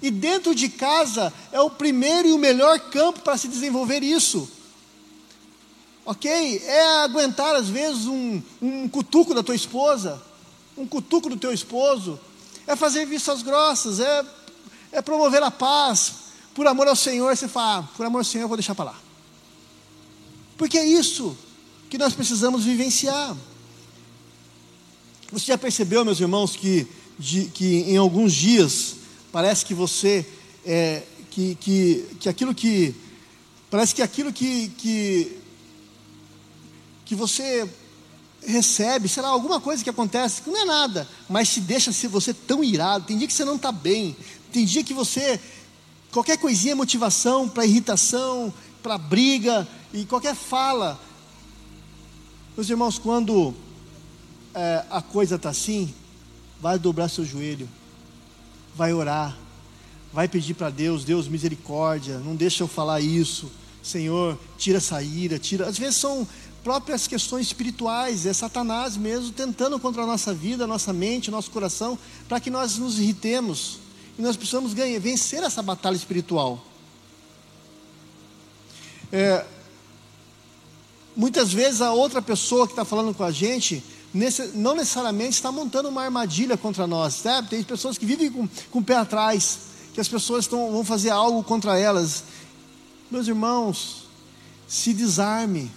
E 0.00 0.10
dentro 0.10 0.54
de 0.54 0.70
casa 0.70 1.30
é 1.52 1.60
o 1.60 1.68
primeiro 1.68 2.28
e 2.28 2.32
o 2.32 2.38
melhor 2.38 2.80
campo 2.80 3.20
para 3.20 3.36
se 3.36 3.46
desenvolver 3.46 4.02
isso. 4.02 4.55
Ok? 6.06 6.30
É 6.64 7.02
aguentar 7.02 7.54
às 7.54 7.68
vezes 7.68 8.06
um, 8.06 8.40
um 8.62 8.88
cutuco 8.88 9.34
da 9.34 9.42
tua 9.42 9.54
esposa, 9.54 10.22
um 10.78 10.86
cutuco 10.86 11.28
do 11.28 11.36
teu 11.36 11.52
esposo, 11.52 12.18
é 12.66 12.74
fazer 12.74 13.04
vistas 13.04 13.42
grossas, 13.42 14.00
é, 14.00 14.24
é 14.92 15.02
promover 15.02 15.42
a 15.42 15.50
paz, 15.50 16.12
por 16.54 16.66
amor 16.66 16.88
ao 16.88 16.96
Senhor, 16.96 17.36
você 17.36 17.48
fala, 17.48 17.80
ah, 17.80 17.82
por 17.96 18.06
amor 18.06 18.18
ao 18.18 18.24
Senhor 18.24 18.44
eu 18.44 18.48
vou 18.48 18.56
deixar 18.56 18.74
para 18.74 18.86
lá. 18.86 18.98
Porque 20.56 20.78
é 20.78 20.86
isso 20.86 21.36
que 21.90 21.98
nós 21.98 22.14
precisamos 22.14 22.64
vivenciar. 22.64 23.36
Você 25.30 25.46
já 25.46 25.58
percebeu, 25.58 26.04
meus 26.04 26.20
irmãos, 26.20 26.56
que, 26.56 26.86
de, 27.18 27.46
que 27.46 27.82
em 27.82 27.96
alguns 27.98 28.32
dias 28.32 28.96
Parece 29.36 29.66
que 29.66 29.74
você, 29.74 30.24
é, 30.64 31.02
que, 31.30 31.56
que, 31.56 32.06
que 32.20 32.26
aquilo 32.26 32.54
que, 32.54 32.94
parece 33.70 33.94
que 33.94 34.00
aquilo 34.00 34.32
que, 34.32 34.70
que, 34.78 35.36
que 37.06 37.14
você 37.14 37.66
recebe, 38.46 39.08
sei 39.08 39.22
lá, 39.22 39.30
alguma 39.30 39.58
coisa 39.58 39.82
que 39.82 39.88
acontece, 39.88 40.42
que 40.42 40.50
não 40.50 40.60
é 40.60 40.64
nada, 40.66 41.08
mas 41.28 41.48
se 41.48 41.62
deixa 41.62 41.90
ser 41.92 42.08
você 42.08 42.34
tão 42.34 42.62
irado. 42.62 43.06
Tem 43.06 43.16
dia 43.16 43.26
que 43.26 43.32
você 43.32 43.46
não 43.46 43.56
está 43.56 43.72
bem, 43.72 44.14
tem 44.52 44.66
dia 44.66 44.84
que 44.84 44.92
você, 44.92 45.40
qualquer 46.12 46.36
coisinha 46.36 46.72
é 46.72 46.74
motivação 46.74 47.48
para 47.48 47.64
irritação, 47.64 48.52
para 48.82 48.98
briga, 48.98 49.66
e 49.94 50.04
qualquer 50.04 50.34
fala. 50.34 51.00
Meus 52.54 52.68
irmãos, 52.68 52.98
quando 52.98 53.54
é, 54.54 54.84
a 54.90 55.00
coisa 55.00 55.36
está 55.36 55.48
assim, 55.48 55.94
vai 56.60 56.78
dobrar 56.78 57.08
seu 57.08 57.24
joelho 57.24 57.66
vai 58.76 58.92
orar, 58.92 59.36
vai 60.12 60.28
pedir 60.28 60.54
para 60.54 60.68
Deus, 60.68 61.02
Deus 61.02 61.26
misericórdia, 61.26 62.18
não 62.18 62.36
deixa 62.36 62.62
eu 62.62 62.68
falar 62.68 63.00
isso, 63.00 63.50
Senhor, 63.82 64.38
tira 64.58 64.76
essa 64.78 65.02
ira, 65.02 65.38
tira. 65.38 65.66
Às 65.66 65.78
vezes 65.78 65.96
são 65.96 66.28
próprias 66.66 67.06
questões 67.06 67.46
espirituais, 67.46 68.26
é 68.26 68.32
Satanás 68.32 68.96
mesmo 68.96 69.30
tentando 69.30 69.78
contra 69.78 70.02
a 70.02 70.06
nossa 70.06 70.34
vida, 70.34 70.64
a 70.64 70.66
nossa 70.66 70.92
mente, 70.92 71.30
nosso 71.30 71.48
coração, 71.52 71.96
para 72.28 72.40
que 72.40 72.50
nós 72.50 72.76
nos 72.76 72.98
irritemos. 72.98 73.78
E 74.18 74.22
nós 74.22 74.36
precisamos 74.36 74.74
ganhar, 74.74 74.98
vencer 74.98 75.44
essa 75.44 75.62
batalha 75.62 75.94
espiritual. 75.94 76.60
É, 79.12 79.46
muitas 81.14 81.52
vezes 81.52 81.80
a 81.80 81.92
outra 81.92 82.20
pessoa 82.20 82.66
que 82.66 82.72
está 82.72 82.84
falando 82.84 83.14
com 83.14 83.22
a 83.22 83.30
gente 83.30 83.80
não 84.52 84.74
necessariamente 84.74 85.34
está 85.34 85.52
montando 85.52 85.88
uma 85.88 86.02
armadilha 86.02 86.56
contra 86.56 86.84
nós. 86.84 87.14
Sabe? 87.14 87.48
Tem 87.48 87.62
pessoas 87.62 87.96
que 87.96 88.04
vivem 88.04 88.28
com, 88.28 88.48
com 88.72 88.80
o 88.80 88.84
pé 88.84 88.96
atrás, 88.96 89.58
que 89.94 90.00
as 90.00 90.08
pessoas 90.08 90.46
estão, 90.46 90.72
vão 90.72 90.84
fazer 90.84 91.10
algo 91.10 91.44
contra 91.44 91.78
elas. 91.78 92.24
Meus 93.08 93.28
irmãos, 93.28 94.08
se 94.66 94.92
desarme. 94.92 95.70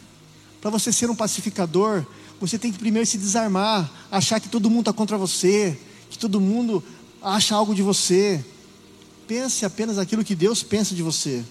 Para 0.61 0.69
você 0.69 0.91
ser 0.91 1.09
um 1.09 1.15
pacificador, 1.15 2.05
você 2.39 2.57
tem 2.57 2.71
que 2.71 2.79
primeiro 2.79 3.05
se 3.05 3.17
desarmar, 3.17 3.89
achar 4.11 4.39
que 4.39 4.49
todo 4.49 4.69
mundo 4.69 4.81
está 4.81 4.93
contra 4.93 5.17
você, 5.17 5.77
que 6.09 6.17
todo 6.17 6.39
mundo 6.39 6.83
acha 7.21 7.55
algo 7.55 7.73
de 7.73 7.81
você. 7.81 8.43
Pense 9.27 9.65
apenas 9.65 9.97
aquilo 9.97 10.23
que 10.23 10.35
Deus 10.35 10.63
pensa 10.63 10.95
de 10.95 11.03
você. 11.03 11.43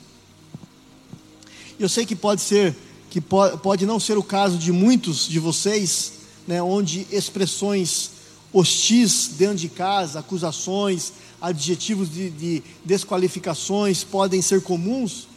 Eu 1.78 1.88
sei 1.88 2.04
que 2.04 2.16
pode 2.16 2.40
ser, 2.40 2.76
que 3.08 3.20
pode, 3.20 3.86
não 3.86 4.00
ser 4.00 4.18
o 4.18 4.22
caso 4.22 4.58
de 4.58 4.72
muitos 4.72 5.28
de 5.28 5.38
vocês, 5.38 6.12
né, 6.46 6.62
onde 6.62 7.06
expressões 7.10 8.10
hostis 8.52 9.30
dentro 9.38 9.56
de 9.56 9.68
casa, 9.68 10.18
acusações, 10.18 11.12
adjetivos 11.40 12.12
de, 12.12 12.30
de 12.30 12.62
desqualificações 12.84 14.02
podem 14.02 14.42
ser 14.42 14.62
comuns, 14.62 15.28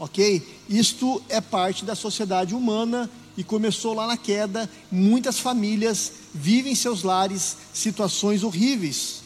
ok? 0.00 0.42
Isto 0.66 1.22
é 1.28 1.42
parte 1.42 1.84
da 1.84 1.94
sociedade 1.94 2.54
humana 2.54 3.08
e 3.36 3.44
começou 3.44 3.92
lá 3.92 4.06
na 4.06 4.16
queda. 4.16 4.68
Muitas 4.90 5.38
famílias 5.38 6.12
vivem 6.32 6.72
em 6.72 6.74
seus 6.74 7.02
lares 7.02 7.58
situações 7.74 8.42
horríveis, 8.42 9.20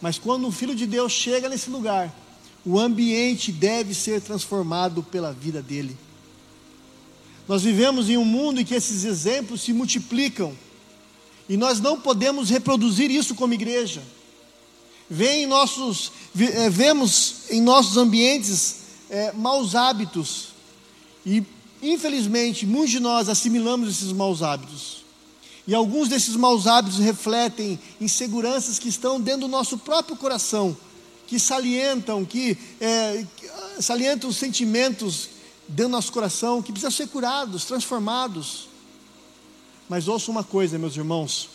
mas 0.00 0.16
quando 0.16 0.46
o 0.46 0.52
Filho 0.52 0.74
de 0.74 0.86
Deus 0.86 1.12
chega 1.12 1.48
nesse 1.48 1.68
lugar, 1.68 2.14
o 2.64 2.78
ambiente 2.78 3.50
deve 3.50 3.92
ser 3.92 4.20
transformado 4.22 5.02
pela 5.02 5.32
vida 5.32 5.60
dele. 5.60 5.98
Nós 7.48 7.62
vivemos 7.62 8.08
em 8.08 8.16
um 8.16 8.24
mundo 8.24 8.60
em 8.60 8.64
que 8.64 8.74
esses 8.74 9.04
exemplos 9.04 9.62
se 9.62 9.72
multiplicam 9.72 10.56
e 11.48 11.56
nós 11.56 11.80
não 11.80 12.00
podemos 12.00 12.48
reproduzir 12.50 13.10
isso 13.10 13.34
como 13.34 13.52
igreja. 13.52 14.00
Vem 15.10 15.42
em 15.42 15.46
nossos, 15.46 16.12
eh, 16.38 16.70
vemos 16.70 17.50
em 17.50 17.60
nossos 17.60 17.98
ambientes 17.98 18.83
é, 19.10 19.32
maus 19.32 19.74
hábitos 19.74 20.48
e, 21.24 21.42
infelizmente, 21.82 22.66
muitos 22.66 22.90
de 22.90 23.00
nós 23.00 23.28
assimilamos 23.28 23.88
esses 23.88 24.12
maus 24.12 24.42
hábitos. 24.42 25.04
E 25.66 25.74
alguns 25.74 26.08
desses 26.08 26.36
maus 26.36 26.66
hábitos 26.66 26.98
refletem 26.98 27.78
inseguranças 28.00 28.78
que 28.78 28.88
estão 28.88 29.20
dentro 29.20 29.42
do 29.42 29.48
nosso 29.48 29.78
próprio 29.78 30.16
coração, 30.16 30.76
que 31.26 31.38
salientam, 31.38 32.24
que, 32.24 32.58
é, 32.80 33.24
salientam 33.80 34.28
os 34.28 34.36
sentimentos 34.36 35.30
dentro 35.66 35.88
do 35.88 35.92
nosso 35.92 36.12
coração 36.12 36.60
que 36.60 36.70
precisam 36.70 36.90
ser 36.90 37.08
curados, 37.08 37.64
transformados. 37.64 38.68
Mas 39.88 40.06
ouça 40.06 40.30
uma 40.30 40.44
coisa, 40.44 40.78
meus 40.78 40.96
irmãos: 40.96 41.48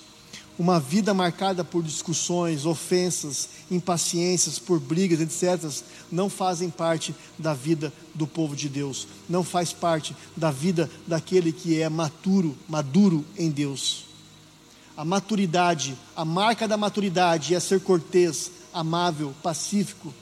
uma 0.60 0.78
vida 0.78 1.14
marcada 1.14 1.64
por 1.64 1.82
discussões, 1.82 2.66
ofensas, 2.66 3.48
impaciências, 3.72 4.60
por 4.60 4.78
brigas, 4.78 5.22
etc., 5.22 5.72
não 6.12 6.30
fazem 6.30 6.70
parte 6.70 7.16
da 7.38 7.54
vida 7.54 7.94
do 8.14 8.28
povo 8.28 8.58
de 8.58 8.68
Deus, 8.68 9.08
não 9.30 9.42
faz 9.42 9.72
parte 9.72 10.14
da 10.36 10.52
vida 10.52 10.92
daquele 11.08 11.54
que 11.54 11.82
é 11.82 11.88
maturo, 11.88 12.58
maduro 12.68 13.26
em 13.38 13.50
Deus. 13.50 14.04
A 14.98 15.06
maturidade, 15.06 15.98
a 16.14 16.26
marca 16.26 16.68
da 16.68 16.76
maturidade 16.76 17.56
é 17.56 17.60
ser 17.62 17.80
cortês, 17.80 18.52
amável, 18.74 19.34
pacífico. 19.42 20.14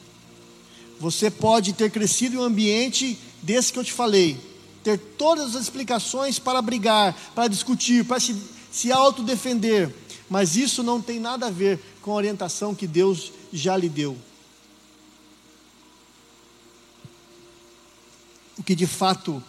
Você 1.00 1.32
pode 1.32 1.74
ter 1.74 1.90
crescido 1.90 2.36
em 2.36 2.40
um 2.40 2.44
ambiente 2.44 3.18
desse 3.42 3.74
que 3.74 3.80
eu 3.80 3.84
te 3.84 3.92
falei, 3.92 4.40
ter 4.84 5.00
todas 5.00 5.56
as 5.56 5.64
explicações 5.64 6.38
para 6.38 6.62
brigar, 6.62 7.16
para 7.34 7.48
discutir, 7.48 8.06
para 8.06 8.20
se, 8.20 8.36
se 8.72 8.92
autodefender, 8.92 9.92
mas 10.30 10.56
isso 10.56 10.84
não 10.84 11.02
tem 11.02 11.20
nada 11.20 11.48
a 11.48 11.52
ver 11.52 11.80
com 12.02 12.12
a 12.12 12.16
orientação 12.16 12.76
que 12.76 12.88
Deus 12.88 13.32
já 13.52 13.78
lhe 13.78 13.90
deu. 13.90 14.18
O 18.58 18.64
que 18.64 18.76
de 18.76 18.88
fato 18.88 19.42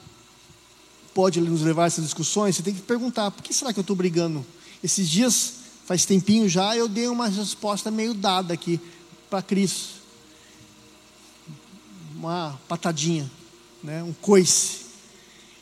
pode 1.14 1.40
nos 1.40 1.62
levar 1.62 1.84
a 1.84 1.86
essas 1.86 2.04
discussões, 2.04 2.56
você 2.56 2.62
tem 2.62 2.74
que 2.74 2.82
perguntar: 2.82 3.30
por 3.30 3.42
que 3.42 3.52
será 3.54 3.72
que 3.72 3.78
eu 3.78 3.82
estou 3.82 3.96
brigando? 3.96 4.44
Esses 4.82 5.08
dias, 5.08 5.54
faz 5.86 6.04
tempinho 6.04 6.48
já, 6.48 6.76
eu 6.76 6.88
dei 6.88 7.08
uma 7.08 7.28
resposta 7.28 7.90
meio 7.90 8.14
dada 8.14 8.54
aqui 8.54 8.80
para 9.28 9.42
Cris. 9.42 9.98
Uma 12.14 12.60
patadinha 12.68 13.30
né, 13.82 14.02
um 14.02 14.12
coice. 14.12 14.86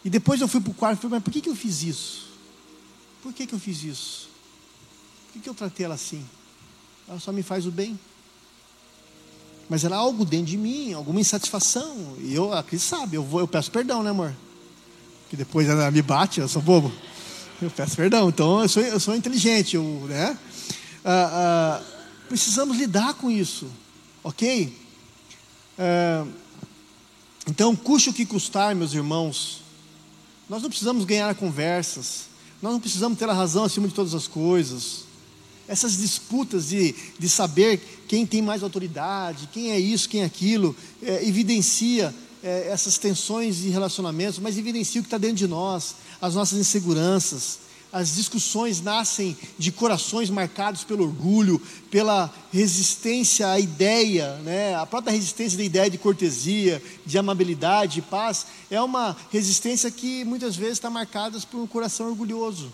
E 0.05 0.11
depois 0.11 0.41
eu 0.41 0.49
fui 0.49 0.61
para 0.61 0.71
o 0.71 0.75
quarto 0.75 0.99
e 0.99 1.03
falei, 1.03 1.17
mas 1.17 1.25
por 1.25 1.33
que, 1.33 1.41
que 1.41 1.49
eu 1.49 1.57
fiz 1.57 1.83
isso? 1.83 2.29
Por 3.23 3.33
que, 3.33 3.47
que 3.47 3.55
eu 3.55 3.59
fiz 3.59 3.83
isso? 3.83 4.29
Por 5.37 5.43
que, 5.43 5.49
eu 5.51 5.55
tratei 5.55 5.85
ela 5.85 5.95
assim? 5.95 6.25
Ela 7.07 7.21
só 7.21 7.31
me 7.31 7.43
faz 7.43 7.67
o 7.67 7.71
bem. 7.71 7.99
Mas 9.69 9.85
era 9.85 9.95
algo 9.95 10.25
dentro 10.25 10.47
de 10.47 10.57
mim, 10.57 10.95
alguma 10.95 11.21
insatisfação. 11.21 12.17
E 12.21 12.35
eu, 12.35 12.55
a 12.55 12.63
Cris 12.63 12.83
sabe, 12.83 13.17
eu, 13.17 13.23
vou, 13.23 13.41
eu 13.41 13.49
peço 13.49 13.71
perdão, 13.71 14.03
né, 14.03 14.11
amor? 14.11 14.35
Que 15.29 15.37
depois 15.37 15.69
ela 15.69 15.91
me 15.91 16.01
bate, 16.01 16.41
eu 16.41 16.49
sou 16.49 16.63
bobo. 16.63 16.91
Eu 17.61 17.71
peço 17.71 17.97
perdão. 17.97 18.31
Então 18.31 18.63
eu 18.63 18.69
sou, 18.69 18.83
eu 18.83 18.99
sou 18.99 19.15
inteligente, 19.15 19.77
eu, 19.77 19.83
né? 20.09 20.39
Ah, 21.05 21.83
ah, 21.83 21.83
precisamos 22.29 22.77
lidar 22.79 23.15
com 23.15 23.31
isso, 23.31 23.69
ok? 24.25 24.75
Ah, 25.79 26.27
então, 27.47 27.77
custe 27.77 28.09
o 28.09 28.13
que 28.13 28.25
custar, 28.25 28.75
meus 28.75 28.95
irmãos. 28.95 29.63
Nós 30.49 30.63
não 30.63 30.71
precisamos 30.71 31.05
ganhar 31.05 31.35
conversas. 31.35 32.25
Nós 32.63 32.73
não 32.73 32.81
precisamos 32.81 33.19
ter 33.19 33.29
a 33.29 33.35
razão 33.35 33.65
acima 33.65 33.87
de 33.87 33.95
todas 33.95 34.15
as 34.15 34.27
coisas. 34.27 35.06
Essas 35.69 35.97
disputas 35.97 36.69
de, 36.69 36.95
de 37.19 37.29
saber 37.29 38.05
quem 38.07 38.25
tem 38.25 38.41
mais 38.41 38.63
autoridade, 38.63 39.49
quem 39.53 39.73
é 39.73 39.79
isso, 39.79 40.09
quem 40.09 40.23
é 40.23 40.25
aquilo, 40.25 40.77
é, 41.03 41.27
evidencia 41.27 42.15
é, 42.43 42.69
essas 42.69 42.97
tensões 42.99 43.57
de 43.57 43.69
relacionamentos, 43.71 44.39
mas 44.39 44.57
evidencia 44.57 45.01
o 45.01 45.05
que 45.05 45.09
está 45.09 45.19
dentro 45.19 45.37
de 45.37 45.49
nós, 45.49 45.97
as 46.21 46.35
nossas 46.35 46.59
inseguranças. 46.59 47.67
As 47.93 48.15
discussões 48.15 48.81
nascem 48.81 49.37
de 49.59 49.73
corações 49.73 50.29
marcados 50.29 50.85
pelo 50.85 51.05
orgulho, 51.05 51.61
pela 51.91 52.33
resistência 52.53 53.49
à 53.49 53.59
ideia, 53.59 54.37
né? 54.45 54.75
a 54.75 54.85
própria 54.85 55.13
resistência 55.13 55.57
da 55.57 55.65
ideia 55.65 55.89
de 55.89 55.97
cortesia, 55.97 56.83
de 57.07 57.17
amabilidade, 57.17 57.95
de 57.95 58.03
paz, 58.03 58.47
é 58.71 58.81
uma 58.81 59.17
resistência 59.31 59.91
que 59.91 60.25
muitas 60.25 60.57
vezes 60.57 60.75
está 60.75 60.91
marcada 60.91 61.39
por 61.51 61.59
um 61.59 61.67
coração 61.67 62.09
orgulhoso. 62.09 62.71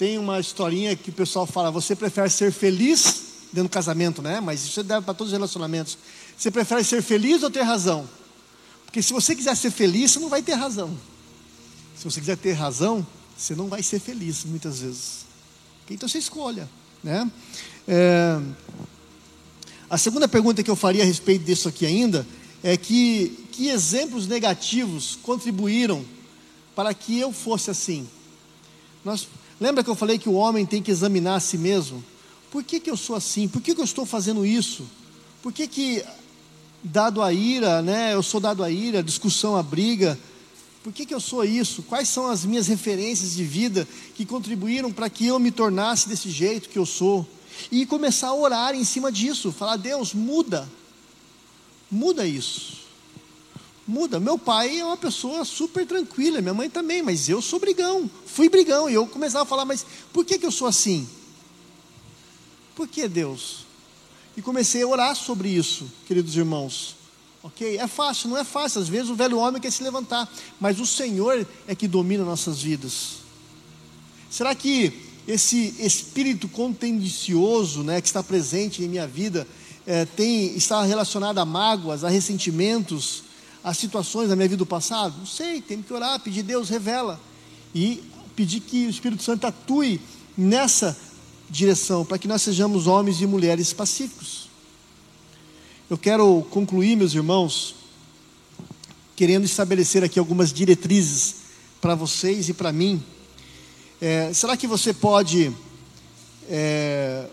Tem 0.00 0.16
uma 0.16 0.40
historinha 0.40 0.96
que 0.96 1.10
o 1.10 1.12
pessoal 1.12 1.44
fala: 1.44 1.70
você 1.70 1.94
prefere 1.94 2.30
ser 2.30 2.50
feliz 2.50 3.22
dentro 3.52 3.68
do 3.68 3.68
casamento, 3.68 4.22
né? 4.22 4.40
Mas 4.40 4.64
isso 4.64 4.82
deve 4.82 5.04
para 5.04 5.12
todos 5.12 5.30
os 5.30 5.32
relacionamentos. 5.34 5.98
Você 6.38 6.50
prefere 6.50 6.82
ser 6.82 7.02
feliz 7.02 7.42
ou 7.42 7.50
ter 7.50 7.60
razão? 7.60 8.08
Porque 8.86 9.02
se 9.02 9.12
você 9.12 9.36
quiser 9.36 9.54
ser 9.54 9.70
feliz, 9.70 10.12
você 10.12 10.18
não 10.18 10.30
vai 10.30 10.40
ter 10.40 10.54
razão. 10.54 10.96
Se 11.94 12.04
você 12.04 12.18
quiser 12.18 12.38
ter 12.38 12.52
razão, 12.52 13.06
você 13.36 13.54
não 13.54 13.68
vai 13.68 13.82
ser 13.82 14.00
feliz 14.00 14.42
muitas 14.42 14.80
vezes. 14.80 15.26
Então 15.90 16.08
você 16.08 16.16
escolha, 16.16 16.66
né? 17.04 17.30
É... 17.86 18.40
A 19.90 19.98
segunda 19.98 20.26
pergunta 20.26 20.62
que 20.62 20.70
eu 20.70 20.76
faria 20.76 21.02
a 21.02 21.06
respeito 21.06 21.44
disso 21.44 21.68
aqui 21.68 21.84
ainda 21.84 22.26
é 22.62 22.74
que 22.74 23.46
que 23.52 23.68
exemplos 23.68 24.26
negativos 24.26 25.18
contribuíram 25.22 26.02
para 26.74 26.94
que 26.94 27.18
eu 27.18 27.32
fosse 27.32 27.70
assim? 27.70 28.08
Nós, 29.04 29.28
lembra 29.60 29.84
que 29.84 29.90
eu 29.90 29.94
falei 29.94 30.18
que 30.18 30.28
o 30.28 30.34
homem 30.34 30.64
tem 30.64 30.82
que 30.82 30.90
examinar 30.90 31.36
a 31.36 31.40
si 31.40 31.58
mesmo? 31.58 32.02
Por 32.50 32.64
que, 32.64 32.80
que 32.80 32.90
eu 32.90 32.96
sou 32.96 33.14
assim? 33.14 33.46
Por 33.46 33.60
que, 33.62 33.74
que 33.74 33.80
eu 33.80 33.84
estou 33.84 34.04
fazendo 34.04 34.44
isso? 34.44 34.84
Por 35.42 35.52
que, 35.52 35.66
que 35.68 36.04
dado 36.82 37.22
a 37.22 37.32
ira, 37.32 37.82
né? 37.82 38.14
Eu 38.14 38.22
sou 38.22 38.40
dado 38.40 38.64
a 38.64 38.70
ira, 38.70 39.02
discussão, 39.02 39.56
a 39.56 39.62
briga. 39.62 40.18
Por 40.82 40.92
que, 40.92 41.04
que 41.04 41.14
eu 41.14 41.20
sou 41.20 41.44
isso? 41.44 41.82
Quais 41.82 42.08
são 42.08 42.26
as 42.26 42.44
minhas 42.44 42.66
referências 42.66 43.34
de 43.34 43.44
vida 43.44 43.86
que 44.14 44.24
contribuíram 44.24 44.90
para 44.90 45.10
que 45.10 45.26
eu 45.26 45.38
me 45.38 45.50
tornasse 45.50 46.08
desse 46.08 46.30
jeito 46.30 46.68
que 46.68 46.78
eu 46.78 46.86
sou? 46.86 47.26
E 47.70 47.84
começar 47.84 48.28
a 48.28 48.34
orar 48.34 48.74
em 48.74 48.84
cima 48.84 49.12
disso, 49.12 49.52
falar: 49.52 49.76
Deus, 49.76 50.14
muda, 50.14 50.68
muda 51.90 52.26
isso. 52.26 52.79
Muda. 53.90 54.20
Meu 54.20 54.38
pai 54.38 54.78
é 54.78 54.84
uma 54.84 54.96
pessoa 54.96 55.44
super 55.44 55.84
tranquila, 55.84 56.40
minha 56.40 56.54
mãe 56.54 56.70
também, 56.70 57.02
mas 57.02 57.28
eu 57.28 57.42
sou 57.42 57.58
brigão, 57.58 58.08
fui 58.24 58.48
brigão. 58.48 58.88
E 58.88 58.94
eu 58.94 59.06
começava 59.06 59.42
a 59.42 59.46
falar: 59.46 59.64
Mas 59.64 59.84
por 60.12 60.24
que, 60.24 60.38
que 60.38 60.46
eu 60.46 60.52
sou 60.52 60.68
assim? 60.68 61.08
Por 62.76 62.86
que 62.86 63.08
Deus? 63.08 63.66
E 64.36 64.40
comecei 64.40 64.82
a 64.82 64.86
orar 64.86 65.16
sobre 65.16 65.48
isso, 65.48 65.90
queridos 66.06 66.36
irmãos. 66.36 66.96
Ok? 67.42 67.78
É 67.78 67.86
fácil, 67.88 68.30
não 68.30 68.36
é 68.36 68.44
fácil. 68.44 68.80
Às 68.80 68.88
vezes 68.88 69.10
o 69.10 69.14
velho 69.14 69.38
homem 69.38 69.60
quer 69.60 69.72
se 69.72 69.82
levantar, 69.82 70.30
mas 70.60 70.78
o 70.78 70.86
Senhor 70.86 71.46
é 71.66 71.74
que 71.74 71.88
domina 71.88 72.24
nossas 72.24 72.62
vidas. 72.62 73.16
Será 74.30 74.54
que 74.54 74.92
esse 75.26 75.74
espírito 75.80 76.48
contencioso, 76.48 77.82
né, 77.82 78.00
que 78.00 78.06
está 78.06 78.22
presente 78.22 78.82
em 78.82 78.88
minha 78.88 79.06
vida, 79.06 79.46
é, 79.86 80.04
tem 80.04 80.54
está 80.56 80.82
relacionado 80.82 81.38
a 81.38 81.44
mágoas, 81.44 82.04
a 82.04 82.08
ressentimentos, 82.08 83.24
a 83.62 83.74
situações 83.74 84.28
da 84.28 84.36
minha 84.36 84.48
vida 84.48 84.58
do 84.58 84.66
passado? 84.66 85.16
Não 85.18 85.26
sei. 85.26 85.60
Tem 85.60 85.82
que 85.82 85.92
orar, 85.92 86.20
pedir 86.20 86.42
Deus 86.42 86.68
revela 86.68 87.20
e 87.74 88.02
pedir 88.34 88.60
que 88.60 88.86
o 88.86 88.90
Espírito 88.90 89.22
Santo 89.22 89.46
atue 89.46 90.00
nessa 90.36 90.96
direção, 91.48 92.04
para 92.04 92.18
que 92.18 92.28
nós 92.28 92.42
sejamos 92.42 92.86
homens 92.86 93.20
e 93.20 93.26
mulheres 93.26 93.72
pacíficos. 93.72 94.48
Eu 95.90 95.98
quero 95.98 96.46
concluir, 96.50 96.96
meus 96.96 97.12
irmãos, 97.14 97.74
querendo 99.16 99.44
estabelecer 99.44 100.04
aqui 100.04 100.18
algumas 100.18 100.52
diretrizes 100.52 101.34
para 101.80 101.94
vocês 101.94 102.48
e 102.48 102.54
para 102.54 102.72
mim. 102.72 103.02
É, 104.00 104.32
será 104.32 104.56
que 104.56 104.66
você 104.66 104.94
pode. 104.94 105.52
É, 106.48 107.26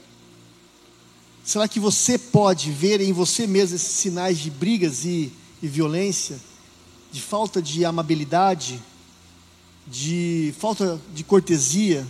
será 1.43 1.67
que 1.67 1.80
você 1.80 2.17
pode 2.17 2.71
ver 2.71 2.99
em 2.99 3.13
você 3.13 3.47
mesmo 3.47 3.75
esses 3.75 3.93
sinais 3.93 4.39
de 4.39 4.49
brigas 4.49 5.05
e, 5.05 5.32
e 5.62 5.68
violência, 5.68 6.39
de 7.12 7.22
falta 7.22 7.62
de 7.62 7.86
amabilidade, 7.86 8.82
de 9.88 10.53
falta 10.58 10.99
de 11.14 11.24
cortesia? 11.24 12.05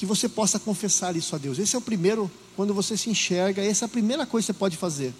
que 0.00 0.06
você 0.06 0.30
possa 0.30 0.58
confessar 0.58 1.14
isso 1.14 1.36
a 1.36 1.38
Deus. 1.38 1.58
Esse 1.58 1.76
é 1.76 1.78
o 1.78 1.82
primeiro, 1.82 2.30
quando 2.56 2.72
você 2.72 2.96
se 2.96 3.10
enxerga, 3.10 3.62
essa 3.62 3.84
é 3.84 3.86
a 3.86 3.88
primeira 3.88 4.24
coisa 4.24 4.46
que 4.46 4.52
você 4.54 4.58
pode 4.58 4.74
fazer. 4.78 5.12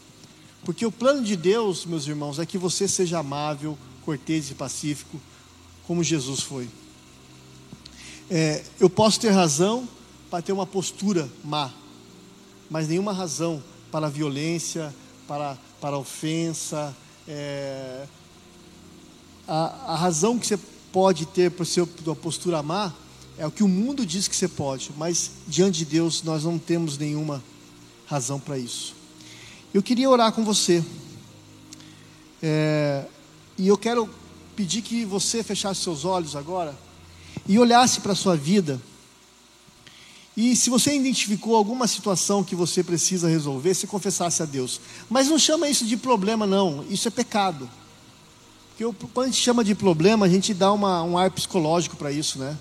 Porque 0.64 0.86
o 0.86 0.90
plano 0.90 1.22
de 1.22 1.36
Deus, 1.36 1.84
meus 1.84 2.06
irmãos, 2.06 2.38
é 2.38 2.46
que 2.46 2.56
você 2.56 2.88
seja 2.88 3.18
amável, 3.18 3.76
cortês 4.06 4.50
e 4.50 4.54
pacífico, 4.54 5.20
como 5.86 6.02
Jesus 6.02 6.40
foi. 6.40 6.66
É, 8.30 8.64
eu 8.80 8.88
posso 8.88 9.20
ter 9.20 9.28
razão 9.28 9.86
para 10.30 10.40
ter 10.40 10.52
uma 10.52 10.64
postura 10.64 11.30
má, 11.44 11.70
mas 12.70 12.88
nenhuma 12.88 13.12
razão 13.12 13.62
para 13.92 14.08
violência, 14.08 14.94
para, 15.30 15.56
para 15.80 15.96
ofensa. 15.96 16.92
É, 17.28 18.04
a, 19.46 19.92
a 19.92 19.96
razão 19.96 20.36
que 20.36 20.44
você 20.44 20.58
pode 20.90 21.24
ter 21.24 21.52
para 21.52 21.62
a 21.62 21.66
sua 21.66 21.86
postura 22.16 22.60
má 22.64 22.92
é 23.38 23.46
o 23.46 23.50
que 23.50 23.62
o 23.62 23.68
mundo 23.68 24.04
diz 24.04 24.26
que 24.26 24.34
você 24.34 24.48
pode, 24.48 24.90
mas 24.96 25.30
diante 25.46 25.78
de 25.78 25.84
Deus 25.84 26.24
nós 26.24 26.42
não 26.42 26.58
temos 26.58 26.98
nenhuma 26.98 27.40
razão 28.08 28.40
para 28.40 28.58
isso. 28.58 28.96
Eu 29.72 29.84
queria 29.84 30.10
orar 30.10 30.32
com 30.32 30.44
você. 30.44 30.84
É, 32.42 33.04
e 33.56 33.68
eu 33.68 33.78
quero 33.78 34.10
pedir 34.56 34.82
que 34.82 35.04
você 35.04 35.44
fechasse 35.44 35.80
seus 35.80 36.04
olhos 36.04 36.34
agora 36.34 36.76
e 37.46 37.56
olhasse 37.56 38.00
para 38.00 38.14
a 38.14 38.16
sua 38.16 38.36
vida. 38.36 38.80
E 40.40 40.56
se 40.56 40.70
você 40.70 40.96
identificou 40.96 41.54
alguma 41.54 41.86
situação 41.86 42.42
que 42.42 42.54
você 42.54 42.82
precisa 42.82 43.28
resolver, 43.28 43.74
se 43.74 43.86
confessasse 43.86 44.42
a 44.42 44.46
Deus. 44.46 44.80
Mas 45.10 45.28
não 45.28 45.38
chama 45.38 45.68
isso 45.68 45.84
de 45.84 45.98
problema, 45.98 46.46
não. 46.46 46.82
Isso 46.88 47.06
é 47.06 47.10
pecado. 47.10 47.68
Porque 48.70 49.06
quando 49.12 49.26
a 49.26 49.30
gente 49.30 49.38
chama 49.38 49.62
de 49.62 49.74
problema, 49.74 50.24
a 50.24 50.28
gente 50.30 50.54
dá 50.54 50.72
uma, 50.72 51.02
um 51.02 51.18
ar 51.18 51.30
psicológico 51.30 51.94
para 51.94 52.10
isso, 52.10 52.38
né? 52.38 52.56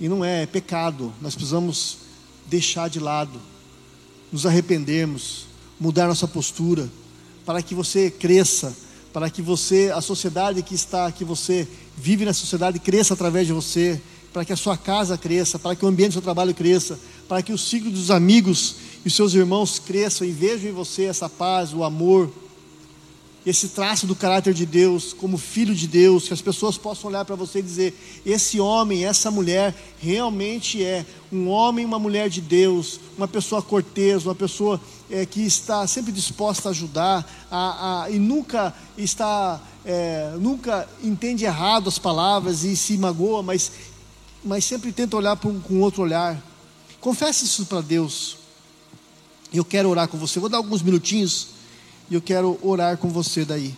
E 0.00 0.08
não 0.08 0.24
é, 0.24 0.42
é 0.42 0.46
pecado. 0.46 1.12
Nós 1.22 1.36
precisamos 1.36 1.98
deixar 2.48 2.90
de 2.90 2.98
lado, 2.98 3.40
nos 4.32 4.44
arrependermos, 4.44 5.46
mudar 5.78 6.08
nossa 6.08 6.26
postura, 6.26 6.90
para 7.46 7.62
que 7.62 7.72
você 7.72 8.10
cresça, 8.10 8.76
para 9.12 9.30
que 9.30 9.40
você, 9.40 9.92
a 9.94 10.00
sociedade 10.00 10.60
que 10.60 10.74
está, 10.74 11.12
que 11.12 11.24
você 11.24 11.68
vive 11.96 12.24
na 12.24 12.32
sociedade, 12.32 12.80
cresça 12.80 13.14
através 13.14 13.46
de 13.46 13.52
você, 13.52 14.02
para 14.32 14.44
que 14.44 14.52
a 14.52 14.56
sua 14.56 14.76
casa 14.76 15.18
cresça, 15.18 15.58
para 15.58 15.76
que 15.76 15.84
o 15.84 15.88
ambiente 15.88 16.10
do 16.10 16.14
seu 16.14 16.22
trabalho 16.22 16.54
cresça, 16.54 16.98
para 17.32 17.42
que 17.42 17.50
o 17.50 17.56
ciclo 17.56 17.90
dos 17.90 18.10
amigos 18.10 18.74
e 19.06 19.08
seus 19.08 19.32
irmãos 19.32 19.78
cresçam 19.78 20.26
e 20.26 20.30
vejam 20.30 20.68
em 20.68 20.74
você 20.74 21.04
essa 21.04 21.30
paz, 21.30 21.72
o 21.72 21.82
amor, 21.82 22.30
esse 23.46 23.68
traço 23.68 24.06
do 24.06 24.14
caráter 24.14 24.52
de 24.52 24.66
Deus, 24.66 25.14
como 25.14 25.38
filho 25.38 25.74
de 25.74 25.88
Deus, 25.88 26.28
que 26.28 26.34
as 26.34 26.42
pessoas 26.42 26.76
possam 26.76 27.08
olhar 27.08 27.24
para 27.24 27.34
você 27.34 27.60
e 27.60 27.62
dizer: 27.62 28.22
esse 28.26 28.60
homem, 28.60 29.06
essa 29.06 29.30
mulher, 29.30 29.74
realmente 29.98 30.84
é 30.84 31.06
um 31.32 31.48
homem, 31.48 31.86
uma 31.86 31.98
mulher 31.98 32.28
de 32.28 32.42
Deus, 32.42 33.00
uma 33.16 33.26
pessoa 33.26 33.62
cortês, 33.62 34.26
uma 34.26 34.34
pessoa 34.34 34.78
é, 35.10 35.24
que 35.24 35.40
está 35.40 35.86
sempre 35.86 36.12
disposta 36.12 36.68
a 36.68 36.72
ajudar, 36.72 37.46
a, 37.50 38.02
a, 38.02 38.10
e 38.10 38.18
nunca 38.18 38.74
está, 38.98 39.58
é, 39.86 40.34
nunca 40.38 40.86
entende 41.02 41.46
errado 41.46 41.88
as 41.88 41.98
palavras 41.98 42.62
e 42.62 42.76
se 42.76 42.98
magoa, 42.98 43.42
mas, 43.42 43.72
mas 44.44 44.66
sempre 44.66 44.92
tenta 44.92 45.16
olhar 45.16 45.34
com 45.38 45.58
um 45.70 45.80
outro 45.80 46.02
olhar. 46.02 46.51
Confesse 47.02 47.44
isso 47.44 47.66
para 47.66 47.80
Deus. 47.80 48.36
Eu 49.52 49.64
quero 49.64 49.88
orar 49.88 50.06
com 50.06 50.16
você. 50.16 50.38
Vou 50.38 50.48
dar 50.48 50.58
alguns 50.58 50.82
minutinhos. 50.82 51.48
E 52.08 52.14
eu 52.14 52.22
quero 52.22 52.58
orar 52.62 52.96
com 52.96 53.08
você 53.10 53.44
daí. 53.44 53.76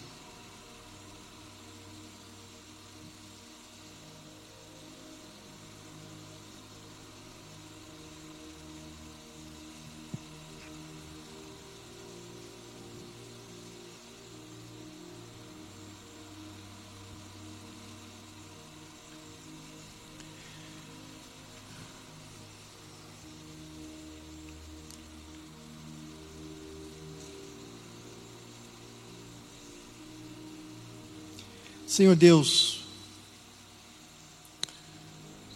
Senhor 31.95 32.17
Deus, 32.17 32.81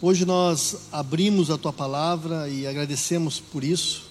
hoje 0.01 0.23
nós 0.23 0.83
abrimos 0.89 1.51
a 1.51 1.57
tua 1.57 1.73
palavra 1.73 2.47
e 2.47 2.65
agradecemos 2.65 3.41
por 3.41 3.61
isso. 3.61 4.03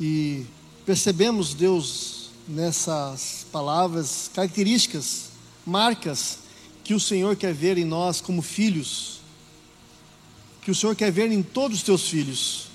E 0.00 0.46
percebemos, 0.86 1.52
Deus, 1.52 2.30
nessas 2.46 3.44
palavras 3.50 4.30
características, 4.32 5.30
marcas 5.66 6.38
que 6.84 6.94
o 6.94 7.00
Senhor 7.00 7.34
quer 7.34 7.52
ver 7.52 7.76
em 7.76 7.84
nós 7.84 8.20
como 8.20 8.40
filhos, 8.40 9.18
que 10.62 10.70
o 10.70 10.74
Senhor 10.76 10.94
quer 10.94 11.10
ver 11.10 11.32
em 11.32 11.42
todos 11.42 11.78
os 11.78 11.82
teus 11.82 12.08
filhos. 12.08 12.68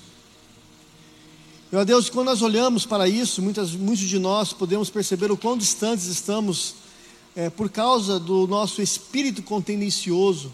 Meu 1.72 1.86
Deus, 1.86 2.10
quando 2.10 2.26
nós 2.26 2.42
olhamos 2.42 2.84
para 2.84 3.08
isso, 3.08 3.40
muitas, 3.40 3.70
muitos 3.70 4.06
de 4.06 4.18
nós 4.18 4.52
podemos 4.52 4.90
perceber 4.90 5.32
o 5.32 5.38
quão 5.38 5.56
distantes 5.56 6.04
estamos 6.04 6.89
é, 7.34 7.48
por 7.48 7.70
causa 7.70 8.18
do 8.18 8.46
nosso 8.46 8.82
espírito 8.82 9.42
contencioso, 9.42 10.52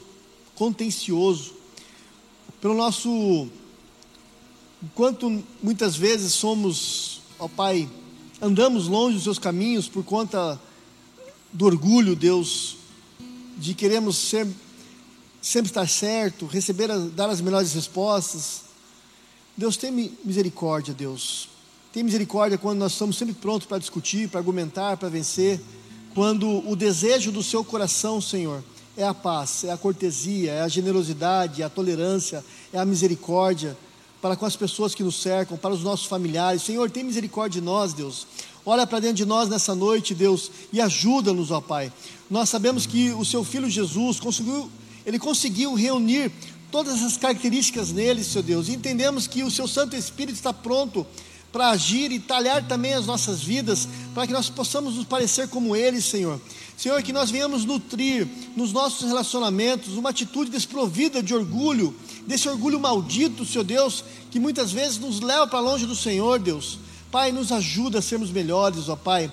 contencioso, 0.54 1.54
pelo 2.60 2.74
nosso, 2.74 3.48
quanto 4.94 5.42
muitas 5.62 5.96
vezes 5.96 6.32
somos, 6.32 7.20
ó 7.38 7.48
Pai, 7.48 7.88
andamos 8.40 8.88
longe 8.88 9.14
dos 9.14 9.24
seus 9.24 9.38
caminhos 9.38 9.88
por 9.88 10.04
conta 10.04 10.60
do 11.52 11.64
orgulho, 11.64 12.14
Deus, 12.14 12.76
de 13.56 13.74
queremos 13.74 14.16
ser, 14.16 14.46
sempre 15.40 15.70
estar 15.70 15.88
certo, 15.88 16.46
receber, 16.46 16.88
dar 17.10 17.30
as 17.30 17.40
melhores 17.40 17.72
respostas, 17.72 18.64
Deus 19.56 19.76
tem 19.76 20.12
misericórdia, 20.22 20.92
Deus. 20.92 21.48
Tem 21.92 22.02
misericórdia 22.02 22.58
quando 22.58 22.78
nós 22.78 22.92
estamos 22.92 23.16
sempre 23.16 23.34
prontos 23.34 23.66
para 23.66 23.78
discutir, 23.78 24.28
para 24.28 24.38
argumentar, 24.38 24.98
para 24.98 25.08
vencer. 25.08 25.58
Quando 26.16 26.66
o 26.66 26.74
desejo 26.74 27.30
do 27.30 27.42
seu 27.42 27.62
coração, 27.62 28.22
Senhor, 28.22 28.64
é 28.96 29.04
a 29.04 29.12
paz, 29.12 29.64
é 29.64 29.70
a 29.70 29.76
cortesia, 29.76 30.50
é 30.50 30.62
a 30.62 30.68
generosidade, 30.68 31.60
é 31.60 31.64
a 31.66 31.68
tolerância, 31.68 32.42
é 32.72 32.78
a 32.78 32.86
misericórdia 32.86 33.76
para 34.22 34.34
com 34.34 34.46
as 34.46 34.56
pessoas 34.56 34.94
que 34.94 35.02
nos 35.02 35.20
cercam, 35.20 35.58
para 35.58 35.74
os 35.74 35.82
nossos 35.82 36.06
familiares. 36.06 36.62
Senhor, 36.62 36.90
tem 36.90 37.04
misericórdia 37.04 37.60
de 37.60 37.66
nós, 37.66 37.92
Deus. 37.92 38.26
Olha 38.64 38.86
para 38.86 38.98
dentro 38.98 39.16
de 39.16 39.26
nós 39.26 39.50
nessa 39.50 39.74
noite, 39.74 40.14
Deus, 40.14 40.50
e 40.72 40.80
ajuda-nos, 40.80 41.50
ó 41.50 41.60
Pai. 41.60 41.92
Nós 42.30 42.48
sabemos 42.48 42.86
que 42.86 43.10
o 43.10 43.22
seu 43.22 43.44
filho 43.44 43.68
Jesus 43.68 44.18
conseguiu, 44.18 44.70
ele 45.04 45.18
conseguiu 45.18 45.74
reunir 45.74 46.32
todas 46.72 46.94
essas 46.94 47.18
características 47.18 47.92
nele, 47.92 48.24
Senhor 48.24 48.42
Deus. 48.42 48.68
E 48.68 48.72
entendemos 48.72 49.26
que 49.26 49.44
o 49.44 49.50
seu 49.50 49.68
Santo 49.68 49.94
Espírito 49.94 50.36
está 50.36 50.54
pronto 50.54 51.06
para 51.56 51.70
agir 51.70 52.12
e 52.12 52.20
talhar 52.20 52.62
também 52.68 52.92
as 52.92 53.06
nossas 53.06 53.42
vidas, 53.42 53.88
para 54.14 54.26
que 54.26 54.32
nós 54.34 54.50
possamos 54.50 54.96
nos 54.96 55.06
parecer 55.06 55.48
como 55.48 55.74
ele, 55.74 56.02
Senhor. 56.02 56.38
Senhor, 56.76 57.02
que 57.02 57.14
nós 57.14 57.30
venhamos 57.30 57.64
nutrir 57.64 58.28
nos 58.54 58.74
nossos 58.74 59.06
relacionamentos 59.06 59.94
uma 59.94 60.10
atitude 60.10 60.50
desprovida 60.50 61.22
de 61.22 61.34
orgulho, 61.34 61.96
desse 62.26 62.46
orgulho 62.46 62.78
maldito, 62.78 63.46
Senhor 63.46 63.64
Deus, 63.64 64.04
que 64.30 64.38
muitas 64.38 64.70
vezes 64.70 64.98
nos 64.98 65.20
leva 65.20 65.46
para 65.46 65.58
longe 65.58 65.86
do 65.86 65.96
Senhor, 65.96 66.38
Deus. 66.38 66.78
Pai, 67.10 67.32
nos 67.32 67.50
ajuda 67.50 68.00
a 68.00 68.02
sermos 68.02 68.30
melhores, 68.30 68.90
ó 68.90 68.96
Pai. 68.96 69.32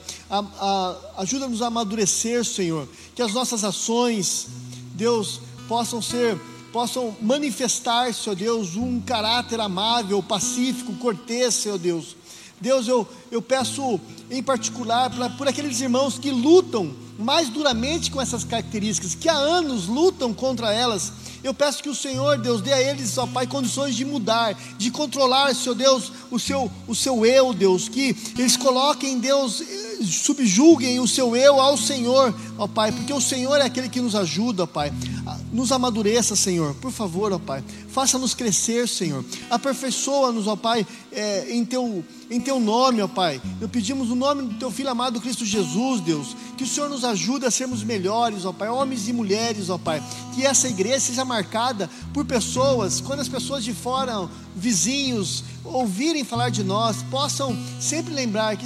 Ajuda-nos 1.17 1.61
a 1.61 1.67
amadurecer, 1.67 2.45
Senhor. 2.45 2.88
Que 3.13 3.21
as 3.21 3.34
nossas 3.34 3.65
ações, 3.65 4.47
Deus, 4.95 5.41
possam 5.67 6.01
ser 6.01 6.39
possam 6.74 7.15
manifestar, 7.21 8.11
Senhor 8.11 8.36
Deus, 8.36 8.76
um 8.76 8.99
caráter 8.99 9.61
amável, 9.61 10.24
pacífico, 10.24 10.91
cortês, 10.93 11.53
Senhor 11.53 11.78
Deus. 11.78 12.15
Deus, 12.59 12.88
eu, 12.88 13.07
eu 13.30 13.43
peço 13.43 13.99
em 14.32 14.41
particular 14.41 15.11
pra, 15.11 15.30
por 15.30 15.47
aqueles 15.47 15.80
irmãos 15.80 16.17
que 16.17 16.32
lutam 16.32 16.91
mais 17.19 17.47
duramente 17.47 18.09
com 18.09 18.19
essas 18.19 18.43
características, 18.43 19.13
que 19.13 19.30
há 19.30 19.36
anos 19.36 19.86
lutam 19.86 20.34
contra 20.34 20.74
elas. 20.74 21.11
Eu 21.43 21.53
peço 21.53 21.84
que 21.84 21.89
o 21.89 21.95
Senhor, 21.95 22.39
Deus, 22.39 22.61
dê 22.61 22.74
a 22.74 22.82
eles, 22.82 23.17
ó 23.19 23.28
Pai, 23.28 23.45
condições 23.45 23.95
de 23.95 24.03
mudar, 24.03 24.57
de 24.78 24.89
controlar, 24.89 25.53
Senhor 25.53 25.76
Deus, 25.76 26.11
o 26.32 26.39
seu, 26.39 26.71
o 26.88 26.95
seu 26.95 27.24
eu, 27.24 27.53
Deus, 27.53 27.88
que 27.88 28.15
eles 28.38 28.57
coloquem, 28.57 29.19
Deus, 29.19 29.61
subjulguem 30.06 30.99
o 30.99 31.08
seu 31.08 31.36
eu 31.36 31.60
ao 31.60 31.78
Senhor, 31.78 32.34
ó 32.58 32.68
Pai, 32.68 32.91
porque 32.91 33.14
o 33.14 33.22
Senhor 33.22 33.58
é 33.60 33.64
aquele 33.64 33.89
que 33.89 34.01
nos 34.01 34.16
ajuda, 34.16 34.68
Pai. 34.68 34.91
Nos 35.51 35.72
amadureça, 35.72 36.36
Senhor, 36.36 36.74
por 36.76 36.91
favor, 36.91 37.32
ó 37.34 37.39
Pai. 37.39 37.64
Faça-nos 37.94 38.34
crescer, 38.34 38.88
Senhor. 38.88 39.24
Aperfeiçoa-nos, 39.52 40.48
ó 40.48 40.56
Pai, 40.56 40.86
é, 41.12 41.46
em, 41.54 41.64
teu, 41.64 42.04
em 42.30 42.41
Teu 42.41 42.60
nome, 42.60 43.04
ó 43.04 43.08
Pai. 43.08 43.39
Eu 43.62 43.70
pedimos 43.70 44.10
o 44.10 44.16
nome 44.16 44.41
do 44.41 44.56
Teu 44.56 44.72
Filho 44.72 44.89
amado 44.89 45.22
Cristo 45.22 45.46
Jesus, 45.46 46.02
Deus. 46.02 46.36
Que 46.58 46.64
o 46.64 46.68
Senhor 46.68 46.89
nos 46.89 47.04
ajude 47.04 47.46
a 47.46 47.52
sermos 47.52 47.84
melhores, 47.84 48.46
ó 48.46 48.52
Pai. 48.52 48.68
Homens 48.68 49.08
e 49.08 49.14
mulheres, 49.14 49.70
ó 49.70 49.78
Pai. 49.78 50.02
Que 50.34 50.44
essa 50.44 50.68
igreja 50.68 51.02
seja 51.02 51.24
marcada 51.24 51.88
por 52.12 52.26
pessoas, 52.26 53.00
quando 53.00 53.20
as 53.20 53.30
pessoas 53.30 53.64
de 53.64 53.74
fora, 53.74 54.28
vizinhos, 54.56 55.44
ouvirem 55.64 56.24
falar 56.24 56.50
de 56.50 56.64
nós, 56.64 56.98
possam 57.10 57.58
sempre 57.80 58.14
lembrar 58.14 58.58
que, 58.58 58.66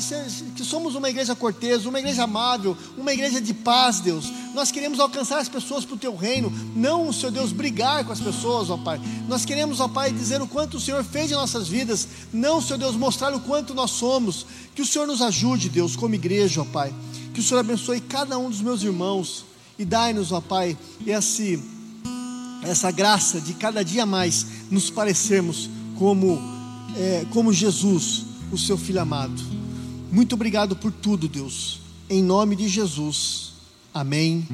que 0.56 0.64
somos 0.64 0.96
uma 0.96 1.10
igreja 1.10 1.36
cortês, 1.36 1.86
uma 1.86 2.00
igreja 2.00 2.24
amável, 2.24 2.76
uma 2.98 3.14
igreja 3.14 3.40
de 3.40 3.54
paz, 3.54 4.00
Deus. 4.00 4.32
Nós 4.54 4.72
queremos 4.72 5.00
alcançar 5.00 5.40
as 5.40 5.50
pessoas 5.50 5.86
para 5.86 5.96
o 5.96 6.00
teu 6.00 6.16
reino, 6.16 6.52
não, 6.76 7.12
Senhor 7.14 7.32
Deus, 7.32 7.52
brigar 7.52 8.04
com 8.06 8.12
as 8.12 8.20
pessoas, 8.20 8.70
ó 8.70 8.78
Pai. 8.78 9.00
Nós 9.28 9.44
queremos, 9.46 9.80
ó 9.80 9.88
Pai, 9.88 10.12
dizer 10.12 10.42
o 10.42 10.48
quanto 10.48 10.78
o 10.78 10.80
Senhor 10.80 11.04
fez 11.04 11.32
em 11.32 11.36
nossas 11.36 11.68
vidas, 11.68 12.08
não, 12.32 12.62
Senhor 12.62 12.80
Deus, 12.80 12.96
mostrar 12.96 13.34
o 13.36 13.40
quanto 13.42 13.74
nós 13.74 13.92
somos. 13.92 14.46
Que 14.74 14.82
o 14.82 14.86
Senhor 14.86 15.06
nos 15.06 15.22
ajude, 15.22 15.70
Deus, 15.70 15.96
como 15.96 16.16
igreja, 16.16 16.62
ó 16.62 16.66
Pai. 16.66 16.94
Que 17.34 17.40
o 17.40 17.44
Senhor 17.44 17.60
abençoe 17.60 18.00
cada 18.00 18.38
um 18.38 18.50
dos 18.50 18.62
meus 18.62 18.82
irmãos 18.84 19.46
e 19.78 19.84
dai-nos, 19.84 20.32
ó 20.32 20.40
Pai, 20.40 20.78
esse, 21.06 21.62
essa 22.64 22.90
graça 22.90 23.42
de 23.42 23.54
cada 23.54 23.84
dia 23.84 24.06
mais 24.06 24.46
nos 24.72 24.90
parecermos 24.90 25.70
como 25.98 26.40
é, 26.96 27.26
como 27.32 27.54
Jesus, 27.54 28.26
o 28.52 28.58
seu 28.58 28.78
filho 28.78 29.02
amado. 29.02 29.42
Muito 30.12 30.34
obrigado 30.34 30.76
por 30.76 30.92
tudo, 30.92 31.28
Deus. 31.28 31.82
Em 32.10 32.24
nome 32.24 32.56
de 32.56 32.68
Jesus. 32.68 33.52
Amém 33.94 34.46